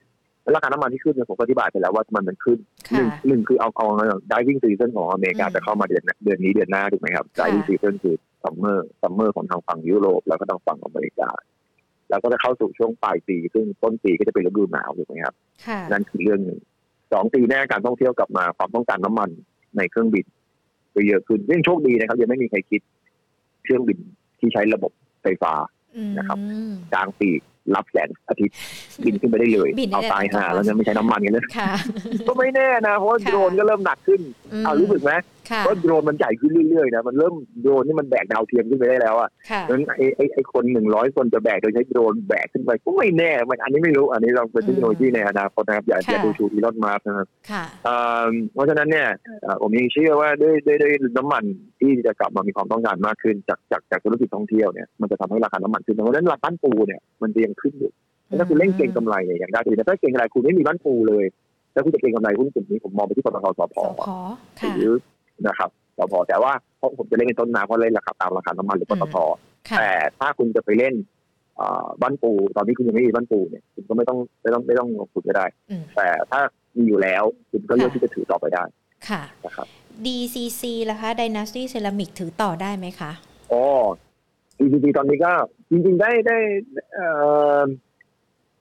[0.42, 2.58] แล้วราคาน้ำมันที่ขึ้นเนี่ยผมก็อธิบายไปแล้วว่ามันมันขึ้น
[2.94, 3.86] หนึ่งค่ะหนึ่งคือเอาเอา
[4.30, 11.30] driving season ของอเมริกาอืมจะเข้ามาเดือนเดือนนี้เดือนหน้าถูกไหมครับค่ะ driving season คือ summer summer ของทางฝั่งยุโรปแล้วก็ทางฝั่งอเมริกา
[12.10, 15.34] แล้วก็จะเข้าสู่ช่วงปลายปี ซึ่งต้นปีก็จะเป็นฤดูหนาวถูกไหมครับ
[15.66, 16.60] ค่ะนั่นคือเรื่องหนึ่ง
[17.12, 19.30] สองปีแน่การท่องเที่ยวกลับมาความต้องการน้ำมัน
[19.76, 20.24] ในเครื่องบิน
[20.94, 22.80] ก็เยอะขึ้นยังโชคดีนะครับ ยังไม่มีใครคิด
[23.64, 23.98] เครื่องบิน
[24.38, 24.92] ที่ใช้ระบบ
[25.22, 25.52] ไฟฟ้า
[26.18, 26.38] นะครับ
[26.92, 27.40] กลางปีก
[27.74, 28.56] รับแสงอาทิตย์
[29.04, 31.44] บินขึ้นไปได้เลย เอาตายหาแล้วเนี่ยไม่ใช้น้ำมันกันเลย
[32.28, 34.20] ก็ไม่แน่นะ เพราะโดรนก็เริ่มหนักขึ้น
[34.64, 35.12] เอารู้สึกไหม
[35.60, 39.30] เพราะโดรนมันใหญ่ขึ้นเรื่อยๆนะมันเริ่มโดรนนี่มันแบกดาวเทียมขึ้นไปได้แล้วอะ
[39.62, 47.26] เพราะฉะนั้นไอ้ไอ้ไอ้คนหนึ่งร้อยคนจะแบกโดยใช้โดรนแบกขึ้นไปก็ไม่แน่มันอันนี้ไม่รู้อันนี้เราเป็นเทคโนโลยีในอนาคตนะครับอย่าอย่าดูชูอีลอนมาร์กนะครับ
[48.52, 49.08] เพราะฉะนั้นเนี่ย
[49.62, 51.44] ผมยังเชื่อว่าด้วยด้วยด้วยน้ำมัน
[51.80, 57.92] ที่จะกลับมามีความต้องการมากขึ้นจากจากจากธุรกิจท่องเที่ยวเนี่ยมันจะทำให้ราคาน้ำมันขึ้นเพราะฉะนั้นราคาปูเนี่ยมันจะยังขึ้นอยู่
[58.38, 61.24] ถ้าคุณเล่นเก่งกำไรเนี่ยอย่างได้ดีแต่ถ้าเก่งกำไรคุณไม่มีบ้านปูเลย
[61.72, 63.76] แล้วคุณจะเก่งกำไรหุ้นกลุ่มนี้ผมมองไปที่ปตทสพ
[64.76, 64.92] หรือ
[65.46, 69.16] นะครับสพแต่ว่าเพราะผมจะเล่นในต้นน้ำเพราะเล่นราคาตามราคาน้ำมันหรือปตท
[69.78, 70.94] แต่ถ้าคุณจะไปเล่น
[72.02, 75.46] บ้านปู ตอนนี้คุณยังไม่มีบ้านปูเนี่ยคุณก็ไม่ต้องไม่ต้องไม่ต้องลงทุนก็ได้
[75.96, 76.40] แต่ถ้า
[76.76, 78.64] มีอยู่แล้วคุณก็เลือกที่จะถือต่อไปได้
[79.08, 79.66] ค่ะนะครับ
[80.04, 83.12] DCC ล่ะคะ Dynasty Ceramic ถือต่อได้ไหมคะ
[83.52, 83.64] อ๋อ
[84.58, 85.32] DCC ตอนนี้ก็
[85.70, 86.36] จริง ๆ ได้ได้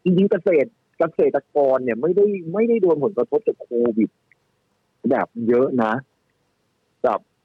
[0.04, 0.70] จริงๆเกษตร
[1.00, 4.10] เกษตรกรเนี่ยไม่ได้ไม่ได้โดนผลกระทบจากโควิด
[5.10, 6.04] แบบเยอะนะแบบ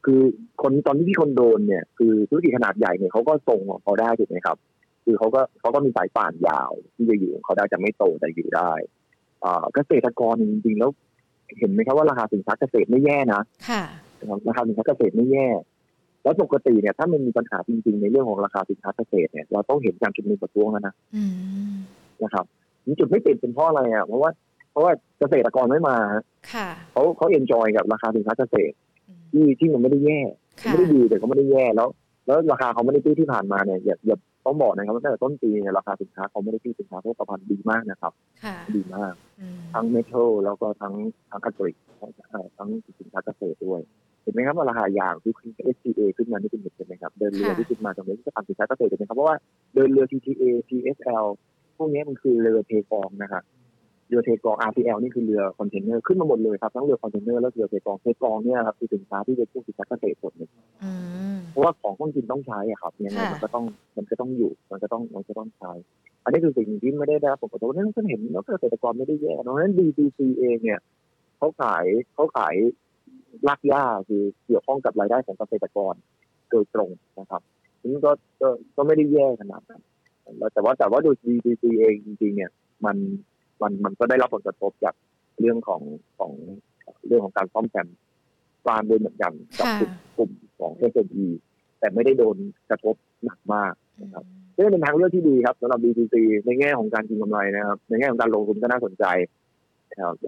[0.05, 0.21] คือ
[0.63, 4.57] คนตอนที่พี่คนโดนเนี่ย คือธุรกิจขนาดใหญ่เนี่ยเขาก็ส่งของเขาได้ถูกไหมครับ
[5.05, 8.73] คือเขาก็เขาก็มีสายป่านยาว ที่จะอยู่เขาได้จะไม่โตแต่อยู่ได้
[9.45, 10.91] อ่าเกษตรกรจริงๆแล้ว
[11.59, 13.83] เห็นไหมครับว่าราคาสินค้าเกษตรไม่แย่นะค่ะ
[14.49, 15.49] ราคาสินค้าเกษตรไม่แย่
[16.23, 20.95] แล้วปกติเนี่ยถ้ามันมีปัญหาจริงๆในเรื่องของราคาสินค้าเกษตรเนี่ยเราต้องเห็นการชุมนุมประท้วงแล้วนะ
[22.23, 22.45] นะครับ
[22.99, 24.31] จุดไม่ติดเป็นเพราะอะไรอะเพราะว่า
[24.71, 25.97] เพราะว่าเกษตรกรไม่มา
[26.93, 28.75] เขาเขา enjoy กับราคาสินค้าเกษตร
[29.33, 30.21] ที่ที่มันไม่ได้แย่
[30.71, 31.89] ไม่ได้ดีแต่เขาไม่ได้แย่แล้ว
[32.27, 38.13] แล้วราคาเขาไม่ได้ตี้ที่ผ่านมาเนี่ยอย่าอย่าต้องบอกนะครับว่าตั้งแต่ต้นปีเนี่ยราคาสินค้าเขาไม่ได้ตี้สินค้าโภคภัณฑ์ดีมากนะครับ
[38.77, 39.15] ดีมาก
[39.75, 40.95] ทั้ง metal แล้วก็ทั้ง
[41.31, 41.77] ทั้งอัตริก
[42.57, 42.69] ทั้ง
[43.01, 43.81] สินค้าเกษตรด้วย
[44.23, 49.37] เห็นไหมครับว่าราคายางที่ขึ้น STA ขึ้นมานี่เป็นเหตุไหมครับ เดินเรือที่ขึ้นมาตรงนี้จะทำสินค้าเกษตรเห็นไหมครับเพราะว่า
[49.75, 51.27] เดินเรือ TTA PSL
[51.77, 53.43] พวกนี้มันคือเรือเทกองนะครับ
[54.09, 60.49] เรือเทกอง RCL นี่คือเรือคอนเทนเนอร์ขึ้นมาหมดเลยครับทั้งเรือคอนเทนเนอร์และเรือเทกองเทกองเนี่ยครับคือสินค้าที่เป็นพวกสินค้าเกษตรหมดเลย
[61.51, 63.65] เพราะว่าของต้องกินต้องใช้อะครับยังไงมันก็ต้อง
[63.97, 65.73] มันก็ต้องอยู่มันก็ต้องมันก็ต้องใช้
[66.25, 70.81] อันนี้คือสิ่งที่ไม่ได้ได้รับผลกระทบนั่นก็เห็นแล้วเกษตรกรไม่ได้แย่เพราะฉะนั้น DTC เองเนี่ย
[71.39, 71.85] เขาขาย
[72.15, 72.55] เขาขาย
[73.49, 75.95] รากหญ้าคือเกี่ยวข้องกับรายได้ของเกษตรกร
[76.51, 76.91] โดยตรง
[77.21, 77.43] นะครับ
[77.85, 78.13] นี่ก็
[78.77, 79.83] ก็ไม่ได้แย่ขนาดนั้น
[80.55, 82.51] แต่ว่าแต่ว่าดู DTC เองจริงๆเนี่ย
[82.87, 82.97] มัน
[83.63, 84.95] มันมันก็ได้รับผลกระทบจาก
[85.41, 85.81] เรื่องของ
[86.19, 86.33] ของ
[87.07, 87.89] เรื่องของการซ่อมแซม
[88.67, 89.67] บ้านด้วยเหมือนกันกับ
[90.17, 90.31] กลุ่ม
[90.61, 91.27] ของ SME
[91.79, 92.37] แต่ไม่ได้โดน
[92.71, 92.95] กระทบ
[93.25, 94.25] หนักมากนะครับ
[94.57, 96.15] ซึ่งเป็นทางเลือกที่ดีครับสำหรับ BTC
[96.47, 99.05] ในแง่ของการกินกำไรนะครับ ในแง่ของการลงทุนก็น่าสนใจ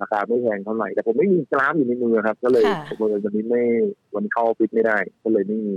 [0.00, 2.64] ราคาไม่แพงเท่าไหร่แต่ผมไม่มีกราฟอยู่ในมือครับ ก็เลย
[3.24, 3.62] วันนี้ไม่
[4.14, 5.76] วันเข้าออฟฟิศไม่ได้ ก็เลยไม่มี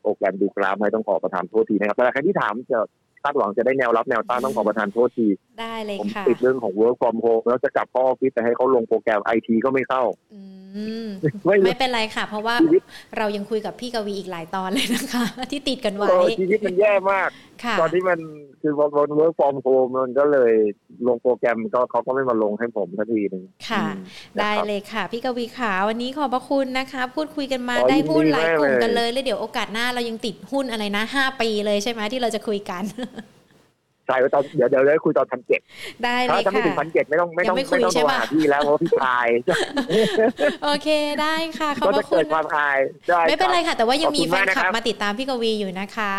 [0.00, 2.78] โปรแกรมดูกราฟให้ต้องขอประทานโทษทีนะครับแต่ใครที่ถามจะ
[3.22, 5.26] คาดหวังจะได้แนวรับแนวต้านต้องขอประทานโทษที
[5.60, 10.02] ได้เลยค่ะผมติดเรื่องของ work from home แล้วจะกลับเข้าออฟฟิศแต่ให้เขาลงโปรแกรมไอทีก็ไม่เข้า
[11.44, 12.56] ไม่เป็นไรค่ะ เพราะว่า
[13.18, 16.08] เรายังคุยกับพี่กวีอีกหลายตอนเลยนะคะ ที่ติดกันไว้
[16.40, 17.28] ชีวิตมันแย่มาก
[17.80, 18.18] ตอนที่มัน
[18.62, 20.52] คือพอ work from home มันก็เลย
[21.06, 23.84] ลงโปรแกรมก็เขาก็ไม่มาลงให้ผมทันทีนึงค่ะ
[24.40, 32.84] ได้เลยค่ะ พี่กวีขาวันนี้ขอบพระคุณนะคะ พูดคุยกันมาได้หุ้นหลายกลุ่มกันเลยแล้วเดี๋ยวโอกาสหน้าเรายังติดหุ้นอะไรนะห้าปีเลยใช่ไหมที่เราจะคุยกัน
[34.08, 35.60] ใช่ตอนเดี๋ยวเดี๋ยวได้คุยตอนพันเจ็ด
[36.04, 39.26] ได้เลยค่ะถ้าไม่ถึงพันเจ็ดไม่ต้องไม่ต้องไม่ต้องโทรหาพี่แล้วเพราะพี่ชาย
[40.64, 40.88] โอเค
[41.20, 42.78] ได้ค่ะเขาจะเกิดความอาย
[43.28, 46.14] ไม่เป็นไรค่ะ แต่ว่ายังมีแฟนคลับมาติดตามพี่กวีอยู่นะคะ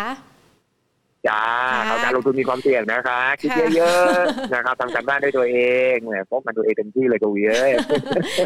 [1.28, 1.44] จ้า
[1.86, 5.58] เขาการลงทุนมีความเสี่ยงนะคะ คิดเยอะๆนะครับทำการบ้านด้วยตัวเอ
[5.94, 7.72] งแหมพบมันตัวเองเต็มที่เลยกวีเอ้ย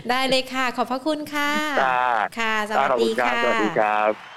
[0.10, 1.52] ได้เลยค่ะ ขอบพระคุณค่ะ
[2.40, 4.33] ค่ะ สวัสดีค่ะสวัสดีครับ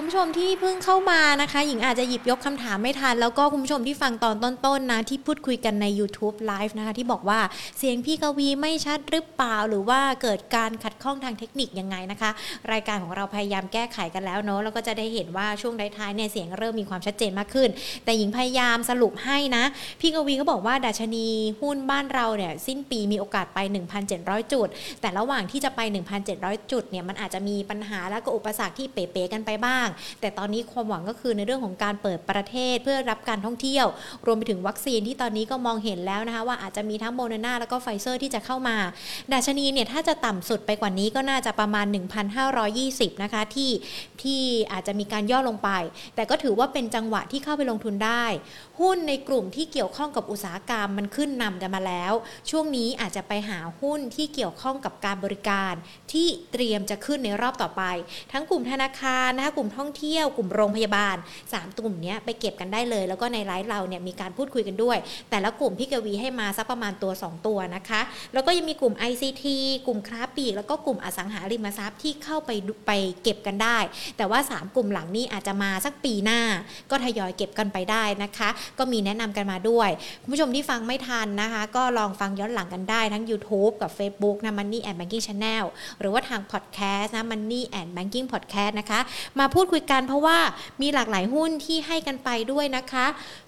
[0.00, 7.40] คุณผู้ชมที่เพิ่งเข้ามานะคะ หญิงอาจจะหยิบยกคำถามไม่ทัน แล้วก็คุณผู้ชมที่ฟังตอนต้นๆนะที่พูดคุยกันใน YouTube Live นะคะ ที่บอกว่า
[7.78, 12.30] เสียงพี่กวีไม่ชัดหรือเปล่า หรือว่าเกิดการขัดข้องทางเทคนิคยังไงนะคะ
[12.72, 17.68] รายการของเราพยายามแก้ไขกันแล้วเนาะแล้วก็จะได้เห็นว่าช่วงท้ายๆเนี่ยเสียงเริ่มมีความชัดเจนมากขึ้น
[18.04, 19.64] แต่หญิงพยายามสรุปให้นะ
[20.00, 21.26] พี่กวีเขาบอกว่าดัชนี
[21.60, 23.58] หุ้นบ้านเราเนี่ยสิ้นปีมีโอกาสไป
[24.06, 24.68] 1,700 จุด
[25.00, 25.80] แต่ระหว่างที่จะไป
[26.26, 29.87] 1,700 จุดเนี่ยมันอาจจะมีปัญหาแล้วก็อุปสรรคที่เป๋ๆกันไปบ้าง
[30.20, 33.86] แต่ตอนนี้ความหวังก็คือในเรื่องของการเปิดประเทศเพื่อรับการท่องเที่ยว
[34.26, 38.76] รวมไปถึงวัคซีนที่ตอนนี้ก็มองเห็นแล้วนะคะว่าอาจจะมีทั้งโมเดอร์นาแล้วก็ไฟเซอร์ที่จะเข้ามา
[39.32, 41.86] ดัชนีเนี่ยถ้าจะต่ำสุดไปกว่านี้ก็น่าจะประมาณ
[42.54, 43.70] 1,520 นะคะที่
[44.22, 44.40] ที่
[44.72, 45.70] อาจจะมีการย่อลงไป
[46.14, 48.24] แต่ก็ถือว่าเป็นจังหวะที่เข้าไปลงทุนได้
[48.80, 52.12] หุ้นในกลุ่มที่เกี่ยวข้องกับอุตสาหกรรมมันขึ้นนำกันมาแล้ว
[52.50, 55.72] ช่วงนี้อาจจะไปหาหุ้นที่เกี่ยวข้องกับการบริการ
[56.12, 57.82] ที่เตรียมจะขึ้นในรอบต่อไป
[58.32, 61.16] ทั้งกลุ่มธนาคารนะคะกลุ่มท่องเที่ยวกลุ่มโรงพยาบาล
[61.46, 64.98] 3 กลุ่มนี้ไปเก็บกันได้เลย แล้วก็ในไลฟ์เราเนี่ยมีการพูดคุยกันด้วย
[65.30, 68.00] แต่ละกลุ่มพี่กวีให้มาสักประมาณตัว 2 ตัวนะคะ
[68.34, 69.44] แล้วก็ยังมีกลุ่ม ICT
[69.86, 72.50] กลุ่มค้าปลีกแล้วก็กลุ่มอสังหาริมทรัพย์ที่เข้าไป
[72.86, 73.78] ไปเก็บกันได้
[74.16, 76.40] แต่ว่า 3 กลุ่มหลังนี้อาจจะมาสักปีหน้า
[76.90, 79.90] ก็ทยอยเก็บกันไปได้นะคะก็มีแนะนำกันมาด้วย
[80.22, 85.64] คุณผู้ชมที่ฟังไม่ทันนะคะ ก็ลองฟังย้อนหลังกันได้ทั้ง YouTube กับ Facebook นะ Money and Banking Channel
[86.00, 89.00] หรือว่าทาง Podcast นะ Money and Banking Podcast นะคะ
[89.38, 90.38] มาพูดคุยกันเพราะว่า
[90.82, 93.06] มีหลากหลายหุ้นที่ให้กันไปด้วยนะคะ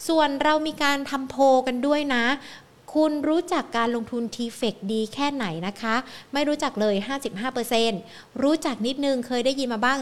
[0.08, 2.24] ส่วนเรามีการทำโพลกันด้วยนะ
[2.94, 5.94] คุณรู้จักการลงทุน t f e c ดีแค่ไหนนะคะ
[6.32, 6.94] ไม่รู้จักเลย
[7.68, 9.98] 55%รู้จักนิดนึงเคยได้ยินมาบ้าง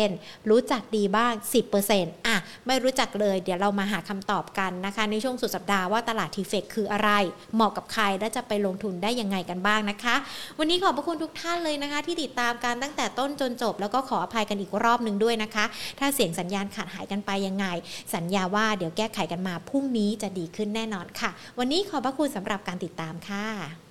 [0.00, 1.32] 33%รู้จักดีบ้าง
[1.80, 2.36] 10%อะ
[2.66, 7.10] ไม่รู้จักเลย เดี๋ยวเรามาหาคำตอบกันนะคะ ในช่วงสุดสัปดาห์ว่าตลาด t f e c คืออะไร
[7.54, 10.14] เหมาะกับใคร และจะไปลงทุนได้ยังไงกันบ้างนะคะ
[10.58, 15.64] วันนี้ขอบพระคุณทุกท่านเลยนะคะ ที่ติดตามการตั้งแต่ต้นจนจบ แล้วก็ขออภัยกันอีกรอบหนึ่งด้วยนะคะ
[15.98, 17.66] ถ้าเสียงสัญญาณขาดหายกันไปยังไง
[18.14, 23.83] สัญญาว่าเดี๋ยวแก้ไขกันมาพรุ่งนี้จะดีขึ้นแน่นอนค่ะ วันนี้ขอบพระคุณสำหรับการติดตามค่ะ